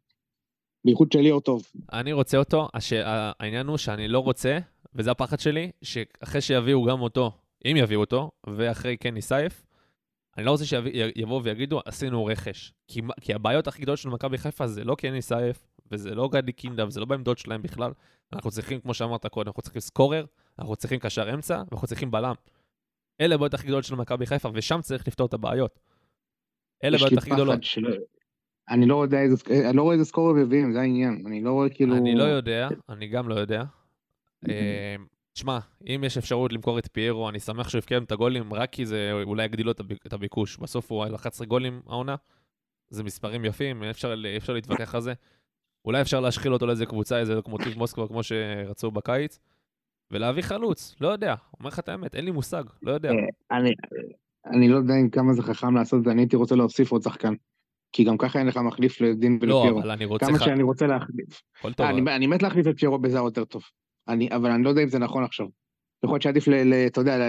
[0.86, 1.64] בייחוד שליאור טוב.
[1.94, 2.94] אני רוצה אותו, הש...
[3.40, 4.58] העניין הוא שאני לא רוצה,
[4.96, 7.32] וזה הפחד שלי, שאחרי שיביאו גם אותו,
[7.66, 9.66] אם יביאו אותו, ואחרי קני סייף,
[10.38, 12.74] אני לא רוצה שיבואו ויגידו, עשינו רכש.
[12.88, 16.52] כי, כי הבעיות הכי גדולות של מכבי חיפה זה לא קני סייף, וזה לא גדי
[16.52, 17.92] קינדה, וזה לא בעמדות שלהם בכלל.
[18.34, 20.26] אנחנו צריכים, כמו שאמרת קודם, אנחנו צריכים סקורר,
[20.60, 22.34] אנחנו צריכים קשר אמצע, ואנחנו צריכים בלם.
[23.22, 25.80] אלה הבעיות הכי גדולות של מכבי חיפה, ושם צריך לפתור את הבעיות.
[26.84, 27.64] אלה הבעיות הכי גדולות.
[27.64, 27.90] שלא...
[28.70, 29.36] אני לא יודע איזה,
[29.70, 31.24] אני לא רואה איזה סקור הם מביאים, זה העניין.
[31.28, 31.96] אני לא רואה כאילו...
[31.96, 33.64] אני לא יודע, אני גם לא יודע.
[35.34, 38.86] תשמע, אם יש אפשרות למכור את פיירו, אני שמח שהוא הבקיע את הגולים, רק כי
[38.86, 40.58] זה אולי יגדיל לו את הביק- את הביקוש.
[40.58, 42.16] בסוף הוא על 11 גולים העונה,
[42.90, 45.14] זה מספרים יפים, אפשר, אפשר להתווכח על זה.
[45.86, 49.40] אולי אפשר להשחיל אותו לאיזה קבוצה, איזה לוקומוטיב מוסקבה, כמו שרצו בקיץ,
[50.12, 53.10] ולהביא חלוץ, לא יודע, אומר לך את האמת, אין לי מושג, לא יודע.
[53.10, 53.72] אה, אני,
[54.46, 57.02] אני לא יודע אם כמה זה חכם לעשות את זה, אני הייתי רוצה להוסיף עוד
[57.02, 57.34] שחקן.
[57.92, 59.82] כי גם ככה אין לך מחליף לדין לא, ולפיירו.
[59.82, 60.26] אבל אני רוצה...
[60.26, 61.42] כמה שאני רוצה להחליף.
[61.80, 63.64] אה, אני, מת להחליף את פיירו בזר יותר טוב.
[64.08, 65.48] אני, אבל אני לא יודע אם זה נכון עכשיו.
[66.06, 67.22] יכול להיות שעדיף, ל, ל, אתה יודע, ל,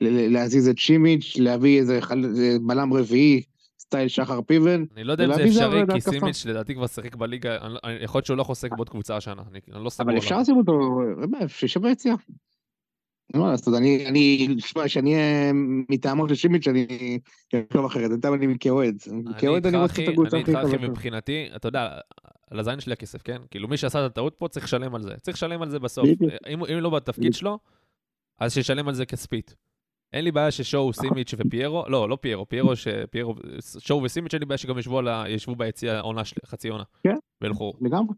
[0.00, 2.00] ל, ל, להזיז את שימיץ', להביא איזה
[2.66, 3.42] בלם רביעי,
[3.80, 4.84] סטייל שחר פיבן.
[4.94, 6.00] אני לא יודע אם זה אפשרי, כי.
[6.00, 9.16] סימיץ' לדעתי כבר שיחק בליגה, אני לא- אני- יכול להיות שהוא לא חוסק בעוד קבוצה
[9.16, 10.10] השנה, אני אני לא סגור.
[10.10, 10.18] אבל.
[10.18, 10.72] אפשר לשים אותו,
[11.20, 12.14] באמת, שישב ביציאה.
[13.34, 15.52] אין מה לעשות, אני, אני, תשמע, שאני אהיה
[15.90, 16.86] מטעמו של שימיץ', אני
[17.70, 18.96] אחשוב אחרת, בינתיים אני כאוהד.
[19.38, 20.88] כאוהד אני רוצה את הקבוצה אני איתך, אחי.
[20.88, 21.88] מבחינתי, אתה יודע,
[22.52, 23.42] על הזין שלי הכסף, כן?
[23.50, 25.14] כאילו, מי שעשה את הטעות פה צריך לשלם על זה.
[25.22, 26.08] צריך לשלם על זה בסוף.
[26.48, 27.58] אם אם לא בתפקיד שלו,
[28.38, 29.56] אז שישלם על זה כספית.
[30.12, 32.88] אין לי בעיה ששואו, סימיץ' ופיירו, לא, לא פיירו, פיירו, ש...
[33.10, 33.34] פיירו,
[33.78, 35.24] שואו וסימיץ', אין לי בעיה שגם ישבו, ה...
[35.28, 36.36] ישבו ביציע עונה, של...
[36.46, 36.84] חצי עונה.
[37.02, 37.16] כן.
[37.40, 37.72] וילכו.
[37.80, 38.14] לגמרי.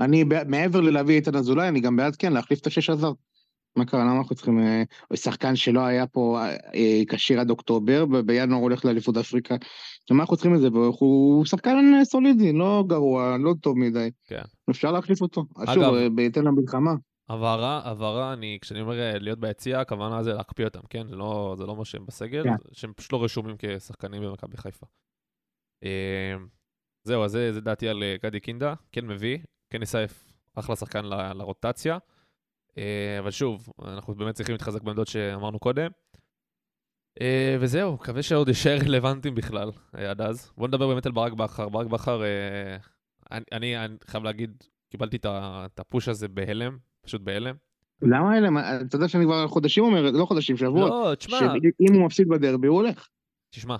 [0.00, 3.12] אני, מעבר ללהביא איתן אזולאי, אני גם בעד כן להחליף את השש הזר.
[3.76, 4.58] מה קרה, למה אנחנו צריכים...
[4.58, 4.82] אה,
[5.14, 6.38] שחקן שלא היה פה
[6.74, 9.56] אה, כשיר עד אוקטובר, ובינואר הולך לאליפות אפריקה.
[10.10, 10.68] למה אנחנו צריכים את זה?
[10.72, 14.10] הוא שחקן אה, סולידי, לא גרוע, לא טוב מדי.
[14.26, 14.42] כן.
[14.70, 15.44] אפשר להחליף אותו.
[15.56, 16.94] אגב- שוב, אה, בהתאם למלחמה.
[17.28, 21.08] הבהרה, הבהרה, אני, כשאני אומר אה, להיות ביציע, הכוונה זה להקפיא אותם, כן?
[21.08, 22.54] זה לא, זה לא אומר שהם בסגל, כן.
[22.72, 24.86] שהם פשוט לא רשומים כשחקנים במכבי חיפה.
[25.84, 26.34] אה,
[27.04, 29.38] זהו, אז זה, זה דעתי על אה, גדי קינדה, כן מביא,
[29.70, 30.24] כן יסייף
[30.54, 31.04] אחלה שחקן
[31.34, 31.98] לרוטציה.
[32.78, 35.90] אה, אבל שוב, אנחנו באמת צריכים להתחזק בעמדות שאמרנו קודם.
[37.20, 40.52] אה, וזהו, מקווה שעוד יישאר רלוונטיים בכלל אה, עד אז.
[40.56, 41.68] בואו נדבר באמת על ברק בכר.
[41.68, 42.22] ברק בכר,
[43.30, 47.54] אני, אני, אני חייב להגיד, קיבלתי את הפוש הזה בהלם, פשוט בהלם.
[48.02, 48.50] למה?
[48.50, 52.28] מה, אתה יודע שאני כבר חודשים אומר, לא חודשים, שבוע, לא, תשמע, שאם הוא מפסיד
[52.28, 53.08] בדרבי הוא הולך.
[53.50, 53.76] תשמע,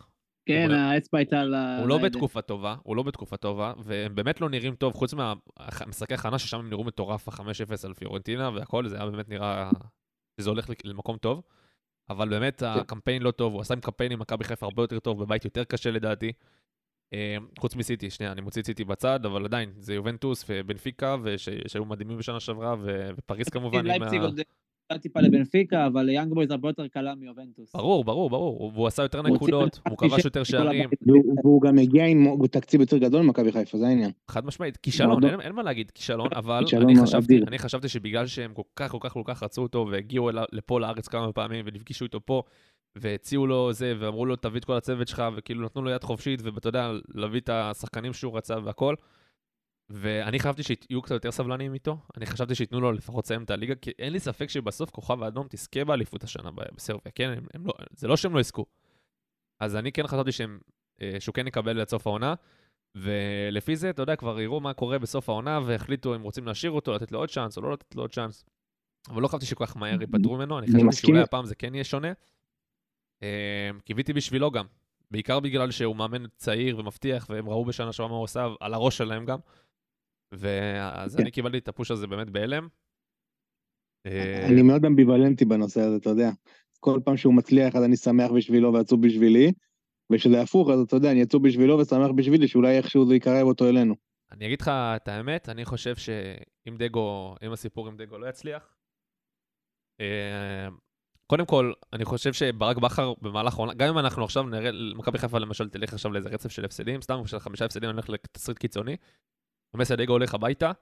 [0.47, 1.79] כן, הוא- האצבע הייתה ה...
[1.81, 1.99] הוא לא.
[1.99, 6.59] בתקופה טובה, הוא לא בתקופה טובה, והם באמת לא נראים טוב, חוץ מהמשחקי הכנה ששם
[6.59, 7.43] הם נראו מטורף, ה-5-0
[7.87, 9.71] על פיורנטינה והכל, זה היה באמת נראה
[10.41, 11.43] שזה הולך למקום טוב.
[12.11, 15.23] אבל באמת הקמפיין לא טוב, הוא עשה עם קמפיין עם מכבי חיפה הרבה יותר טוב,
[15.23, 16.33] בבית יותר קשה לדעתי.
[17.13, 21.17] אה, חוץ מסיטי, שנייה, אני מוציא סיטי בצד, אבל עדיין, זה יובנטוס ובנפיקה,
[21.69, 22.75] שהיו מדהימים בשנה שעברה,
[23.17, 23.79] ופריז כמובן.
[23.91, 24.07] עם ה-
[24.95, 27.73] טיפה לבנפיקה, אבל יאנג בויז הרבה יותר קלה מיובנטוס.
[27.77, 30.91] ברור, ברור, ברור, והוא עשה יותר נקודות, הוא כבש יותר שערים.
[31.43, 34.11] והוא גם הגיע עם תקציב יותר גדול ממכבי חיפה, זה העניין.
[34.29, 37.45] חד משמעית, כישלון, אין, מה להגיד, כישלון, אבל כישלון אני חשבתי, אדיר.
[37.49, 41.09] אני חשבתי שבגלל שהם כל כך כל כך כל כך רצו אותו, והגיעו לפה לארץ
[41.09, 42.43] כמה פעמים, ונפגשו איתו פה,
[42.97, 46.43] והציעו לו זה, ואמרו לו, תביא את כל הצוות שלך, וכאילו נתנו לו יד חופשית,
[46.43, 48.95] ואתה יודע, להביא את השחקנים שהוא רצה והכל.
[49.91, 53.75] ואני חשבתי שיהיו קצת יותר סבלניים איתו, אני חשבתי שייתנו לו לפחות לסיים את הליגה,
[53.75, 57.31] כי אין לי ספק שבסוף כוכב האדום תזכה באליפות השנה בסרביה, כן?
[57.37, 58.67] הם, הם לא, זה לא שהם לא יזכו.
[59.61, 60.59] אז אני כן חשבתי שהם,
[61.03, 62.35] אה, שהוא כן יקבל עד סוף העונה,
[62.95, 66.95] ולפי זה, אתה יודע, כבר יראו מה קורה בסוף העונה, והחליטו אם רוצים להשאיר אותו,
[66.95, 68.45] לתת לו עוד צ'אנס או לא לתת לו עוד צ'אנס.
[69.09, 70.97] אבל לא חשבתי שכל כך מהר ייפטרו ממנו, אני חשבתי.
[70.97, 72.13] שאולי הפעם זה כן יהיה שונה.
[73.23, 74.67] אה, קיוויתי בשבילו גם,
[75.11, 78.99] בעיקר בגלל שהוא מאמן צעיר ומבטיח, והם ראו בשנה שעברה מה הוא עושה, על הראש
[78.99, 79.39] שלהם גם.
[80.33, 81.23] ואז כן.
[81.23, 82.69] אני קיבלתי את הפוש הזה באמת בהלם.
[84.07, 86.31] אה, אני מאוד אמביוולנטי בנושא הזה, אתה יודע.
[86.81, 89.53] כל פעם שהוא מצליח אז אני שמח בשבילו ועצוב בשבילי,
[90.13, 93.69] וכשזה הפוך אז אתה יודע, אני עצוב בשבילו ושמח בשבילי, שאולי איכשהו זה יקרב אותו
[93.69, 93.95] אלינו.
[94.33, 98.77] אני אגיד לך את האמת, אני חושב שאם דגו, אם הסיפור עם דגו לא יצליח,
[100.01, 100.69] אה,
[101.27, 105.39] קודם כל, אני חושב שברק בכר במהלך העונה, גם אם אנחנו עכשיו נראה, מכבי חיפה
[105.39, 108.97] למשל תלך עכשיו לאיזה רצף של הפסדים, סתם של חמישה הפסדים, אני הולך לתסריט קיצוני,
[109.77, 110.73] ומסי דגו הולך הביתה,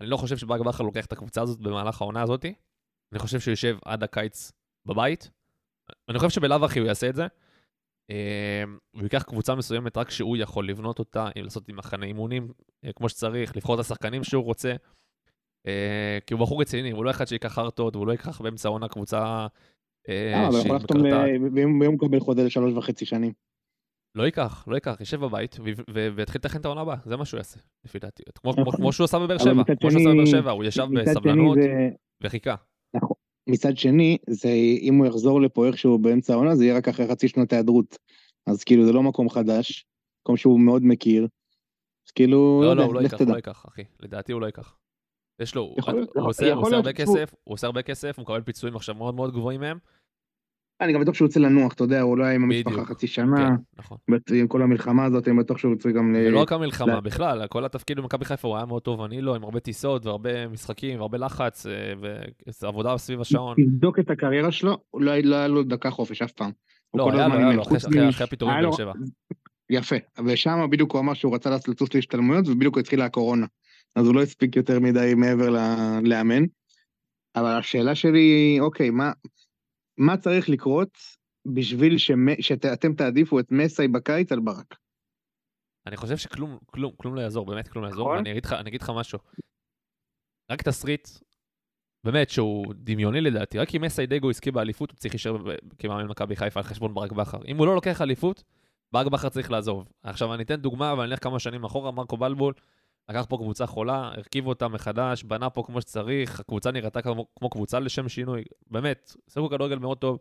[0.00, 2.54] אני לא חושב שברק בכר לוקח את הקבוצה הזאת במהלך העונה הזאתי,
[3.12, 4.52] אני חושב שהוא יושב עד הקיץ
[4.86, 5.30] בבית,
[6.08, 7.26] אני חושב שבלאו הכי הוא יעשה את זה,
[8.10, 8.64] אה,
[8.94, 12.52] הוא ייקח קבוצה מסוימת רק שהוא יכול לבנות אותה, לעשות עם מחנה אימונים
[12.84, 14.74] אה, כמו שצריך, לבחור את השחקנים שהוא רוצה.
[15.66, 18.88] אה, כי הוא בחור רציני, הוא לא אחד שייקח הרטות, והוא לא ייקח באמצע העונה
[18.88, 19.46] קבוצה
[20.08, 21.28] אה, אה, אבל שהיא יכול לחתום, מקרטעת.
[21.86, 23.32] הוא מקבל חוזה לשלוש וחצי שנים.
[24.14, 25.56] לא ייקח, לא ייקח, ישב בבית
[26.14, 28.22] ויתחיל לתכן את העונה הבאה, זה מה שהוא יעשה, לפי דעתי.
[28.34, 28.76] כמו- כמו- נכון.
[28.76, 31.58] כמו שהוא עשה בבאר שבע, כמו שהוא עשה בבאר שבע, הוא ישב בסבלנות
[32.24, 32.54] וחיכה.
[33.46, 34.48] מצד שני, זה
[34.80, 37.96] אם הוא יחזור לפה איכשהו באמצע העונה, זה יהיה רק אחרי חצי שנות היעדרות.
[38.46, 39.84] אז כאילו זה לא מקום חדש,
[40.24, 41.22] מקום שהוא מאוד מכיר.
[42.06, 43.30] אז כאילו, לא, לא, הוא לא ייקח, הוא.
[43.30, 43.82] לא ייקח, אחי.
[44.00, 44.76] לדעתי הוא לא ייקח.
[45.40, 45.76] יש לו, הוא-
[46.26, 46.92] עושה- הרבה.
[46.92, 49.78] כסף, הוא עושה הרבה כסף, הוא מקבל פיצויים עכשיו מאוד מאוד גבוהים מהם.
[50.84, 52.84] אני גם בטוח שהוא רוצה לנוח, אתה יודע, הוא לא היה עם המשפחה.
[52.84, 53.98] חצי שנה, כן, נכון.
[54.34, 56.14] עם כל המלחמה הזאת, אני בטוח שהוא רוצה גם...
[56.14, 59.34] ל- ולא רק המלחמה, בכלל, כל התפקיד במכבי חיפה הוא היה מאוד טוב, אני לא,
[59.34, 61.92] עם הרבה טיסות והרבה משחקים והרבה לחץ, אה,
[62.62, 63.56] ועבודה סביב השעון.
[63.56, 66.50] תבדוק את הקריירה שלו, לא היה לא היה לו דקה חופש אף פעם.
[66.94, 67.52] לא, היה לו, היה.
[67.52, 67.78] לו, אחרי-
[68.24, 68.92] הפיטורים בבאר שבע.
[69.70, 73.46] יפה, ושם בדיוק הוא אמר שהוא רצה לטוס להשתלמויות, ובדיוק התחילה הקורונה.
[73.96, 75.50] אז הוא לא הספיק יותר מדי מעבר
[76.02, 76.42] לאמן.
[77.36, 79.12] אבל השאלה שלי אוקיי, מה,
[80.06, 80.98] מה צריך לקרות
[81.54, 81.98] בשביל
[82.40, 84.74] שאתם תעדיפו את מסי בקיץ על ברק?
[85.86, 88.16] אני חושב שכלום, כלום, כלום לא יעזור, באמת כלום לא יעזור, נכון.
[88.16, 89.18] ואני אגיד אני אגיד לך משהו.
[90.50, 91.08] רק תסריט,
[92.04, 95.36] באמת, שהוא דמיוני לדעתי, רק אם מסי דגו יזכה באליפות, הוא צריך להישאר
[95.78, 97.38] כמאמן מכבי חיפה על חשבון ברק בכר.
[97.48, 98.44] אם הוא לא לוקח אליפות,
[98.92, 99.88] ברק בכר צריך לעזוב.
[100.02, 102.54] עכשיו, אני אתן דוגמה, ואני אלך כמה שנים אחורה, מרקו בלבול,
[103.10, 107.50] לקח פה קבוצה חולה, הרכיב אותה מחדש, בנה פה כמו שצריך, הקבוצה נראתה כמו, כמו
[107.50, 108.44] קבוצה לשם שינוי.
[108.70, 110.18] באמת, שיחקו כדורגל מאוד טוב.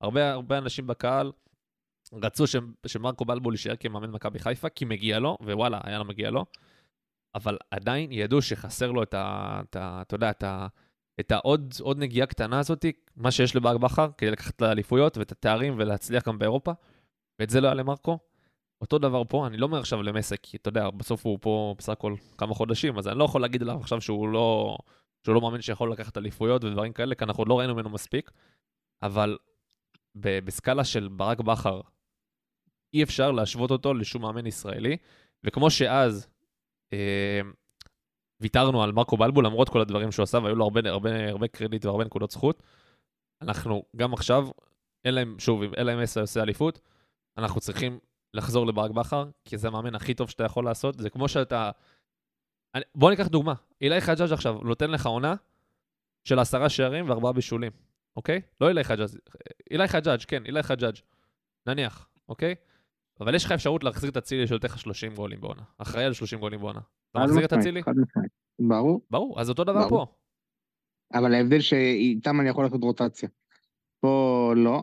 [0.00, 1.32] הרבה, הרבה אנשים בקהל
[2.12, 2.56] רצו ש,
[2.86, 6.44] שמרקו בלבול יישאר כמאמן מכבי חיפה, כי מגיע לו, ווואלה, היה לו מגיע לו,
[7.34, 9.60] אבל עדיין ידעו שחסר לו את ה...
[9.64, 10.66] את ה אתה יודע, את ה...
[11.20, 15.32] את העוד עוד נגיעה קטנה הזאתי, מה שיש לברק בכר, כדי לקחת את האליפויות ואת
[15.32, 16.72] התארים ולהצליח גם באירופה,
[17.38, 18.18] ואת זה לא היה למרקו.
[18.80, 21.92] אותו דבר פה, אני לא אומר עכשיו למסק, כי אתה יודע, בסוף הוא פה בסך
[21.92, 24.78] הכל כמה חודשים, אז אני לא יכול להגיד עליו עכשיו שהוא לא,
[25.24, 28.30] שהוא לא מאמין שיכול לקחת אליפויות ודברים כאלה, כי אנחנו עוד לא ראינו ממנו מספיק,
[29.02, 29.38] אבל
[30.14, 31.80] ב- בסקאלה של ברק בכר,
[32.94, 34.96] אי אפשר להשוות אותו לשום מאמן ישראלי,
[35.44, 36.28] וכמו שאז
[36.92, 37.40] אה,
[38.40, 41.84] ויתרנו על מרקו בלבו למרות כל הדברים שהוא עשה, והיו לו הרבה, הרבה, הרבה קרדיט
[41.84, 42.62] והרבה נקודות זכות,
[43.42, 44.48] אנחנו גם עכשיו,
[45.06, 46.80] אלא אם, שוב, אלא אם עשר עושה אליפות,
[47.38, 47.98] אנחנו צריכים
[48.34, 50.98] לחזור לברק בכר, כי זה המאמן הכי טוב שאתה יכול לעשות.
[50.98, 51.70] זה כמו שאתה...
[52.74, 52.82] אני...
[52.94, 53.54] בוא ניקח דוגמה.
[53.80, 55.34] אילי חג'אג' עכשיו נותן לך עונה
[56.24, 57.72] של עשרה שערים וארבעה בישולים,
[58.16, 58.40] אוקיי?
[58.60, 59.08] לא אילי חג'אג',
[59.70, 60.96] אילי חג'אג', כן, אילי חג'אג',
[61.66, 62.54] נניח, אוקיי?
[63.20, 65.62] אבל יש לך אפשרות להחזיר את אצילי שנותן לך 30 גולים בעונה.
[65.78, 66.80] אחראי על 30 גולים בעונה.
[67.10, 67.82] אתה מחזיר את אצילי?
[68.58, 70.06] ברור, ברור, אז אותו דבר ברור.
[70.06, 70.12] פה.
[71.18, 73.28] אבל ההבדל שאיתם אני יכול לעשות רוטציה.
[74.00, 74.82] פה לא.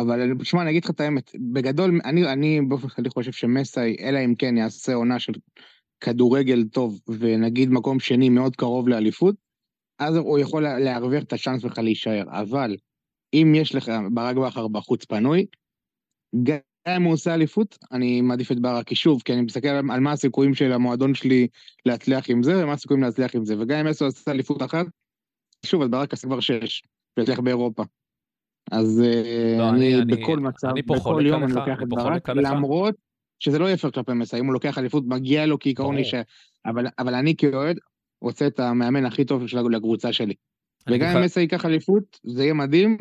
[0.00, 4.18] אבל תשמע, אני אגיד לך את האמת, בגדול, אני, אני באופן כללי חושב שמסאי, אלא
[4.24, 5.32] אם כן יעשה עונה של
[6.00, 9.36] כדורגל טוב, ונגיד מקום שני מאוד קרוב לאליפות,
[9.98, 12.24] אז הוא יכול לה- להרוויח את הצ'אנס בכלל להישאר.
[12.28, 12.76] אבל
[13.34, 15.46] אם יש לך ברק בכר בחוץ פנוי,
[16.42, 16.58] גם
[16.96, 20.12] אם הוא עושה אליפות, אני מעדיף את ברק, כי שוב, כי אני מסתכל על מה
[20.12, 21.48] הסיכויים של המועדון שלי
[21.86, 23.54] להצליח עם זה, ומה הסיכויים להצליח עם זה.
[23.60, 24.86] וגם אם מסו עושה אליפות אחת,
[25.66, 26.82] שוב, אז ברק עשה כבר שש,
[27.16, 27.82] ויצליח באירופה.
[28.70, 32.28] אז אה, לא, אני, אני- בכל מצב, אני בכל יום אני לוקח את ברק.
[32.28, 32.94] למרות
[33.40, 35.94] שזה לא יהיה פייר כלפי מסי, אם הוא לוקח אליפות, מגיע לו כעיקרון.
[35.94, 36.22] להישאר.
[36.66, 37.78] אבל, אבל אני כאוהד
[38.20, 40.34] רוצה את המאמן הכי טוב של לקבוצה שלי.
[40.90, 42.98] וגם אם מסי ייקח אליפות, זה יהיה מדהים,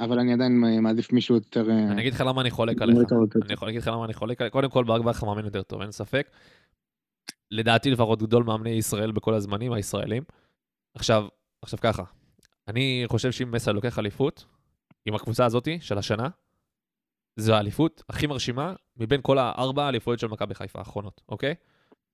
[0.00, 1.70] אבל אני עדיין מעדיף מישהו יותר...
[1.70, 2.98] אה, אני אגיד לך למה אני חולק עליך.
[3.44, 4.52] אני יכול להגיד לך למה אני חולק עליך.
[4.52, 6.30] קודם כל, ברק בכר מאמן יותר טוב, אין ספק.
[7.50, 10.22] לדעתי לפחות גדול מאמני ישראל בכל הזמנים, הישראלים.
[10.94, 11.26] עכשיו,
[11.62, 12.02] עכשיו ככה,
[12.68, 14.44] אני חושב שאם מסי לוקח אליפות,
[15.06, 16.28] עם הקבוצה הזאתי של השנה,
[17.36, 21.54] זו האליפות הכי מרשימה מבין כל הארבע האליפויות של מכבי חיפה האחרונות, אוקיי?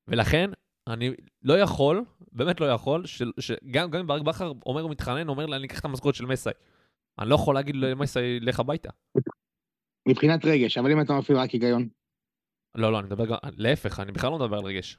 [0.09, 0.51] ולכן,
[0.87, 1.11] אני
[1.43, 5.57] לא יכול, באמת לא יכול, של- שגם גם אם ברק בכר אומר ומתחנן, אומר לי,
[5.57, 6.51] אני אקח את המשכורת של מסי.
[7.19, 8.91] אני לא יכול להגיד למסי, לך הביתה.
[10.09, 11.89] מבחינת רגש, אבל אם אתה מפעיל רק היגיון.
[12.75, 14.99] לא, לא, אני מדבר גם, להפך, אני בכלל לא מדבר על רגש.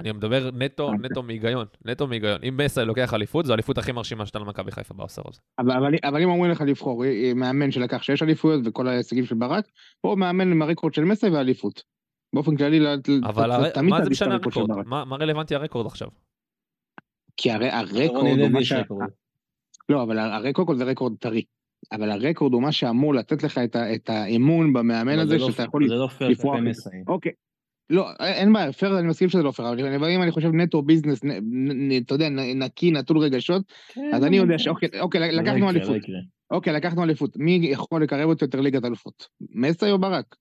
[0.00, 0.98] אני מדבר נטו, אוקיי.
[1.10, 2.38] נטו מהיגיון, נטו מהיגיון.
[2.48, 5.40] אם מסי לוקח אליפות, זו האליפות הכי מרשימה שאתה למכבי חיפה בעשר הזה.
[5.58, 9.34] אבל, אבל, אבל אם אומרים לך לבחור אה, מאמן שלקח שש אליפויות וכל ההישגים של
[9.34, 9.64] ברק,
[10.04, 11.82] או מאמן עם הרקורד של מסי ואליפות.
[12.34, 13.70] באופן כללי, ל- אבל אתה הר...
[13.70, 14.78] תמיד מה זה משנה הרקורד של הרקורד?
[14.78, 14.86] ברק.
[14.86, 16.08] מה, מה רלוונטי הרקורד עכשיו?
[17.36, 18.58] כי הרי הרקורד הוא מה.
[18.78, 19.08] רקורד.
[19.88, 21.42] לא, אבל הרקורד זה רקורד טרי.
[21.92, 25.50] אבל הרקורד הוא מה שאמור לתת לך את, ה, את האמון במאמן הזה, זה לא-
[25.50, 25.88] שאתה יכול...
[25.88, 26.68] זה לא פייר לפרוח כלפי.
[26.70, 26.90] מסי.
[27.06, 27.32] אוקיי.
[27.90, 31.20] לא, אין בעיה, פייר, אני מסכים שזה לא פייר, אבל אם אני חושב נטו business,
[32.06, 33.62] אתה יודע, נקי, נטול רגשות,
[34.12, 36.08] אז אני יודע שאוקיי, אוקיי, לא לקחנו אליפות.
[36.08, 36.18] לא.
[36.50, 37.36] אוקיי, לקחנו אליפות.
[37.36, 39.28] מי יכול לקרב אותי יותר ליגת אלופות?
[39.50, 40.36] מסי או ברק?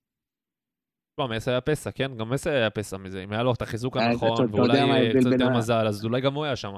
[1.17, 2.17] לא, מסי היה פסע, כן?
[2.17, 3.23] גם מסי היה פסע מזה.
[3.23, 6.45] אם היה לו את החיזוק אה, הנכון, ואולי קצת יותר מזל, אז אולי גם הוא
[6.45, 6.73] היה שם.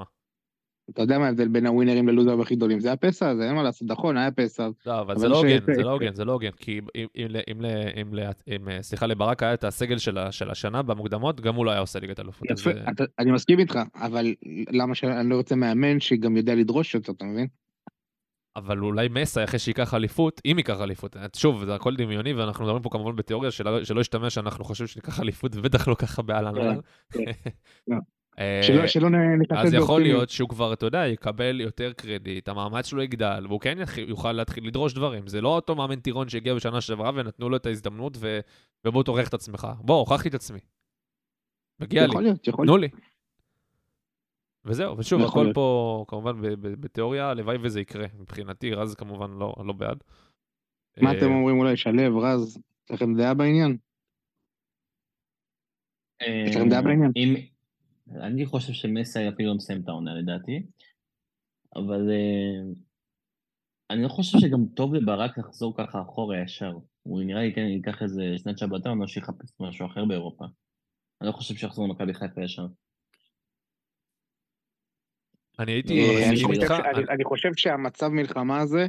[0.90, 2.80] אתה יודע מה ההבדל בין הווינרים ללוזרים הכי גדולים?
[2.80, 4.68] זה הפסע הזה, אין מה לעשות, נכון, היה פסע.
[4.86, 6.50] לא, אבל זה לא הוגן, זה לא הוגן, זה לא הוגן.
[6.50, 6.80] כי
[8.48, 9.98] אם- אה, סליחה, לברק היה את הסגל
[10.30, 12.50] של השנה במוקדמות, גם הוא לא היה עושה ליגת אלופות.
[12.50, 14.34] יפה, אה, אני מסכים איתך, אבל
[14.70, 17.46] למה שאני לא רוצה מאמן שגם יודע לדרוש יותר, אתה מבין?
[18.56, 22.82] אבל אולי מסי, אחרי שייקח אליפות, אם ייקח אליפות, שוב, זה הכל דמיוני, ואנחנו מדברים
[22.82, 26.52] פה כמובן בתיאוריה שלא, ישתמע שאנחנו חושבים שניקח אליפות, ובטח לא ככה באהלן
[28.36, 28.62] כן, אהלן.
[28.66, 28.74] כן.
[28.74, 28.80] לא.
[28.80, 30.02] אה, שלא שלא נ- נקצץ אז יכול.
[30.02, 33.78] להיות שהוא כבר, אתה יודע, יקבל יותר קרדיט, המאמץ שלו יגדל, והוא כן
[34.08, 35.26] יוכל להתחיל לדרוש דברים.
[35.26, 38.40] זה לא אותו מאמן טירון שהגיע בשנה שעברה ונתנו לו את ההזדמנות, ו...
[38.84, 39.68] ובוא תוכיח את עצמך.
[39.80, 40.58] בוא, הוכחתי את עצמי.
[41.80, 42.76] מגיע לי, יכול להיות, יכול תנו.
[42.76, 42.88] לי.
[44.64, 45.54] וזהו, ושוב, הכל להיות.
[45.54, 48.06] פה, כמובן, ב- ב- בתיאוריה, הלוואי וזה יקרה.
[48.18, 49.98] מבחינתי, רז כמובן לא, לא בעד.
[51.00, 53.76] מה אה, אתם אומרים אולי, שלו, רז, יש לכם דעה בעניין?
[56.22, 57.12] יש לכם דעה בעניין?
[58.14, 60.62] אני חושב שמסי אפילו לא מסיים את העונה לדעתי,
[61.76, 62.72] אבל אה,
[63.90, 66.72] אני לא חושב שגם טוב לברק לחזור ככה אחורה ישר.
[67.02, 70.44] הוא נראה לי כן ייקח איזה שנת שבתון או שיחפש משהו אחר באירופה.
[71.20, 72.66] אני לא חושב שיחזור למכבי חיפה ישר.
[75.58, 78.86] אני הייתי אה, אני חושב אני- אני חושב שהמצב מלחמה הזה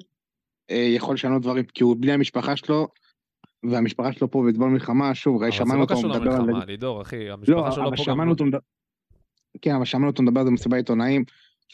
[0.71, 2.87] אה, יכול לשנות דברים, כי הוא בלי המשפחה שלו,
[3.71, 6.41] והמשפחה שלו פה בזמן מלחמה, שוב, אבל זה שמענו לא אותו קשור מדבר על...
[6.41, 8.03] למלחמה, לידור, אחי, לא, המשפחה שלו אבל פה
[8.51, 8.59] גם...
[9.61, 11.23] כן, אבל שמענו אותו מדבר על זה במסיבת עיתונאים.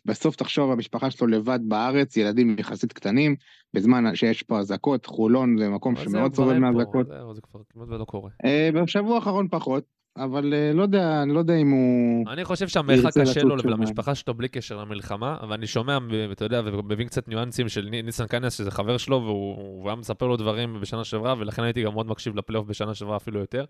[0.06, 3.36] בסוף תחשוב, המשפחה שלו לבד בארץ, ילדים יחסית קטנים,
[3.74, 7.08] בזמן שיש פה אזעקות, חולון זה מקום שמאוד סובל מאזעקות.
[7.08, 8.30] זה כבר כמעט ולא קורה.
[8.46, 9.84] אה, בשבוע האחרון פחות,
[10.18, 12.26] אבל אה, לא יודע, אני לא יודע אם הוא...
[12.34, 13.68] אני חושב שהמרחק קשה לו שם.
[13.68, 15.98] ולמשפחה שלו בלי קשר למלחמה, אבל אני שומע,
[16.30, 20.28] ואתה יודע, ומבין קצת ניואנסים של ני- ניסן קניאס, שזה חבר שלו, והוא היה מספר
[20.28, 23.66] לו דברים בשנה שעברה, ולכן הייתי גם מאוד מקשיב לפלייאוף בשנה שעברה אפילו יותר.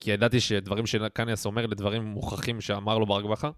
[0.00, 3.50] כי ידעתי שדברים שקניאס אומר לדברים מוכחים שאמר לו ברק בכר.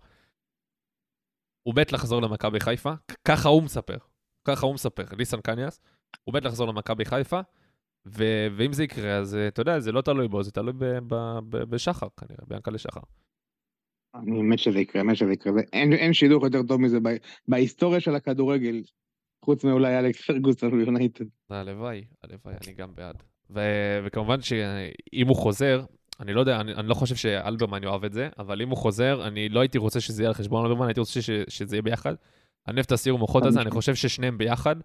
[1.63, 2.93] הוא מת לחזור למכבי חיפה,
[3.29, 3.97] ככה הוא מספר.
[4.49, 5.81] ככה הוא מספר, ניסן קניאס.
[6.25, 7.41] הוא מת לחזור למכבי חיפה,
[8.07, 10.85] ו- ואם זה יקרה, אז אה, אתה יודע, זה לא תלוי בו, זה תלוי ב-
[10.85, 13.01] ב- ב- בשחר, כנראה, ביענקלה שחר.
[14.15, 15.53] אני מת שזה יקרה, מת שזה יקרה.
[15.73, 17.17] אין, אין שידוך יותר טוב מזה ב-
[17.49, 18.83] בהיסטוריה של הכדורגל,
[19.45, 21.25] חוץ מאולי אלכס פרגוסון ויונייטד.
[21.51, 23.23] הלוואי, הלוואי, אני גם בעד.
[23.51, 25.85] ו- וכמובן שאם הוא חוזר,
[26.21, 29.27] אני לא יודע, אני, אני לא חושב שאלברמן יאהב את זה, אבל אם הוא חוזר,
[29.27, 32.15] אני לא הייתי רוצה שזה יהיה על חשבון אלברמן, הייתי רוצה ש- שזה יהיה ביחד.
[32.67, 34.77] הנפט הסיור מוחות הזה, אני חושב ששניהם ביחד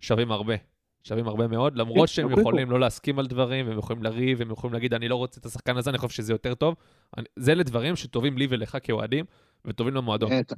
[0.00, 0.54] שווים הרבה.
[1.02, 4.50] שווים הרבה מאוד, למרות שהם הרבה יכולים לא להסכים על דברים, והם יכולים לריב, והם
[4.50, 6.74] יכולים להגיד, אני לא רוצה את השחקן הזה, אני חושב שזה יותר טוב.
[7.16, 9.24] אני, זה אלה דברים שטובים לי ולך כאוהדים,
[9.64, 10.30] וטובים למועדון.
[10.38, 10.56] בטח.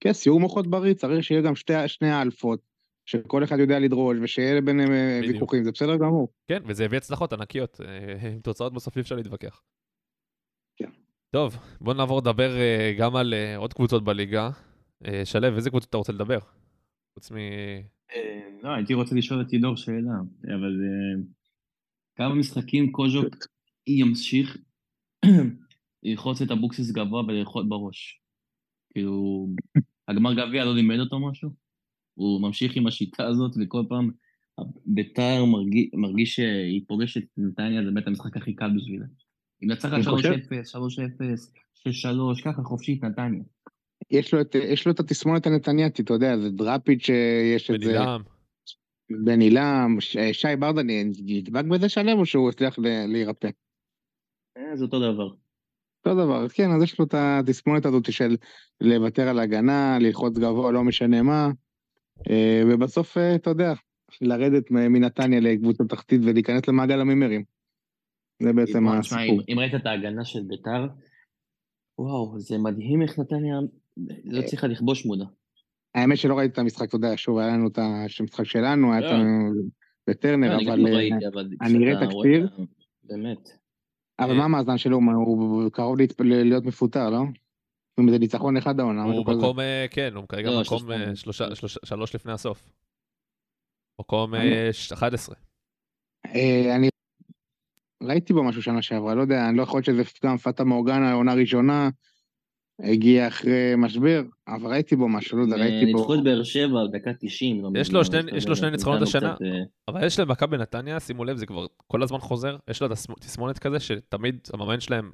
[0.00, 2.60] כן, סיור מוחות בריא, צריך שיהיה גם שתי, שני האלפות,
[3.06, 5.20] שכל אחד יודע לדרוש, ושיהיה ביניהם אה.
[5.22, 6.28] ויכוחים, זה בסדר גמור.
[6.48, 7.80] כן, וזה הביא הצלחות ענקיות.
[7.80, 9.62] אה, עם תוצאות בסוף אי אפשר להתווכח.
[10.76, 10.90] כן.
[11.30, 14.50] טוב, בוא נעבור לדבר אה, גם על עוד קבוצות בליגה.
[15.24, 16.38] שלו, איזה קבוצות אתה רוצה לדבר?
[17.14, 17.36] חוץ מ...
[18.62, 20.12] לא, הייתי רוצה לשאול את עידור שאלה,
[20.44, 20.72] אבל
[22.16, 23.36] כמה משחקים קוז'וק
[23.86, 24.56] ימשיך
[26.02, 28.22] ללחוץ את אבוקסיס גבוה ולאכול בראש?
[28.92, 29.46] כאילו,
[30.08, 31.61] הגמר גביע לא לימד אותו משהו?
[32.14, 34.10] הוא ממשיך עם השיטה הזאת, וכל פעם
[34.86, 39.04] ביתר מרגיש, מרגיש שהיא פוגשת את נתניה, זה באמת המשחק הכי קל בשבילה.
[39.60, 40.06] היא מנצחת אני 3-0,
[40.64, 40.74] 3-0,
[41.74, 42.08] חושב-
[42.38, 43.42] 6-3, ככה חופשית נתניה.
[44.10, 47.92] יש לו, את, יש לו את התסמונת הנתניאתית, אתה יודע, זה דראפיץ' שיש את זה.
[49.24, 53.48] בן עילם, ש- שי ברדה נדבק בזה שלם או שהוא הצליח ל- להירפא?
[54.56, 55.28] אה, זה אותו דבר.
[56.06, 58.36] אותו דבר, כן, אז יש לו את התסמונת הזאת של
[58.80, 61.50] לוותר על הגנה, ללחוץ גבוה, לא משנה מה, אה,
[62.66, 63.72] ובסוף, אה, אתה יודע,
[64.20, 67.44] לרדת מנתניה לקבוצה תחתית ולהיכנס למעגל המימרים.
[68.42, 69.40] זה בעצם הסיפור.
[69.48, 70.86] אם, ראית את ההגנה של ביתר,
[71.98, 73.54] וואו, זה מדהים איך נתניה
[74.24, 75.24] לא צריכה לכבוש מודע.
[75.94, 77.78] האמת שלא ראיתי את המשחק, אתה יודע, שוב, היה לנו את
[78.20, 79.18] המשחק שלנו, היה את לא.
[80.06, 80.78] בטרנר, לא, אבל...
[80.78, 82.48] לא אה, ראיתי, אבל אני אראה תקציר.
[83.04, 83.48] באמת.
[84.18, 85.00] אבל מה המאזן שלו?
[85.26, 87.22] הוא קרוב להיות מפוטר, לא?
[88.00, 89.24] אם זה ניצחון אחד העונה, הוא.
[89.36, 91.08] מקום, אה, כן, הוא כרגע לא, מקום שלושה.
[91.10, 92.70] אה, שלושה- שלושה- שלוש לפני הסוף.
[94.00, 95.36] מקום אני- אה, ש- 11.
[96.26, 96.88] אה, אני
[98.02, 101.12] ראיתי בו משהו שנה שעברה, לא יודע, אני לא יכול להיות שזה גם פאטה מורגנה,
[101.12, 101.88] עונה ראשונה,
[102.80, 106.14] הגיע אחרי משבר, אבל ראיתי בו משהו, לא יודע, ראיתי ניצחו בו...
[106.14, 107.62] את באר שבע בדקה 90.
[107.62, 108.04] לא יש לו
[108.56, 109.34] שני- ניצחונות השנה.
[109.34, 109.44] קצת,
[109.88, 113.80] אבל יש למכבי נתניה, שימו לב, זה כבר כל הזמן חוזר, יש התסמ- תסמונת כזה,
[113.80, 115.12] שתמיד המאמן שלהם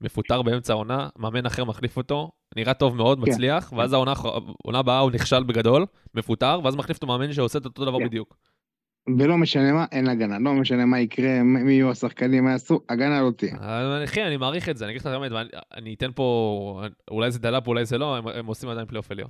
[0.00, 3.30] מפוטר באמצע העונה, מאמן אחר מחליף אותו, נראה טוב מאוד, כן.
[3.30, 4.12] מצליח, ואז העונה
[4.78, 8.04] הבאה הוא נכשל בגדול, מפוטר, ואז מחליף אותו מאמן שעושה את אותו דבר כן.
[8.06, 8.36] בדיוק.
[9.18, 13.22] ולא משנה מה, אין הגנה, לא משנה מה יקרה, מי יהיו השחקנים, מה יעשו, הגנה
[13.22, 13.56] לא תהיה.
[14.04, 15.32] אחי, אני מעריך את זה, אני אגיד לך את האמת,
[15.74, 19.28] אני אתן פה, אולי זה דלאפ, אולי זה לא, הם- הם עושים עדיין פלייאוף עליון.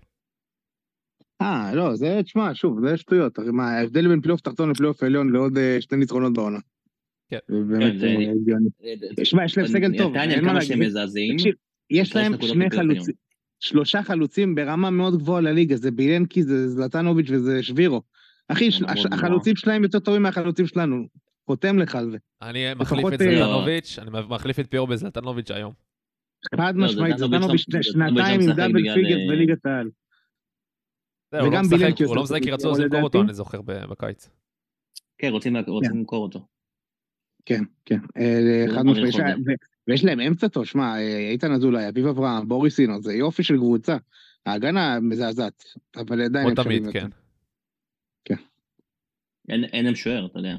[1.43, 5.59] אה, לא, זה, תשמע, שוב, זה שטויות, מה, ההבדל בין פלייאוף תחתון לפלייאוף עליון לעוד
[5.59, 6.59] אה, שני ניצחונות בעונה.
[7.31, 7.39] כן.
[9.17, 9.25] כן.
[9.25, 10.79] שמע, יש להם סגל טוב, אין מה להגיד.
[11.91, 13.15] יש להם שני חלוצים,
[13.61, 18.03] שלושה חלוצים ברמה מאוד גבוהה לליגה, זה בילנקי, זה זלטנוביץ' וזה שבירו.
[18.49, 18.69] אחי.
[19.13, 21.07] החלוצים שלהם יותר טובים מהחלוצים שלנו.
[21.47, 22.19] חותם לך על זה.
[22.43, 25.73] אני מחליף את אה, זלטנוביץ', אני מחליף את פיור בזלטנוביץ' היום.
[26.57, 29.91] חד לא, משמעית, זלטנוביץ' זלטנוביץ' לא- שנתיים עם לא משחק double figures אה, בליגת העל.
[31.33, 33.23] לא וגם משחק- בילנקי הוא לא משחק כי רצו למכור אותו.
[33.23, 34.31] אני זוכר, בקיץ.
[35.19, 36.47] כן, רוצים למכור אותו.
[37.51, 39.37] כן, כן, אה, זה חד לא משמעית.
[39.89, 43.57] ויש להם אמצע טוב, שמע, אה, איתן אזולאי, אביב אברהם, בוריס אינו, זה יופי של
[43.57, 43.97] קבוצה.
[44.47, 45.65] ההגנה מזעזעת,
[45.97, 47.09] אבל עדיין כמו תמיד, כן.
[48.31, 48.43] יותר.
[49.49, 50.57] אין להם שוער, אתה יודע.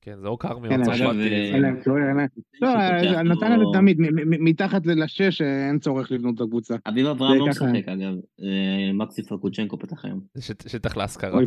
[0.00, 0.98] כן, זה או כרמי או צרפתי.
[1.14, 2.26] זה- אין להם שוער, אין להם-
[2.62, 2.78] לא, שפותח
[3.12, 3.96] אה, לו- נתניה זה תמיד,
[4.26, 6.74] מתחת לשש אה, אין צורך לבנות את הקבוצה.
[6.88, 7.46] אביב אברהם לא.
[7.48, 8.14] משחק, אגב.
[8.42, 10.20] אה, מקסי פרקוצ'נקו פתח היום.
[10.66, 11.40] שטח להשכרה.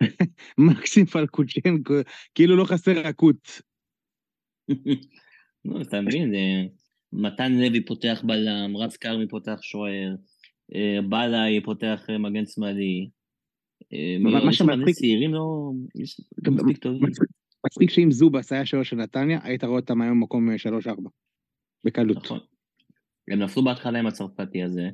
[0.70, 1.94] מקסים פלקוצ'נקו,
[2.34, 3.60] כאילו לא חסר רכות.
[5.64, 6.34] לא, אתה מבין,
[7.12, 10.14] מתן לוי פותח בלם, רז כרמי פותח שוער,
[10.74, 13.08] אה, בלעי פותח אה, מגן שמאלי.
[13.92, 15.70] אה, מה- שמצחיק- צעירים לא
[16.48, 17.02] מספיק טובים.
[17.66, 21.08] מצחיק- שאם זובס היה שוער של נתניה, היית רואה אותם היום במקום אה, 3-4.
[21.84, 22.16] בקלות.
[22.16, 22.38] נכון.
[23.30, 24.88] הם נפלו בהתחלה עם הצרפתי הזה,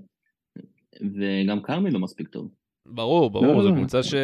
[1.02, 2.54] וגם כרמי לא מספיק טוב.
[2.90, 3.74] ברור, ברור, לא, זו לא.
[3.74, 4.14] קבוצה ש...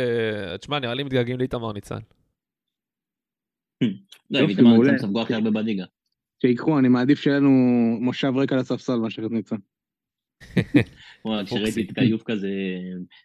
[0.60, 1.98] תשמע, נראה לי מתגעגעים לאיתמר ניצן.
[4.30, 4.92] לא, יופי, איתמר מעולה.
[4.92, 5.84] ניצן ספגו הכי הרבה בליגה.
[6.42, 7.50] שיקחו, אני מעדיף שיהיה לנו
[8.00, 9.56] מושב ריק על הספסל מאשר את ניצן.
[11.24, 11.44] וואי.
[11.44, 12.48] כשראיתי את כיוף כזה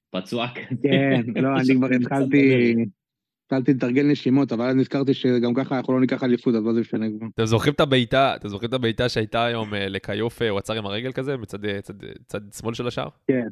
[0.10, 0.82] פצוע כזה.
[0.84, 2.76] כן, לא, אני כבר התחלתי,
[3.46, 6.80] התחלתי לתרגל נשימות, אבל אז נזכרתי שגם ככה אנחנו לא ניקח אליפות, אז מה זה
[6.80, 7.28] משנה כבר.
[7.36, 10.74] אתם זוכרים את הבעיטה, אתם זוכרים את הבעיטה שהייתה היום אה, לקיוף, אה, הוא עצר
[10.74, 11.80] עם הרגל כזה, מצד אה,
[12.58, 13.10] שמאל של השער?
[13.28, 13.48] כן.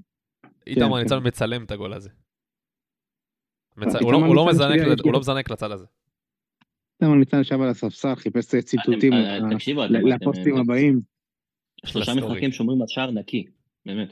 [0.70, 1.28] איתמר כן, ניצן כן.
[1.28, 2.10] מצלם את הגול הזה.
[3.78, 4.46] מצ- איתמר הוא לא-
[5.12, 5.86] לא מזנק לצד הזה.
[7.02, 11.00] למה ניצן ישב על הספסל, חיפש ציטוטים אה, תקשיבו, אתם- לפוסטים הבאים.
[11.86, 12.12] שלושה.
[12.16, 13.46] משחקים שומרים על שער נקי,
[13.86, 14.10] באמת.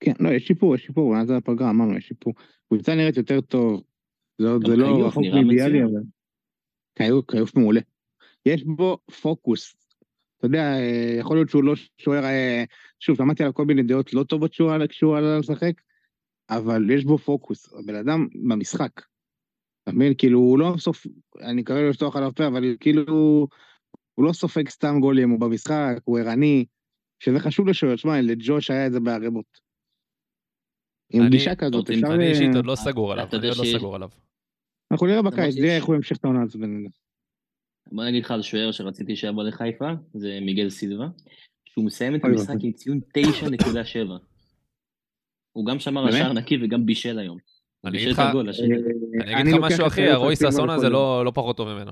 [0.00, 2.34] כן, לא, יש שיפור, יש שיפור, מאז הפגרה אמרנו, יש שיפור.
[2.68, 3.82] קבוצה נראית יותר טוב,
[4.38, 5.84] זה לא רחוק מאידיאלי.
[5.84, 6.00] אבל...
[7.30, 7.80] כיוף מעולה.
[8.46, 9.76] יש בו פוקוס.
[10.38, 12.64] אתה יודע, אה, יכול להיות שהוא לא שוער, אה,
[13.00, 14.50] שוב, שמעתי עליו כל מיני דעות לא טובות
[14.90, 15.72] כשהוא עלה לשחק,
[16.50, 17.74] אבל יש בו פוקוס.
[17.74, 18.90] הבן אדם במשחק.
[19.82, 20.12] אתה מבין?
[20.18, 21.06] כאילו, הוא לא סוף...
[21.40, 23.04] אני קורא לו לפתוח עליו פה, אבל כאילו,
[24.14, 26.64] הוא לא סופג סתם גולים, הוא במשחק, הוא ערני,
[27.20, 27.96] שזה חשוב לשוער.
[27.96, 29.60] שמע, לג'וש היה את זה בערבות.
[31.12, 32.14] עם גישה כזאת, אפשר...
[32.14, 34.08] אני אישית עוד לא סגור עליו, אתה אני עוד לא סגור עליו.
[34.92, 36.60] אנחנו נראה בקיץ, נראה איך הוא ימשיך את העונה הזאת.
[37.92, 41.06] בוא נגיד לך על שוער שרציתי שיבוא לחיפה, זה מיגל סילבה,
[41.64, 42.54] שהוא מסיים את המשחק.
[42.60, 44.12] עם ציון 9.7.
[45.52, 46.12] הוא גם שמר על?
[46.12, 47.38] שער נקי וגם בישל היום.
[47.84, 50.02] אני בישל אגיד לך- משהו אחי,
[50.34, 51.90] סילבה ששון הזה לא לא פחות טוב ממנו.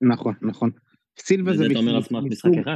[0.00, 0.70] נכון, נכון.
[1.18, 2.68] סילבה זה מסוג-.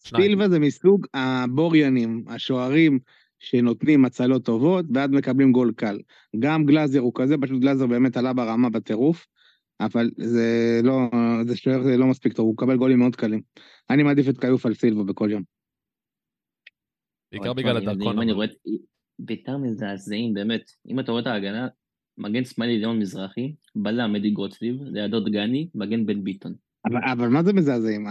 [0.00, 2.98] סילבה זה מסוג הבוריינים, השוערים
[3.38, 5.98] שנותנים הצלות טובות, ואז מקבלים גול קל.
[6.38, 9.26] גם גלאזר הוא כזה, פשוט גלאזר באמת עלה ברמה בטירוף,
[9.80, 11.10] אבל זה לא,
[11.46, 13.40] זה שוער זה לא מספיק טוב, הוא מקבל גולים מאוד קלים.
[13.90, 15.42] אני מעדיף את כיוף על סילבה בכל יום.
[17.32, 18.16] בעיקר בגלל הדרכון.
[18.16, 18.32] אם אני.
[18.32, 18.50] רואה את...
[19.18, 20.70] ביתר מזעזעים, באמת.
[20.88, 21.68] אם אתה רואה את ההגנה,
[22.18, 26.54] מגן שמאלי ליאון מזרחי, בלם אדי גוטליב, לידו דגני, מגן בן ביטון.
[26.86, 28.06] אבל, אבל מה זה מזעזעים?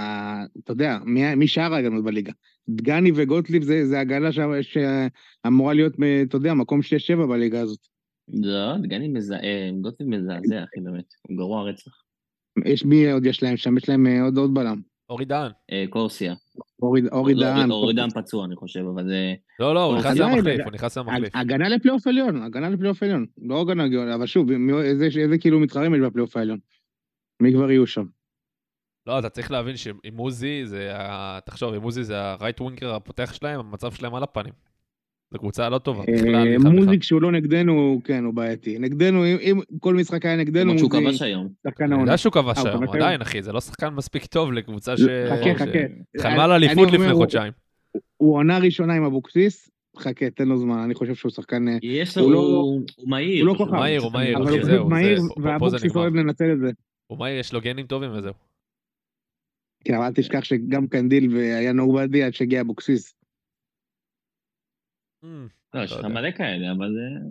[0.63, 2.31] אתה יודע, מי, מי שאר ההגנות בליגה?
[2.69, 5.93] דגני וגוטליב זה, זה הגנה ש- שאמורה להיות,
[6.27, 6.79] אתה יודע, מקום
[7.23, 7.96] 6-7 בליגה הזאת.
[8.33, 9.41] לא, דגני מזעזע,
[9.81, 11.13] גוטליב מזעזע, אחי, באמת.
[11.27, 11.91] הוא גרוע רצח.
[12.65, 13.77] יש מי עוד יש להם שם?
[13.77, 14.81] יש להם אה, עוד עוד בלם.
[15.09, 15.51] אורי דהן.
[15.71, 16.33] אה, קורסיה.
[16.81, 17.71] אורי, אורי לא, דהן.
[17.71, 19.33] אורי דהן פצוע, אני חושב, אבל זה...
[19.59, 21.35] לא, לא, הוא נכנס עדיין, למחליף, הוא נכנס למחליף.
[21.35, 23.25] הגנה לפלייאוף עליון, הגנה לפלייאוף עליון.
[23.37, 24.47] לא הגנה אבל שוב,
[24.83, 26.59] איזה כאילו מתחרים יש בפלייאוף העליון?
[27.41, 28.05] מי כבר יהיו שם?
[29.07, 32.93] לא, אתה צריך להבין שעם עוזי זה, ה- תחשוב, עם עוזי זה ה right winger
[32.95, 34.53] הפותח שלהם, המצב שלהם על הפנים.
[35.33, 36.03] זו קבוצה לא טובה.
[36.13, 36.57] בכלל, אה.
[36.71, 38.79] מוזיק שהוא לא נגדנו, כן, הוא בעייתי.
[38.79, 41.47] נגדנו, אם, כל משחק היה נגדנו, למרות שהוא כבש היום.
[41.67, 42.11] שחקן אני העונה.
[42.11, 42.95] יודע שהוא כבש אה, הוא היום?
[42.95, 45.01] עדיין, אחי, זה לא שחקן מספיק טוב לקבוצה ש...
[45.01, 45.79] חכה, חכה.
[46.21, 47.53] חלמה על אני אליפות אומר, לפני הוא- חודשיים.
[48.17, 51.67] הוא עונה ראשונה עם אבוקסיס, חכה, תן לו זמן, אני חושב שהוא שחקן...
[51.67, 53.45] אה, יש לו, הוא לא- הוא הוא מהיר.
[53.45, 53.57] הוא לא.
[53.57, 53.71] כוכב.
[53.71, 56.01] מהיר, הוא מהיר, אבל הוא זהו, פשוט מהיר, ואבוקסיס נגמר.
[56.01, 56.71] אוהב לנצל את זה.
[57.07, 58.33] הוא מהיר, יש לו גנים טובים וזהו.
[59.85, 63.13] כן, אבל אל תשכח שגם קנדיל והיה nobody עד שהגיע אבוקסיס.
[65.23, 66.07] אמ, לא, יש לך יודע.
[66.09, 67.29] מלא כאלה, אבל אה,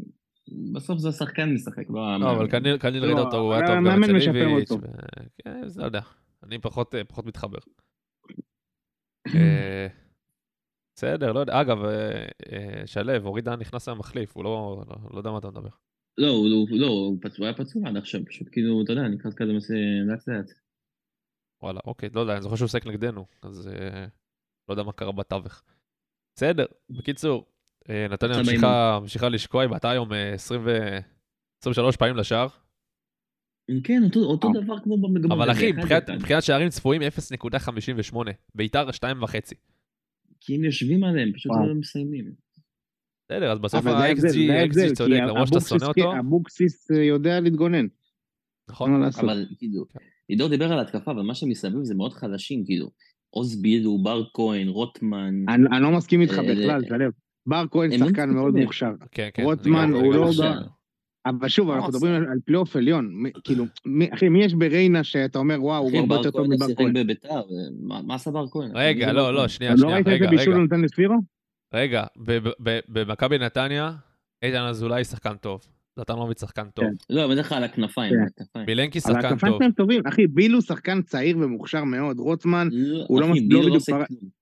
[0.75, 2.35] בסוף זה השחקן משחק, לא לא, המאמן.
[2.35, 4.69] אבל קניל- קניל לא, ראית אותו, הוא היה טוב גם אצל איביץ'.
[5.45, 6.01] כן, אז לא יודע.
[6.43, 7.59] אני פחות אה, מתחבר.
[9.35, 9.87] אה,
[10.97, 11.61] בסדר, לא יודע.
[11.61, 15.49] אגב, אה, אה, שלו, אורי דהן נכנס למחליף, הוא לא לא- לא יודע מה אתה
[15.51, 15.69] מדבר.
[16.19, 17.11] לא, הוא לא,
[17.45, 19.53] היה פצוע עד עכשיו, פשוט כאילו, אתה יודע, נכנס כזה
[20.07, 20.51] לאט לאט.
[21.63, 24.07] וואלה, אוקיי, לא יודע, אני זוכר שהוא עוסק נגדנו, אז אה,
[24.69, 25.63] לא יודע מה קרה בתווך.
[26.37, 27.51] בסדר, בקיצור, אה,
[27.89, 30.99] נתניה עכשיו ממשיכה ממשיכה לשקוע, היא בעטה היום אה, 20 ו-
[31.63, 32.49] 23 פעמים לשער,
[33.85, 34.63] כן, אותו- אותו אה.
[34.63, 35.35] דבר כמו במגמר.
[35.35, 38.17] אבל אחי, מבחינת- שערים צפויים 0.58,
[38.55, 39.55] ביתר 2.5.
[40.41, 41.69] כי הם יושבים עליהם, פשוט וואו.
[41.69, 42.33] לא מסיימים.
[43.29, 47.87] בסדר, אז בסוף ה-XG, צודק, למרות שאתה אבוקסיס- שונא אותו, אבוקסיס אה, יודע להתגונן,
[48.71, 49.03] נכון?
[49.05, 49.99] אבל כאילו, כן.
[50.29, 52.91] לידור דיבר על התקפה, אבל מה שמסביב זה מאוד חלשים, כאילו.
[53.31, 55.35] עוז בילו, בר כהן, רוטמן.
[55.49, 57.11] אני אני לא מסכים איתך אה, בכלל, אה, שלו.
[57.47, 58.55] בר כהן לא שחקן מאוד.
[58.57, 58.91] מוכשר.
[59.13, 59.43] כן, כן.
[59.43, 60.31] רוטמן הוא לא
[61.27, 61.99] אבל שוב, אנחנו עושה?
[61.99, 63.23] מדברים על על פלייאוף עליון.
[63.45, 63.65] כאילו,
[64.15, 66.93] אחי, מי יש בריינה שאתה אומר, וואו, הוא הרבה יותר טוב מבר כהן?
[66.93, 67.43] בביתר,
[68.07, 68.71] מה עשה בר כהן?
[68.75, 69.49] רגע, לא, בר לא, כהן?
[69.49, 71.15] שנייה, לא שנייה, ראית איזה בישול הוא נתן לספירו?
[71.75, 73.93] רגע, ב- ב- ב- במכבי נתניה,
[74.43, 75.61] איתן אזולאי שחקן טוב,
[75.97, 76.93] זלטנוביץ' שחקן טוב, כן.
[77.15, 78.21] לא, בדרך כלל על הכנפיים, כן.
[78.21, 78.67] על הכנפיים.
[78.67, 80.03] מילנקי אבל שחקן הכנפיים טוב, שלהם טובים.
[80.07, 82.19] אחי, בילו שחקן צעיר ומוכשר מאוד.
[82.19, 82.69] רוטמן,
[83.09, 84.36] הוא לא אחי, מס- בילו לא בדיוק עושה פר- כלום.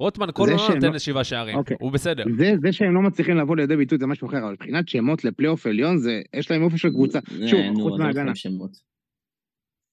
[0.00, 1.76] רוטמן כל זה עונה נותן לא- לשבעה שערים, אוקיי.
[1.80, 2.24] הוא בסדר.
[2.38, 5.66] זה, זה שהם לא מצליחים לבוא לידי ביטוי זה משהו אחר, אבל מבחינת שמות לפלייאוף
[5.66, 7.18] עליון, זה, יש להם אופי של קבוצה.
[7.46, 8.00] שוב, חוץ
[8.34, 8.70] שמות.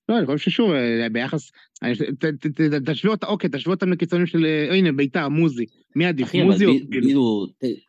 [0.09, 1.51] לא, אני חושב ששוב, אה, ביחס...
[1.83, 4.45] אני- ת- ת- ת- תשוו אותה, אוקיי, תשוו אותם לקיצונים של...
[4.45, 5.65] אה, הנה, ביתר, מוזי.
[5.95, 6.71] מי עדיף, מוזי או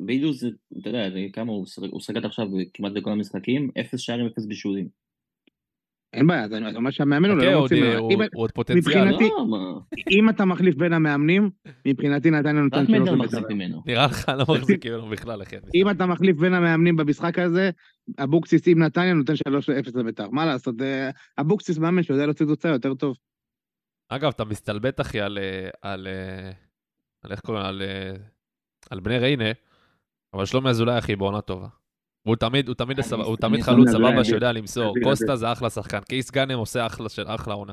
[0.01, 0.49] בילו זה,
[0.81, 1.67] אתה יודע, כמה הוא
[2.17, 4.89] עד עכשיו כמעט בכל המשחקים, אפס שערים, אפס בישולים.
[6.13, 8.29] אין בעיה, אז אני אומר שהמאמן הוא לא מוציא אה, ממנו.
[8.35, 9.11] הוא עוד פוטנציאל.
[9.11, 9.81] לא,
[10.11, 11.51] אם אתה מחליף בין המאמנים,
[11.87, 13.17] מבחינתי רק שלוש מנדר בבית"ר.
[13.17, 13.83] מחזיק ממנו.
[13.87, 15.57] נראה לך לא מחזיק ממנו בכלל, אחי.
[15.75, 17.71] אם אתה מחליף בין המאמנים במשחק הזה,
[18.19, 20.31] אבוקסיס עם נתניה נותן 3-0 לבית"ר.
[20.31, 21.11] מה לעשות, אה,
[21.41, 23.17] אבוקסיס מאמן שיודע להוציא תוצאה יותר טוב.
[24.09, 25.39] אגב, אתה מסתלבט, אחי, על...
[25.39, 26.07] אה, על...
[26.07, 26.51] אה,
[27.23, 27.65] על איך קוראים?
[27.65, 27.83] על...
[27.83, 28.13] אה,
[28.91, 29.51] על בני ריינה,
[30.35, 31.69] אבל שלומי אזולאי, אחי, בעונה טובה.
[32.29, 34.95] והוא תמיד, הוא תמיד, אני הסב- הוא תמיד אני חלוץ סבבה שיודע למסור.
[35.03, 36.01] קוסטה זה אחלה שחקן.
[36.01, 37.73] קייס גאנם עושה אחלה של אחלה עונה.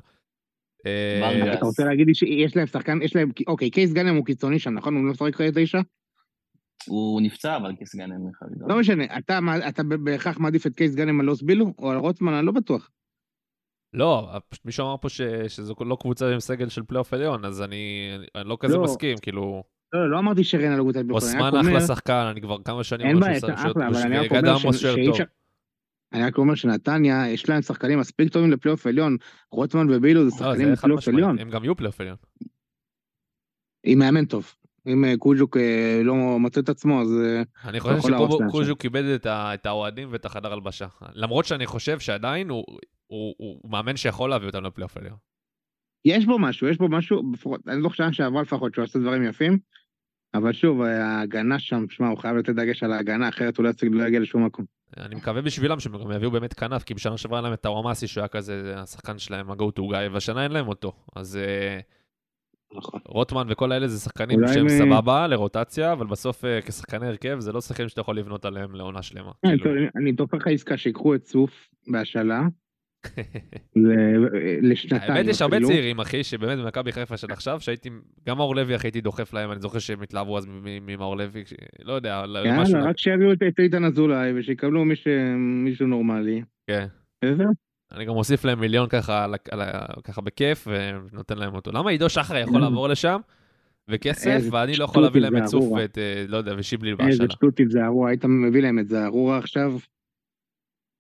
[0.86, 1.54] אה.
[1.54, 4.74] אתה רוצה להגיד לי שיש להם שחקן, יש להם, אוקיי, קייס גאנם הוא קיצוני שם,
[4.74, 4.96] נכון?
[4.96, 5.80] הוא לא משחק תשע?
[6.88, 8.46] הוא נפצע, אבל כס גאנם אחד.
[8.68, 11.98] לא משנה, אתה מה- אתה בהכרח מעדיף את קייס גאנם על לוס בילו, או על
[11.98, 12.90] רוטמן, אני לא בטוח.
[13.94, 14.30] לא,
[14.66, 18.50] מישהו אמר פה ש- שזו לא קבוצה עם סגל של פלייאוף עליון, אז אני אני
[18.50, 18.84] לא כזה לא.
[18.84, 19.64] מסכים, כאילו...
[19.96, 23.08] לא, לא אמרתי שריינה לא אני רק אוסמן אחלה אומר- שחקן, אני כבר כמה שנים
[23.08, 25.10] אין בעיה, אחלה, אבל אני רק אומר ש- שאי.
[25.12, 25.24] אפשר-
[26.14, 29.18] אני רק אומר שנתניה, יש להם שחקנים מספיק טובים לפלייאוף עליון.
[29.52, 31.40] רוטמן ובילו זה לא, שחקנים לפלייאוף עליון.
[31.40, 32.16] הם גם יהיו פלייאוף עליון.
[33.84, 34.54] עם מאמן טוב.
[34.88, 37.08] אם אה, קוז'וק אה, לא מוצא את עצמו, אז...
[37.24, 40.88] אה, אני חושב יכול להרוס להם שקוז'ו כיבד את האוהדים ואת החדר הלבשה.
[41.14, 42.66] למרות שאני חושב שעדיין הוא-
[43.08, 45.18] הוא הוא מאמן שיכול להביא אותם לפלייאוף עליון.
[46.06, 47.22] יש בו משהו, יש בו משהו,
[47.68, 49.58] אני לא חושב שעברה לפחות שהוא עושה דברים יפים,
[50.38, 53.72] אבל שוב, אה, ההגנה שם, שמע, הוא חייב לתת דגש על ההגנה, אחרת הוא לא
[53.92, 54.66] לא יגיע לשום מקום.
[54.98, 58.22] אני מקווה בשבילם שהם גם יביאו באמת כנף, כי בשנה שעברה להם את הוואמאסי, שהוא
[58.22, 60.92] היה כזה השחקן שלהם, ה-go to guy, והשנה אין להם אותו.
[61.16, 61.80] אז אה,
[62.78, 63.00] נכון.
[63.06, 67.52] רוטמן וכל האלה זה שחקנים שהם מ- סבבה לרוטציה, אבל בסוף אה, כשחקני הרכב זה
[67.52, 69.32] לא שחקנים שאתה יכול לבנות עליהם לעונה שלמה.
[69.46, 72.42] אני כאילו, אני תופר לך עסקה שיקחו את סוף בהשאלה
[74.62, 75.12] לשנתיים.
[75.12, 75.58] האמת יש הרבה.
[75.62, 77.90] צעירים, אחי, שבאמת במכבי חיפה של עכשיו, שהייתי,
[78.28, 81.44] גם מאור לוי, אחי, הייתי דוחף להם, אני זוכר שהם התלהבו אז ממאור לוי,
[81.84, 82.80] לא יודע, לא- משהו.
[82.84, 84.86] רק שיביאו את איתן אזולאי ושיקבלו
[85.36, 86.42] מישהו נורמלי.
[86.68, 86.86] כן.
[87.26, 87.52] וזהו.
[87.92, 89.28] אני גם מוסיף להם מיליון ככה,
[90.24, 90.68] בכיף,
[91.12, 91.72] ונותן להם אותו.
[91.72, 93.20] למה עידו שחר יכול לעבור לשם,
[93.90, 95.82] וכסף, איזה ואני לא יכול להביא להם את ארורה.
[95.82, 97.30] ואת, אה, לא יודע, ושיבלי איזה בהשאלה.
[97.30, 99.74] שטותית זה ארורה, היית מביא להם את זה ארורה עכשיו.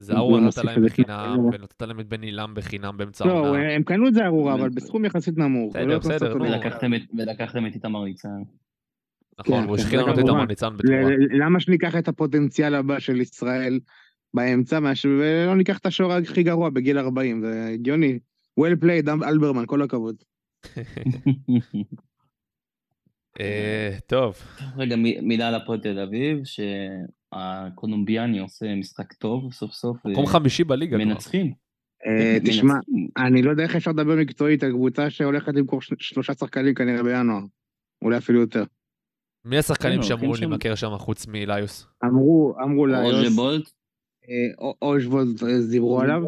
[0.06, 1.46] זהור נתת מוסיף להם בחינם.
[1.54, 3.74] ונתת להם את בן עילם בחינם באמצע לא, העונה.
[3.74, 5.76] הם קנו את זה ארורה, אבל בסכום יחסית נמוך.
[5.76, 6.40] בסדר, בסדר, זה.
[7.16, 8.30] ולקחתם את- איתמר ניצן.
[9.40, 10.18] נכון, כן, והוא כן, השחיל זה לנו את.
[10.18, 11.02] איתמר ניצן בתמורה.
[11.40, 13.80] למה שניקח את הפוטנציאל הבא של ישראל
[14.34, 18.20] באמצע, ולא ניקח את השוער הכי גרוע בגיל 40, זה הגיוני.
[18.60, 20.16] well played, אלברמן, כל הכבוד.
[23.40, 24.36] אה, טוב,
[24.78, 26.38] רגע, מי- מילה על הפועל תל אביב,
[27.34, 29.98] שהקולומביאני עושה משחק טוב סוף סוף.
[30.06, 30.98] מקום חמישי בליגה.
[30.98, 31.54] מנצחים.
[32.06, 33.08] אה, תשמע, מנצחים.
[33.18, 37.42] אני לא יודע איך אפשר לדבר מקצועית על קבוצה שהולכת למכור שלושה שחקנים כנראה בינואר.
[38.02, 38.64] אולי אפילו יותר.
[39.46, 40.42] מי השחקנים כן, הולכים שם.
[40.42, 41.88] להימכר שם חוץ מליוס?
[42.06, 43.70] אמרו, אמרו לה, רוז'ה בולט.
[44.82, 46.24] אושוולד דיברו עליו.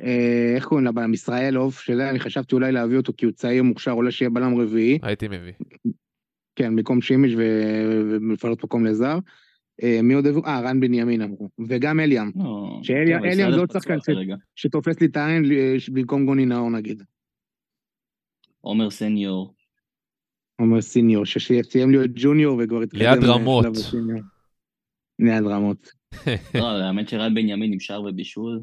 [0.00, 1.14] אה, איך קוראים לבלם?
[1.14, 4.98] ישראלוב, שזה אני חשבתי אולי להביא אותו כי הוא צעיר מוכשר, אולי שיהיה בלם רביעי.
[5.02, 5.52] הייתי מביא.
[6.56, 9.18] כן, במקום שימיש ולפנות מקום לזר.
[9.82, 10.26] אה, מי עוד?
[10.26, 11.48] אה, רן בנימין אמרו.
[11.68, 13.96] וגם אליאם, לא, שאליאם- ישראל זה עוד שחקן.
[14.54, 17.02] שתופס לי את העין אה, במקום גוני נאור נגיד.
[18.60, 19.54] עומר סניור.
[20.58, 23.00] אומר סיניור, שסיים להיות ג'וניור וכבר התקדם.
[23.00, 23.66] ליד לשלב רמות.
[25.18, 25.88] ליד רמות.
[26.54, 28.60] לא, האמת שרן בנימין עם שער ובישול.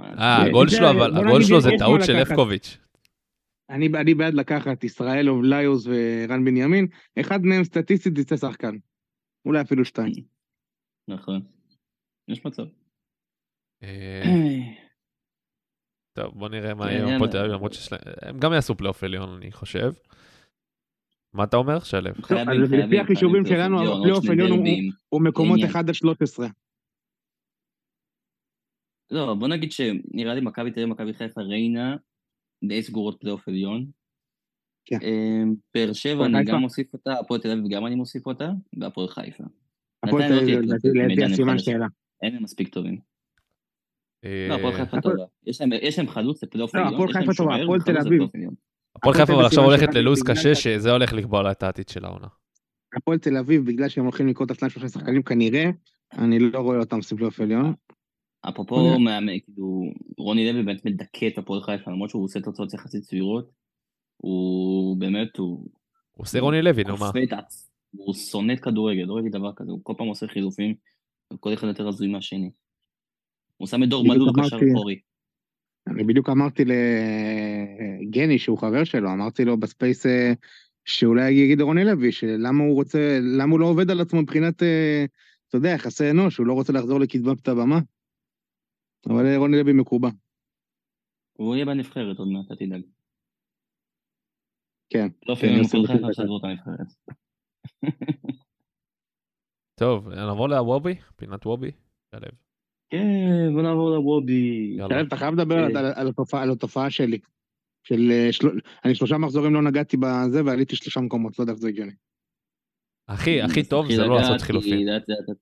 [0.00, 2.12] אה, הגול שלו, אבל הגול שלו זה טעות של.
[2.12, 2.78] לפקוביץ'.
[3.70, 6.86] אני, בעד לקחת ישראלוב, ליוס ורן בנימין,
[7.20, 8.76] אחד מהם סטטיסטית יצא שחקן.
[9.46, 10.24] אולי אפילו שתיים.
[11.08, 11.40] נכון.
[12.28, 12.62] יש מצב.
[13.82, 14.22] אה,
[16.18, 17.16] טוב, בוא נראה מה יהיה.
[17.16, 18.00] הפועל תל אביב, למרות שיש להם...
[18.22, 19.90] הם גם יעשו פלייאוף עליון, אני חושב.
[21.32, 22.10] מה אתה אומר, שלו?
[22.84, 24.58] לפי החישובים שלנו, פלייאוף הפלייאוף עליון,
[25.08, 25.70] הוא- מקומות עניין.
[25.70, 26.46] 1 עד 13.
[29.10, 31.96] לא, בוא נגיד שנראה לי מכבי תל אביב, מכבי חיפה, ריינה,
[32.68, 33.90] די סגורות פלייאוף עליון.
[34.84, 34.98] כן.
[35.02, 36.44] אמ, באר שבע אני?
[36.44, 39.44] גם מוסיף אותה, הפועל תל אביב גם אני מוסיף אותה, והפועל חיפה.
[40.02, 41.58] הפועל תל לא אביב, לדעתי, סימן.
[41.58, 41.86] שאלה.
[42.22, 42.98] אין הם מספיק טובים.
[44.24, 45.24] אה, לא, הפועל חיפה טובה.
[45.46, 48.22] יש להם- להם חלוץ לפלייאוף לא, עליון, הפועל להם חיפה טובה, הפועל תל אביב.
[48.96, 52.26] הפועל חיפה אבל עכשיו הולכת ללוז קשה, שזה הולך לקבוע לה את העתיד של העונה.
[52.96, 55.70] הפועל תל אביב, בגלל שהם הולכים לקרוא את השניים שלושה שחקנים כנראה,
[56.18, 57.74] אני לא רואה אותם עושים פלייאוף עליון.
[58.48, 58.76] אפרופו,
[59.44, 59.82] כאילו,
[60.18, 63.50] רוני לוי באמת מדכא את הפועל חיפה, למרות שהוא עושה תוצאות יחסית סבירות,
[64.22, 65.58] הוא באמת, הוא
[66.12, 67.10] הוא עושה רוני לוי, נו מה.
[67.96, 70.74] הוא שונא את כדורגל, לא ראיתי דבר כזה, הוא כל פעם עושה חילופים,
[71.32, 72.50] וכל אחד יותר הזוי מהשני.
[73.56, 75.00] הוא שם את דור מלול קשר אמרתי- אחורי.
[75.86, 76.64] אני בדיוק אמרתי
[78.02, 80.32] לגני, שהוא חבר שלו, אמרתי לו ב-space אה,
[80.84, 85.04] שאולי יגיד לרוני לוי, שלמה הוא רוצה, למה הוא לא עובד על עצמו מבחינת, אה,
[85.48, 87.80] אתה יודע, יחסי אנוש, הוא לא רוצה לחזור לקדמת הבמה.
[89.08, 90.08] אבל אה, רוני לוי מקובע.
[91.38, 92.82] והוא יהיה בנבחרת עוד מעט, אל תדאג.
[94.92, 95.08] כן.
[95.26, 95.46] טוב, כן,
[95.84, 95.90] את
[96.44, 96.86] הנבחרת.
[99.80, 101.70] טוב, נעבור לוובי, פינת וובי.
[102.14, 102.28] שלו.
[102.90, 104.76] כן, בוא נעבור לוובי.
[104.80, 105.66] שלו, אתה חייב לדבר אה.
[105.66, 106.42] על- על התופעה-
[106.90, 107.18] שלי.
[107.84, 108.48] של אה, של-
[108.84, 111.92] אני שלושה מחזורים לא נגעתי בזה ועליתי שלושה מקומות, לא יודע איך זה הגיוני.
[113.08, 114.86] הכי, הכי אז טוב זה לא לעשות חילופים.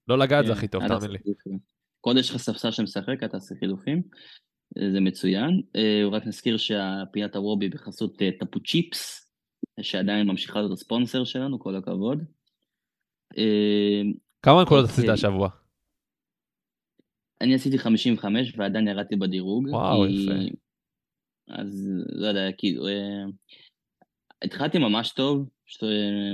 [0.08, 1.18] לא לגעת זה כן, הכי טוב, תאמין לי.
[2.00, 4.02] כל יש לך ספסל שמשחק, אתה תעשה חילופים.
[4.78, 5.62] אה, זה מצוין.
[5.76, 9.19] אה, רק נזכיר שהפינת הוובי בחסות אה, טפו צ'יפס,
[9.80, 12.18] שעדיין ממשיכה להיות הספונסר שלנו, כל הכבוד.
[13.38, 14.02] אה,
[14.42, 14.94] כמה נקודות אוקיי.
[14.94, 15.48] עשית השבוע?
[17.40, 19.66] אני עשיתי 55 ועדיין ירדתי בדירוג.
[19.68, 20.56] וואו, כי- יפה.
[21.48, 23.24] אז לא יודע, כאילו, אה,
[24.42, 25.48] התחלתי ממש טוב,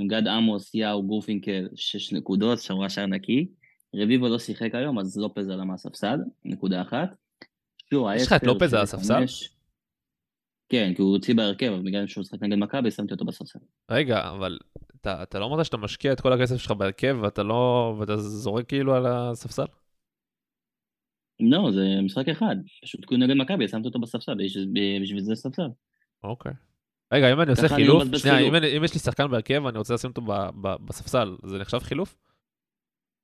[0.09, 3.49] גד עמוס, יאו, גורפינקל, 6 נקודות, שמרה שער נקי.
[3.95, 7.09] רביבו לא שיחק היום, אז לופז עלה מהספסל, נקודה אחת.
[8.17, 9.25] יש לך את לופז על הספסל?
[10.69, 13.59] כן, כי הוא הוציא בהרכב, אבל בגלל שהוא משחק נגד מכבי, שמתי אותו בספסל.
[13.91, 14.59] רגע, אבל
[15.01, 17.95] אתה, אתה לא אמרת שאתה משקיע את כל הכסף שלך בהרכב ואתה לא...
[17.99, 19.65] ואתה זורק כאילו על הספסל?
[21.41, 24.35] לא, זה משחק אחד, פשוט כי הוא נגד מכבי, שמתי אותו בספסל,
[25.03, 25.69] בשביל זה ספסל.
[26.25, 26.53] אוקיי.
[27.13, 28.39] רגע, אם אני עושה חילוף, שנייה.
[28.39, 31.79] אם, אם יש לי שחקן בהרכב ואני רוצה לשים אותו ב- ב- בספסל, זה נחשב
[31.79, 32.17] חילוף?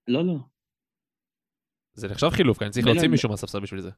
[0.09, 0.37] לא, לא.
[1.95, 3.91] זה נחשב חילוף, כי אני צריך להוציא מישהו מהספסל בשביל זה.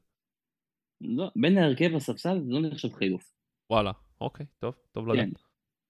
[1.01, 3.31] לא, בין ההרכב לספסל זה לא נחשב חילוף.
[3.69, 3.91] וואלה,
[4.21, 5.19] אוקיי, טוב, טוב כן.
[5.19, 5.41] לדעת.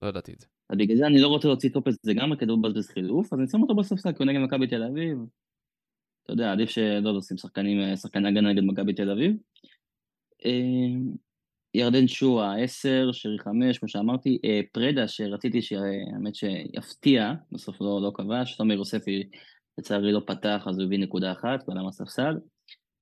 [0.02, 0.48] לא ידעתי את זה.
[0.70, 3.48] אז בגלל זה אני לא רוצה להוציא טופס לגמרי כדי לא לבזבז חילוף, אז אני
[3.48, 5.18] שם אותו בספסל כי הוא נגד מכבי תל אביב.
[6.24, 9.38] אתה יודע, עדיף שלא לשים שחקנים, שחקני הגנה נגד מכבי תל אביב.
[10.46, 10.52] אה,
[11.74, 18.12] ירדן שואה 10, שרי 5, כמו שאמרתי, אה, פרדה שרציתי שהאמת שיפתיע, בסוף לא, לא
[18.16, 19.24] כבש, תומר יוספי
[19.78, 22.38] לצערי לא פתח אז הוא הביא נקודה אחת, ועלה מהספסל.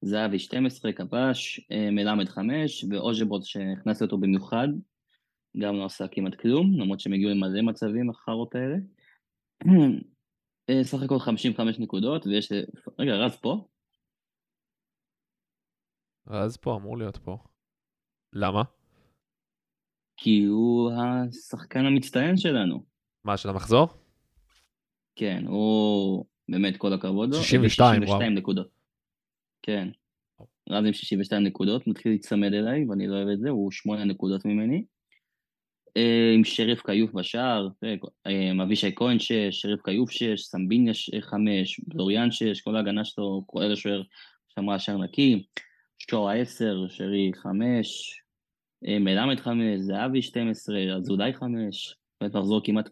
[0.03, 4.67] זהבי 12, כבש, אה, מלמד 5, ואוז'בוט שהכנסתי אותו במיוחד,
[5.57, 8.75] גם לא עשה כמעט כלום, למרות שהם הגיעו עם מלא מצבים, החארות האלה.
[10.69, 12.51] אה, סך הכל 55 נקודות, ויש...
[12.99, 13.67] רגע, רז פה?
[16.27, 17.37] אז פה אמור להיות פה.
[18.33, 18.61] למה?
[20.17, 22.83] כי הוא השחקן המצטיין שלנו.
[23.23, 23.87] מה, של המחזור?
[25.15, 26.25] כן, הוא...
[26.49, 27.41] באמת, כל הכבוד לו.
[27.41, 28.39] 62, הביא 62 וואו.
[28.39, 28.72] נקודות.
[29.63, 29.87] כן.
[30.69, 34.45] רז עם 62 נקודות, מתחיל להיצמד אליי, ואני לא אוהב את זה, הוא 8 נקודות
[34.45, 34.83] ממני.
[35.97, 37.67] אה, עם שריף כיוף בשער,
[38.27, 43.73] אה, אבישי כהן 6, שריף כיוף 6, סמביניה 5, דוריאן 6, כל ההגנה שלו, כולל
[43.73, 44.01] השוער
[44.55, 45.45] שמרה שער נקי,
[45.99, 48.21] שואה 10, שרי 5,
[48.87, 52.89] אה, מלמד 5, זהבי 12, אזולאי 5, באמת מחזור כמעט,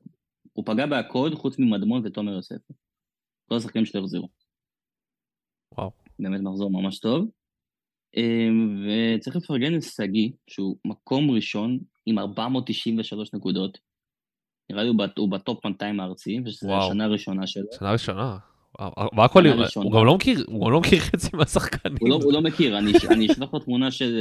[0.53, 2.61] הוא פגע בהכל חוץ ממדמון ותומר יוסף.
[3.49, 4.29] כל השחקנים שלו החזירו.
[5.77, 6.00] וואו.
[6.21, 7.29] באמת מחזור ממש טוב.
[8.17, 13.77] אמ, וצריך לפרגן לשגיא, שהוא מקום ראשון עם 493 נקודות.
[14.71, 16.87] נראה לי הוא בטופ 200 הארצי, וואו.
[16.87, 17.65] השנה הראשונה שלו.
[17.79, 18.37] שנה ראשונה.
[19.17, 19.91] והכל, שנה הוא.
[19.91, 21.97] גם לא מכיר, הוא גם לא מכיר חצי מהשחקנים.
[21.99, 22.91] הוא לא, לא מכיר, אני,
[23.31, 24.19] אשלח לו תמונה של,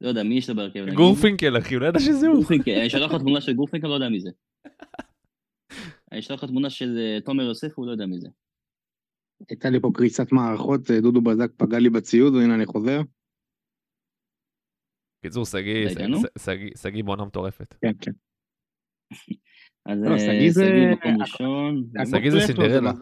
[0.00, 0.94] לא יודע, מי יש לו בהרכב?
[0.94, 2.36] גורפינקל, אחי, הוא לא ידע שזה הוא.
[2.36, 4.30] גורפינקל, אני אשלח לו תמונה של גורפינקל, לא יודע מי זה.
[6.12, 8.28] אני אשלח לו תמונה של אה, תומר יוסף, הוא לא יודע מי זה.
[9.48, 13.00] הייתה לי פה קריסת מערכות, אה, דודו בזק פגע לי בציוד, והנה אני חוזר.
[15.24, 15.88] קיצור, שגיא?
[16.82, 17.74] שגיא- בעונה מטורפת.
[17.82, 18.10] כן, כן.
[19.86, 21.84] אז לא, אה, שגיא זה- שגיא מקום ראשון.
[22.10, 22.92] שגיא זה סינדרלה.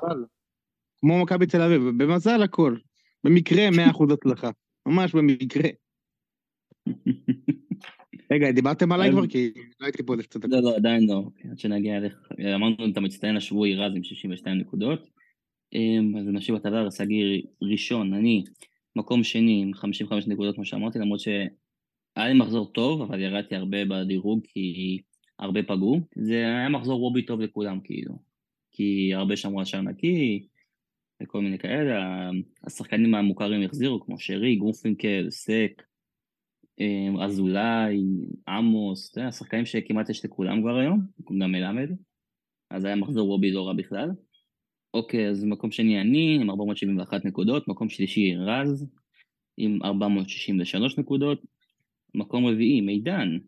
[1.00, 2.76] כמו מכבי תל אביב, במזל הכל.
[3.24, 3.76] במקרה 100%
[4.14, 4.50] הצלחה.
[4.88, 5.68] ממש במקרה.
[8.32, 9.26] רגע, דיברתם עליי כבר?
[9.26, 10.44] כי לא הייתי פה איזה קצת...
[10.44, 12.28] לא, לא, עדיין לא, עד שנגיע אליך.
[12.54, 15.08] אמרנו את המצטיין השבועי רז עם 62 נקודות.
[16.18, 18.44] אז נמשיך בטבלה, שגיא ראשון, אני
[18.96, 23.84] מקום שני עם 55 נקודות כמו שאמרתי, למרות שהיה לי מחזור טוב, אבל ירדתי הרבה
[23.84, 24.98] בדירוג כי
[25.38, 26.00] הרבה פגעו.
[26.16, 28.14] זה היה מחזור וובי טוב לכולם כאילו.
[28.70, 30.46] כי הרבה שמרו על שער נקי
[31.22, 32.30] וכל מיני כאלה.
[32.64, 35.82] השחקנים המוכרים החזירו, כמו שרי, גורפינקל, סק,
[36.80, 38.02] אמ, אזולאי,
[38.48, 41.00] עמוס, אתה יודע, שחקנים שכמעט יש לכולם כבר היום,
[41.38, 41.88] גם מלמד.
[42.70, 44.10] אז היה מחזור וובי לא רע בכלל.
[44.94, 48.86] אוקיי, אז מקום שני אני עם 471 נקודות, מקום שלישי רז
[49.56, 51.42] עם 463 נקודות,
[52.14, 53.38] מקום רביעי מידן,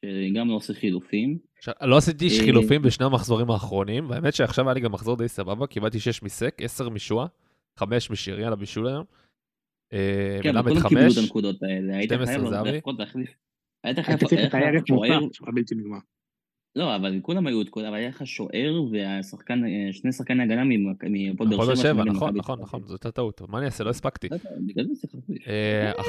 [0.00, 1.38] שגם לא עושה חילופים.
[1.58, 5.28] עכשיו, לא עשיתי אה, חילופים בשני המחזורים האחרונים, והאמת שעכשיו היה לי גם מחזור די
[5.28, 7.26] סבבה, קיבלתי 6 מסק, 10 משואה,
[7.76, 9.04] 5 משירי על הבישול היום.
[9.92, 13.30] אה, כן, אבל כולם קיבלו 5, את הנקודות האלה, היית 12 חייב להחליף.
[13.84, 15.98] היית חייב צריך את הערך מוצלח שלך בלתי נגמר.
[16.76, 20.94] לא, אבל כולם היו תקועים, אבל היה לך שוער והשחקן, אה, שני שחקני הגנה מהפועל
[21.34, 22.82] הפועל באר שבע, שנגד נכון, נכון, נכון.
[22.86, 23.40] זו הייתה טעות.
[23.48, 23.84] מה אני אעשה?
[23.84, 24.28] לא הספקתי.
[24.30, 24.36] לא
[24.76, 25.48] להחליף.
[25.48, 26.00] אה, לא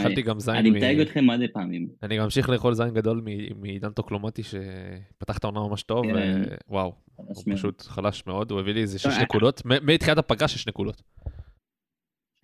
[0.00, 0.70] אכלתי, גם זין אני.
[0.70, 1.88] מתייג אתכם מלא פעמים.
[2.02, 6.42] אני גם אמשיך לאכול זין גדול מ- מעידן טוקלומטי שפתח את העונה ממש טוב, כן.
[6.68, 7.58] ווואו, חלש הוא מאוד.
[7.58, 11.02] פשוט חלש מאוד, הוא הביא לי איזה שש לא, נקודות, מתחילת הפגרה שש נקודות.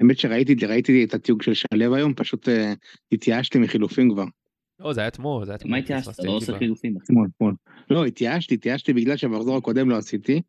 [0.01, 2.73] האמת שראיתי ראיתי את התיוג של שלו היום, פשוט אה,
[3.13, 4.25] התייאשתי מחילופים כבר.
[4.81, 5.71] לא, זה היה אתמול, זה היה אתמול.
[5.71, 6.25] מה התייאשת?
[6.25, 6.97] לא עושה חילופים.
[6.97, 7.05] אחי.
[7.05, 7.55] אתמול, אתמול.
[7.91, 10.43] לא, התייאשתי, התייאשתי בגלל שבמחזור הקודם לא עשיתי,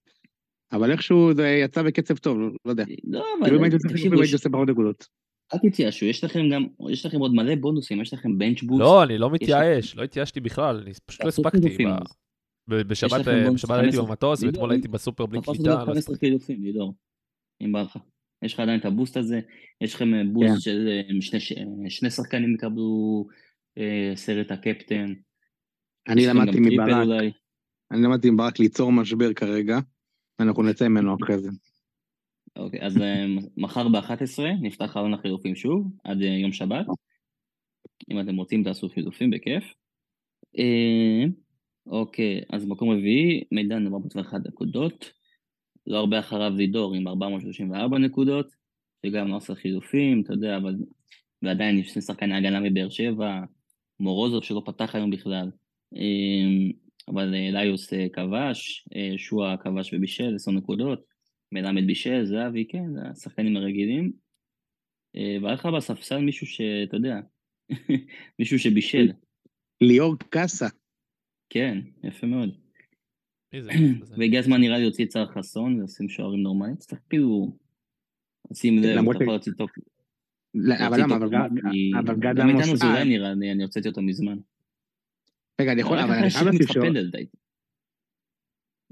[0.72, 2.84] אבל איכשהו זה יצא בקצב טוב, לא לא יודע.
[3.03, 5.07] לא, כאילו אם אבל הייתי עושה תקשיבו, חילופים הייתי יש- עושה פחות נקודות.
[5.53, 8.80] אל תתייאשו, יש לכם גם, יש לכם עוד מלא בונוסים, יש לכם בנץ' בוסט.
[8.81, 11.60] לא, אני לא מתייאש, לא התייאשתי בכלל, אני פשוט לא הספקתי.
[11.60, 14.06] בשבת אה, בשבת הייתי 15.
[14.06, 15.51] במטוס, ואתמול הייתי בסופר בלי קליטה.
[15.51, 16.19] לעשות לא גם 15 הספקתי.
[16.27, 16.93] חילופים, לידור.
[17.61, 17.97] אם בא לך.
[18.43, 19.39] יש לך עדיין את הבוסט הזה,
[19.81, 20.60] יש לכם אה, בוסט כן.
[20.60, 23.27] של אה, שני- שחקנים יקבלו
[24.15, 25.13] סרט הקפטן.
[26.07, 27.33] אני למדתי מברק.
[27.91, 29.79] אני למדתי מברק ליצור משבר כרגע,
[30.39, 31.49] ואנחנו נצא ממנו אחרי זה.
[32.55, 33.25] אוקיי, אז אה,
[33.57, 36.85] מחר ב-11 נפתח חלון החילופים שוב, עד אה, יום שבת.
[38.11, 39.63] אם אתם רוצים תעשו חילופים בכיף.
[40.57, 41.23] אה,
[41.87, 45.11] אוקיי, אז מקום רביעי, מידן 401 נקודות.
[45.87, 48.55] לא הרבה אחריו לידור עם 434 נקודות,
[49.05, 50.75] שגם לא עושה חילופים, אתה יודע, אבל...
[51.41, 53.39] ועדיין יש שחקני הגנה מבאר שבע,
[53.99, 55.51] מורוזוב שלא פתח היום בכלל.
[55.95, 56.71] אה,
[57.07, 61.09] אבל אה, ליוס אה, כבש, אה, שועה כבש ובישל, 10 נקודות.
[61.51, 64.11] מלמד בישל, זהבי, כן, זה השחקנים הרגילים.
[65.41, 67.19] והיה לך בספסל מישהו שאתה יודע,
[68.39, 69.11] מישהו שבישל,
[69.81, 70.67] ליאור קאסה,
[71.49, 72.49] כן, יפה מאוד.
[74.17, 77.57] והגיע הזמן נראה לי להוציא את שר חסון ולשים שוערים נורמליים, צריך כאילו
[78.51, 79.69] לשים לב, אתה יכול להוציא טוב.
[80.53, 84.01] לא, אבל למה, אבל גד- גם עמוס, איתן אזולאי אה, נראה לי, אני הוצאתי אותו
[84.01, 84.38] מזמן.
[85.61, 86.91] רגע, אני יכול, אבל אני חייב לשים שוער.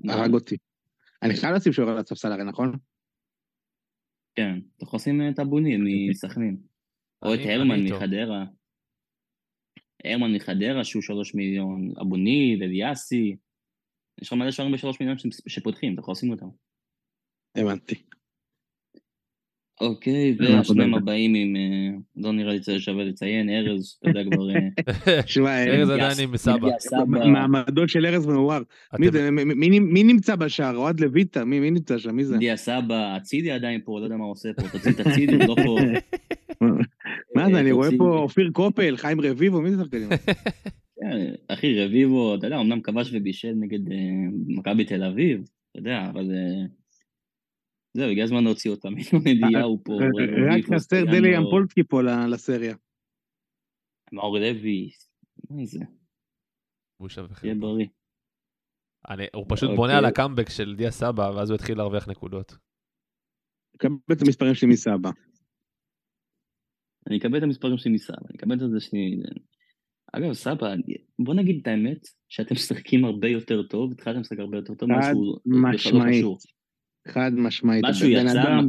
[0.08, 0.58] הרג אותי.
[1.24, 2.72] אני חייב לשים שוער על הספסל הרי, נכון?
[4.36, 5.78] כן, אתה יכול לשים את אבוני
[6.10, 6.58] מסכנין.
[7.22, 7.84] או את הרמן.
[7.84, 8.46] מחדרה.
[10.06, 13.36] הרמן מחדרה שהוא שלוש מיליון, אבוני, אליאסי.
[14.22, 15.18] יש לך מלא שוערים בשלוש מיליון
[15.48, 16.48] שפותחים, אתה יכול לשים אותם.
[17.58, 17.96] הבנתי.
[19.82, 20.94] אוקיי, מה והשניים?
[20.94, 25.90] הבאים עם, אה, לא נראה לי שזה שווה לציין, ארז, אתה יודע כבר, אה, ארז
[25.90, 26.68] אה, עדיין עם סבא.
[27.08, 28.62] מעמדו של ארז מעורר.
[29.00, 29.32] מי זה?
[29.32, 30.76] מי- נמצא בשער?
[30.76, 31.46] אוהד לויטה?
[31.46, 32.16] מי נמצא שם?
[32.16, 32.38] מי זה?
[32.38, 35.44] דיה סבא, אצילי עדיין פה, לא יודע מה הוא עושה פה, תוציא את אצילי, הוא
[35.48, 35.78] לא פה.
[37.36, 37.60] מה זה?
[37.60, 40.10] אני רואה פה אופיר קופל, חיים רביבו, מי זה השחקנים?
[41.02, 43.98] כן, אחי, רביבו, אתה יודע, אמנם כבש ובישל נגד אה,
[44.48, 45.42] מכבי תל אביב,
[45.72, 46.32] אתה יודע, אבל...
[47.98, 48.90] אה, זהו, הגיע הזמן להוציא אותם.
[49.28, 52.76] אליהו פה, רק רביבו, חסר סטיאנו, דלי אמפולסקי פה ל- לסריה.
[54.12, 54.90] מאור לוי,
[55.50, 55.80] מה זה,
[57.00, 57.60] בושה תהיה וחרפה.
[57.60, 57.86] בריא.
[59.10, 59.78] אני- הוא פשוט אוקיי.
[59.78, 62.58] בונה על הקאמבק של דיה סבא, ואז הוא התחיל להרוויח נקודות.
[63.78, 65.10] קבל את המספרים שלי מסבא.
[67.08, 69.18] אני אקבל את המספרים שלי מסבא, אני אקבל את זה שלי...
[70.14, 70.68] אגב, סבא,
[71.20, 75.40] בוא נגיד את האמת, שאתם משחקים הרבה יותר טוב, התחלתם לשחק הרבה יותר טוב, משהו
[75.46, 76.26] משמעית.
[77.08, 77.86] חד משמעית.
[77.86, 78.68] משהו יצא, אדם-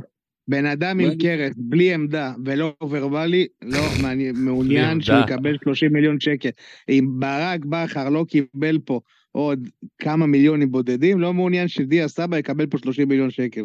[0.49, 3.79] בן אדם עם קרס, בלי עמדה ולא ורבלי, לא
[4.45, 5.01] מעוניין.
[5.01, 6.49] שהוא יקבל 30 מיליון שקל.
[6.89, 9.01] אם ברק בכר לא קיבל פה
[9.33, 13.65] עוד כמה מיליונים בודדים, לא מעוניין שדיה סבא יקבל פה 30 מיליון שקל.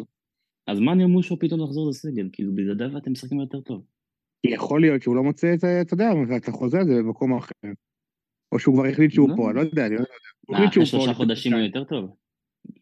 [0.66, 2.28] אז מה נראה מושו פתאום לחזור לסגל?
[2.32, 3.84] כאילו, בלעדיו אתם משחקים יותר טוב.
[4.46, 5.80] יכול להיות שהוא לא מוצא את ה...
[5.80, 7.52] אתה יודע, את החוזה הזה במקום אחר.
[8.52, 9.34] או שהוא כבר החליט שהוא לא.
[9.36, 10.10] פה, אני לא יודע, אני לא יודע.
[10.52, 11.00] החליט אחרי שהוא.
[11.00, 12.10] שלושה חודשים הוא יותר טוב.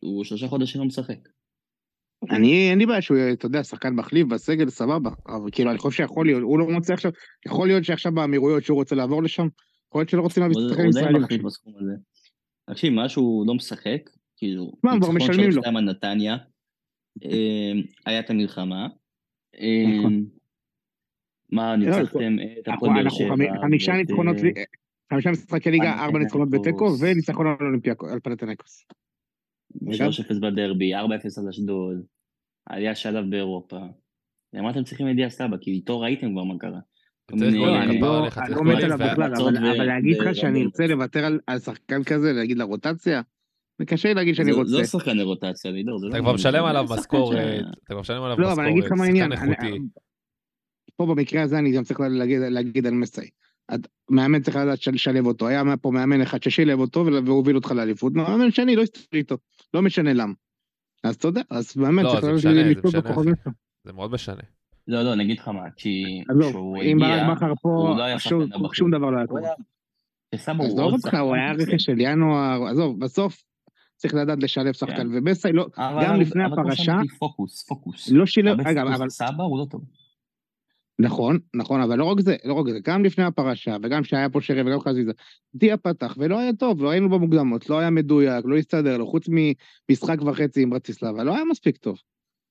[0.01, 1.19] הוא שלושה חודשים לא משחק.
[2.31, 5.11] אני, אין לי בעיה שהוא, אתה יודע, שחקן מחליף בסגל, סבבה.
[5.29, 7.13] אבל כאילו, אני חושב שיכול להיות, הוא לא מוצא עכשיו,
[7.47, 9.47] יכול להיות שעכשיו באמירויות שהוא רוצה לעבור לשם,
[9.89, 10.69] יכול להיות שלא רוצים להביא הוא
[11.29, 11.93] די בסכום הזה.
[12.71, 15.63] תקשיב, מה שהוא לא משחק, כאילו, מה, כבר ניצחון משלמים לו.
[15.63, 16.37] 3-2 על נתניה,
[17.25, 17.73] אה,
[18.07, 18.87] היה את המלחמה,
[19.61, 20.25] אה, נכון.
[21.53, 24.53] מה, לא, ניצחתם את הפועל באר שבע, חמי- חמישה ניצחונות, אה, לי-
[25.13, 26.19] חמישה משחקי ליגה, ארבע.
[26.19, 27.47] ניצחונות בתיקו, וניצחון
[28.13, 28.85] על פנתנקוס.
[29.77, 30.99] 3-0 בדרבי, 4-0
[31.43, 31.97] על אשדוד,
[32.67, 33.79] עלייה שלב באירופה.
[34.55, 35.57] למה אתם צריכים את דיה סבא?
[35.61, 36.79] כי איתו ראיתם כבר מה קרה.
[37.33, 40.63] אני לא לא מת עליו בכלל, אבל להגיד לך שאני.
[40.63, 43.23] ארצה לוותר על- שחקן כזה, להגיד לרוטציה,
[43.79, 44.71] זה קשה לי להגיד שאני רוצה.
[44.71, 46.11] זה לא שחקני רוטציה, לידור, זה לא...
[46.13, 47.39] אתה כבר משלם עליו שחקן משכורת,
[47.85, 48.99] אתה כבר משלם עליו לא, משכורת.
[48.99, 49.79] שחקן איכותי.
[50.97, 52.01] פה במקרה הזה אני גם צריך
[52.51, 53.31] להגיד על מסי.
[54.11, 55.49] מאמן צריך לדעת של- לשלב אותו.
[55.49, 59.37] היה פה מאמן אחד ששילב אותו והוביל אותך לאליפות, מאמן שני לא הסתכל איתו,
[59.75, 60.33] לא משנה למה.
[61.05, 63.53] אז אתה יודע, אז מאמן לא, צריך זה לדעת משנה, בכוכבים שלו.
[63.85, 64.43] זה מאוד משנה.
[64.89, 67.97] לא, לא, אני אגיד לך מה, כי עזוב, כשהוא אם הגיע, ברק בכר פה, הוא
[67.99, 68.75] לא היה שום- שחקן הבחור.
[68.75, 69.41] שום דבר לא היה קורה.
[70.35, 71.53] עזוב אותך, הוא היה.
[71.53, 73.43] רכש של ינואר, עזוב, בסוף
[73.97, 75.09] צריך לדעת לשלב שחקן, כן.
[75.13, 78.09] ובסי לא, גם לפני הפרשה, פוקוס, פוקוס.
[78.11, 79.81] לא שילב, אגב, אבל סבא הוא לא טוב.
[80.99, 84.41] נכון, נכון, אבל לא רק זה, לא רק זה, גם לפני הפרשה, וגם שהיה פה
[84.41, 85.13] שרי וגם חזיזה,
[85.55, 89.25] דיה פתח, ולא היה טוב, לא היינו במוקדמות, לא היה מדויק, לא הסתדר לו, חוץ
[89.29, 91.99] ממשחק וחצי עם ברטיסלבה, לא היה מספיק טוב.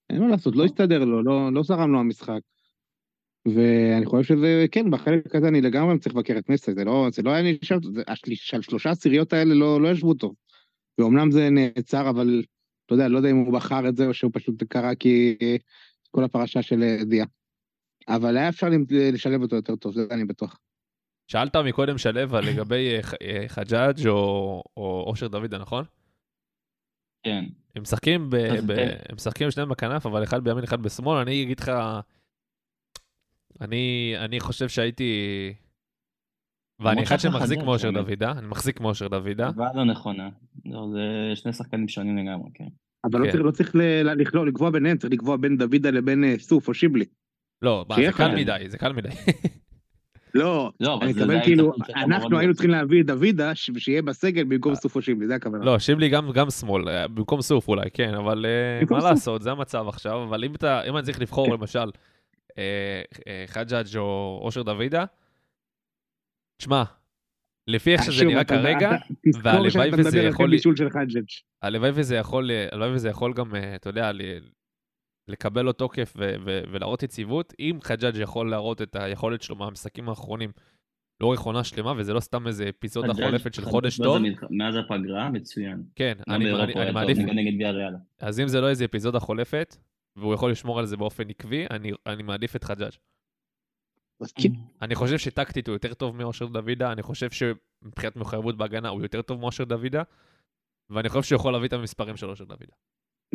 [0.10, 2.40] אין מה לעשות, לא הסתדר לו, לא, לא זרם לו המשחק.
[3.46, 7.22] ואני חושב שזה, כן, בחלק הזה אני לגמרי צריך לבקר את מסי, זה לא, זה
[7.22, 7.78] לא היה נשאר,
[8.54, 10.36] השלושה עשיריות האלה לא, לא ישבו טוב.
[10.98, 12.44] ואומנם זה נעצר, אבל
[12.86, 15.38] אתה יודע, לא יודע אם הוא בחר את זה או שהוא פשוט קרה כי
[16.12, 17.26] כל הפרשה של אה, דיה.
[18.08, 18.68] אבל היה אפשר
[19.14, 20.60] לשלב אותו יותר טוב, זה אני בטוח.
[21.28, 25.86] שאלת מקודם שלו על לגבי אה, אה, חג'אג' או או אושר דוידה, נכון?
[27.24, 27.46] כן.
[27.76, 28.72] הם משחקים, ב, ב.
[29.10, 31.18] הם משחקים שניהם בכנף, אבל אחד בימין, אחד בשמאל.
[31.18, 31.72] אני אגיד לך,
[33.62, 35.14] אני, אני חושב שהייתי...
[36.80, 37.92] ואני אחד שמחזיק מאושר.
[37.92, 39.50] דוידה, אני מחזיק מאושר דוידה.
[39.50, 40.30] אבל לא נכונה.
[40.66, 42.68] לא, זה שני שחקנים שונים לגמרי, כן.
[43.04, 43.32] אבל לא כן.
[43.32, 46.68] צריך, לא צריך ל- ל- לכלוא, לקבוע ביניהם, צריך לקבוע בין דוידה לבין אה, סוף
[46.68, 47.06] או שיבלי.
[47.62, 48.36] לא, זה קל.
[48.36, 49.10] מדי, זה קל מדי.
[50.34, 52.54] לא, לא, אני מתכוון עדיין כאילו, שלך אנחנו היינו.
[52.54, 55.66] צריכים להביא את דוידה, שיהיה בסגל במקום סוף או שיבלי, זה הכוונה.
[55.66, 59.10] לא, שיבלי גם, גם שמאל, אה, במקום סוף אולי, כן, אבל אה, מה סוף.
[59.10, 61.54] לעשות, זה המצב עכשיו, אבל אם אתה, אם אני צריך לבחור כן.
[61.54, 61.90] למשל
[62.58, 65.06] אה, אה, חג'אג' או אושר דוידה,
[66.58, 66.84] תשמע,
[67.68, 68.92] לפי איך שזה נראה כרגע,
[69.44, 70.56] והלוואי שאתה וזה מדבר על יכול.
[71.62, 74.22] הלוואי וזה יכול, הלוואי וזה יכול גם, אה, אתה יודע, ל-
[75.32, 80.10] לקבל לו תוקף ו- ו- ולהראות יציבות, אם חג'אג' יכול להראות את היכולת שלו מהמשחקים
[80.10, 80.52] האחרונים
[81.22, 84.18] לאורך עונה שלמה, וזה לא סתם איזה אפיזודה חולפת של חודש טוב,
[84.50, 85.84] מאז הפגרה, מצוין.
[85.96, 87.18] כן, אני, אני, אני מעדיף.
[88.20, 89.78] אז אם זה לא איזה אפיזודה חולפת,
[90.16, 92.92] והוא יכול לשמור על זה באופן עקבי, אני, אני מעדיף את חג'אג'.
[94.82, 99.22] אני חושב שטקטית הוא יותר טוב מאושר דוידה, אני חושב שמבחינת מחויבות בהגנה הוא יותר
[99.22, 100.04] טוב מאושר דוידה,
[100.90, 102.74] ואני חושב שהוא יכול להביא את המספרים של אושר דוידה.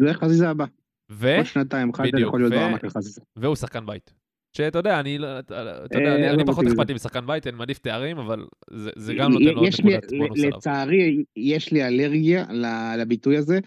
[0.00, 0.64] זה חזיזה הבא.
[1.10, 1.36] ו...
[1.36, 3.20] עוד שנתיים, בדיוק, יכול להיות ברמה חזיזה.
[3.36, 4.12] והוא שחקן בית.
[4.56, 7.46] שאתה יודע, אני לא, אתה יודע, אה, אני- עזוב פחות אותי אכפת לי משחקן בית,
[7.46, 8.46] אני מעדיף תארים, אבל
[8.96, 10.56] זה גם נותן לו נקודת בונוס עליו.
[10.56, 12.44] לצערי, יש לי אלרגיה
[12.98, 13.58] לביטוי הזה,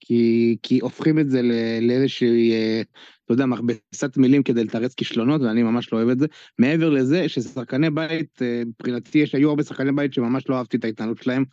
[0.00, 1.40] כי, כי הופכים את זה
[1.80, 2.82] לאיזושהי, אה,
[3.24, 6.26] אתה יודע, מכבסת מילים כדי לתרץ כישלונות, ואני ממש לא אוהב את זה.
[6.58, 10.84] מעבר לזה, ששחקני בית, אה, מבחינתי, יש, היו הרבה שחקני בית שממש לא אהבתי את
[10.84, 11.44] ההתנהלות שלהם.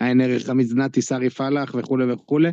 [0.00, 2.48] עין ערך המזנתי, סארי פלאח וכולי וכולי.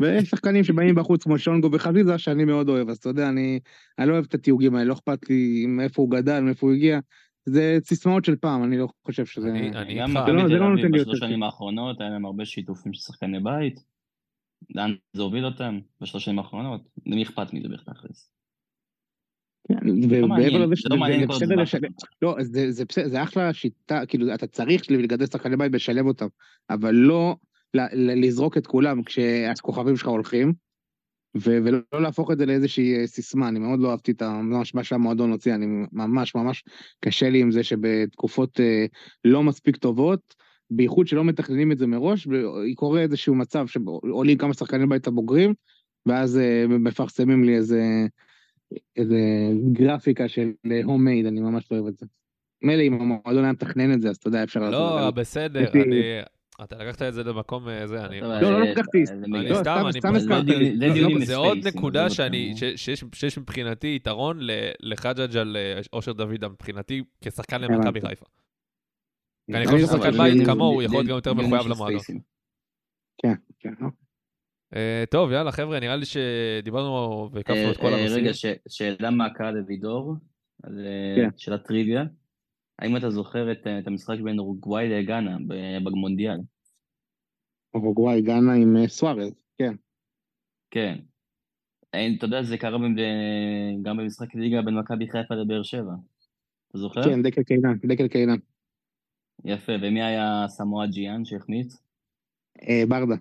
[0.00, 3.60] ויש שחקנים שבאים בחוץ כמו שונגו וחזיזה, שאני מאוד אוהב, אז אתה יודע, אני,
[3.98, 6.98] אני לא אוהב את התיוגים האלה, לא אכפת לי מאיפה הוא גדל, מאיפה הוא הגיע.
[7.46, 9.50] זה סיסמאות של פעם, אני לא חושב שזה...
[9.50, 12.44] אני- אני גם לא- מכבי תל לא נותן אביב בשלוש שנים האחרונות, היה להם הרבה
[12.44, 13.80] שיתופים של שחקני בית.
[14.74, 16.80] לאן זה הוביל אותם בשלוש שנים האחרונות?
[17.06, 18.32] למי אכפת מזה בתכלס?
[19.68, 20.94] כן, מעניין, ומעבר לזה שזה
[22.22, 22.34] לא
[22.68, 26.26] זה בסדר לא, אחלה שיטה, כאילו, אתה צריך לגדל שחקני בית ולשלב אותם,
[26.70, 27.36] אבל לא
[27.94, 30.52] לזרוק את כולם כשהכוכבים שלך הולכים,
[31.36, 34.22] ו- ולא להפוך את זה לאיזושהי אה, סיסמה, אני מאוד לא אהבתי את
[34.74, 36.64] מה שהמועדון הוציא, אני ממש ממש
[37.04, 38.86] קשה לי עם זה שבתקופות אה,
[39.24, 40.34] לא מספיק טובות,
[40.70, 45.54] בייחוד שלא מתכננים את זה מראש, וקורה איזשהו מצב שעולים כמה שחקני בית הבוגרים,
[46.06, 47.82] ואז אה, מפרסמים לי איזה...
[48.96, 49.18] איזה
[49.72, 50.52] גרפיקה של
[50.84, 52.06] הום מייד, אני ממש לא אוהב את זה.
[52.62, 54.72] מילא אם המועדון היה מתכנן את זה, אז אתה יודע, אפשר לעשות.
[54.72, 56.02] לא, אבל- בסדר, יש לי- אני...
[56.64, 58.20] אתה לקחת את זה למקום אה, זה, אני...
[58.22, 59.48] אבל, לא, לא אה, לקחתי, זה אני.
[59.48, 65.56] לא, סתם, אני זה לא, דיונים זה עוד נקודה שיש- מבחינתי יתרון ל- לחג'אג' על
[65.56, 67.60] אה, אושר דוידה, מבחינתי כשחקן.
[67.60, 68.26] למכבי חיפה.
[69.54, 72.00] אני חושב לא ששחקן בית כמוהו זה- יכול להיות גם יותר מחויב למועדון.
[73.22, 73.88] כן, כן, לא.
[74.76, 78.24] אה, טוב, יאללה, חבר'ה, נראה לי שדיברנו והקפנו את כל אה, אה, הנושאים.
[78.24, 78.30] רגע,
[78.68, 80.14] שאלה מהקהל לוידור,
[80.62, 81.28] על אה, כן.
[81.36, 82.02] שאלת טריוויה.
[82.78, 85.36] האם אתה זוכר את אה, את המשחק בין אורוגוואי לגאנה
[85.84, 86.36] במונדיאל?
[87.74, 89.74] אורוגוואי, גאנה עם אה, סוארז, כן.
[90.70, 90.98] כן.
[91.94, 92.78] אה, אתה יודע, זה קרה
[93.82, 95.92] גם במשחק ליגה בין מכבי חיפה לבאר שבע.
[96.70, 97.02] אתה זוכר?
[97.02, 98.36] כן, דקל קינן, דקל קינן.
[99.44, 101.76] יפה, ומי היה סמואל ג'יאן שהחמיץ?
[102.68, 103.14] אה, ברדה.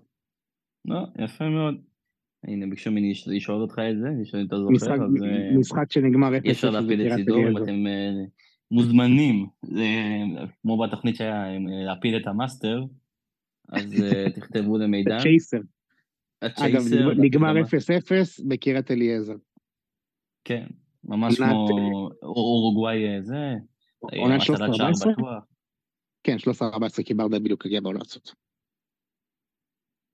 [0.85, 1.75] לא, יפה מאוד.
[2.43, 5.23] הנה, ביקשו ממני לש- לשאול אותך את זה, לשאול אם אתה זוכר, משחק- אז
[5.59, 7.83] משחק שנגמר 0 אי אפשר להפיל את סידור, אם אתם
[8.71, 9.47] מוזמנים,
[10.61, 12.83] כמו בתוכנית שהיה, אה, להפיל את המאסטר,
[13.69, 15.17] אז אה, תכתבו למידע.
[15.21, 15.57] צ'ייסר.
[16.41, 19.35] אגב, הצ'ייסר, נגמר גם- 0-0 בקריית אליעזר.
[20.43, 20.65] כן,
[21.03, 23.53] ממש כמו אור- אורוגוואי אה, זה,
[23.99, 25.11] עונה הצלת שער 13-14?
[25.11, 25.43] בטוח,
[26.23, 28.29] כן, 13-14, כי ברדה בדיוק הגיע הזאת.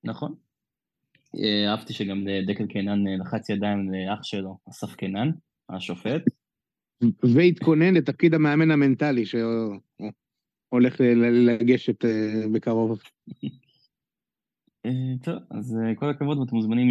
[0.03, 0.35] נכון.
[1.35, 5.29] אה, אהבתי שגם דקל קינן לחץ ידיים לאח שלו, אסף קינן,
[5.69, 6.21] השופט.
[7.35, 9.75] והתכונן לתפקיד המאמן המנטלי, שהוא
[10.69, 12.99] הולך ל- ל- לגשת אה, בקרוב.
[14.85, 14.91] אה,
[15.23, 16.89] טוב, אז אה, כל הכבוד, ואתם מוזמנים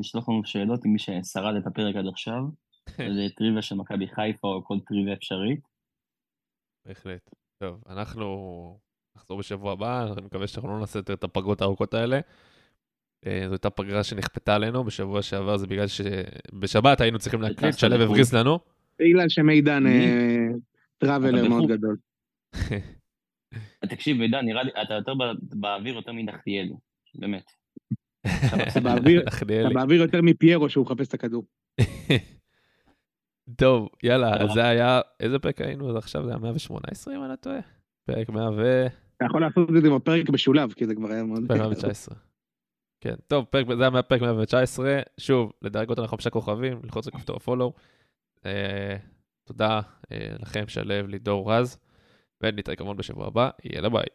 [0.00, 2.42] לשלוח לנו שאלות עם מי ששרד את הפרק עד עכשיו.
[3.16, 5.60] זה טריוויה של מכבי חיפה או כל טריוויה אפשרית.
[6.86, 7.30] בהחלט.
[7.58, 8.78] טוב, אנחנו
[9.16, 12.20] נחזור בשבוע הבא, אני מקווה שאנחנו לא נעשה יותר את הפגרות הארוכות האלה.
[13.24, 18.02] זו הייתה פגרה שנכפתה עלינו, בשבוע שעבר זה בגלל שבשבת היינו צריכים להקליט, שלו לחו"ל.
[18.02, 18.73] הבריז לנו.
[18.98, 20.06] בגלל שמידן מי?
[20.06, 20.46] אה,
[20.98, 21.76] טראבלר אתה מאוד בחו"ל.
[21.76, 21.96] גדול.
[23.90, 25.12] תקשיב, עידן, נראה לי, אתה יותר
[25.42, 26.72] באוויר יותר מנחתיאלי,
[27.14, 27.44] באמת.
[28.70, 28.80] אתה
[29.74, 31.44] באוויר- יותר מפיירו שהוא מחפש את הכדור.
[33.58, 34.36] טוב, יאללה.
[34.36, 36.24] אז זה היה, איזה פרק היינו עד עכשיו?
[36.24, 37.60] זה היה 118 אם אני לא טועה?
[38.06, 38.86] פרק 100 ו...
[39.16, 41.44] אתה יכול לעשות את זה בפרק משולב, כי זה כבר היה מאוד...
[41.48, 42.16] פרק 119.
[43.00, 45.00] כן, טוב, פרק, זה היה מהפרק 119.
[45.20, 47.72] שוב, לדרג אותנו חמישה כוכבים, ללחוץ על כפתור הפולו.
[48.46, 48.96] אה,
[49.44, 49.80] תודה
[50.12, 51.78] אה, לכם, שלו, לידור רז,
[52.42, 54.06] ונתראה כמובן בשבוע הבא, יאללה ביי.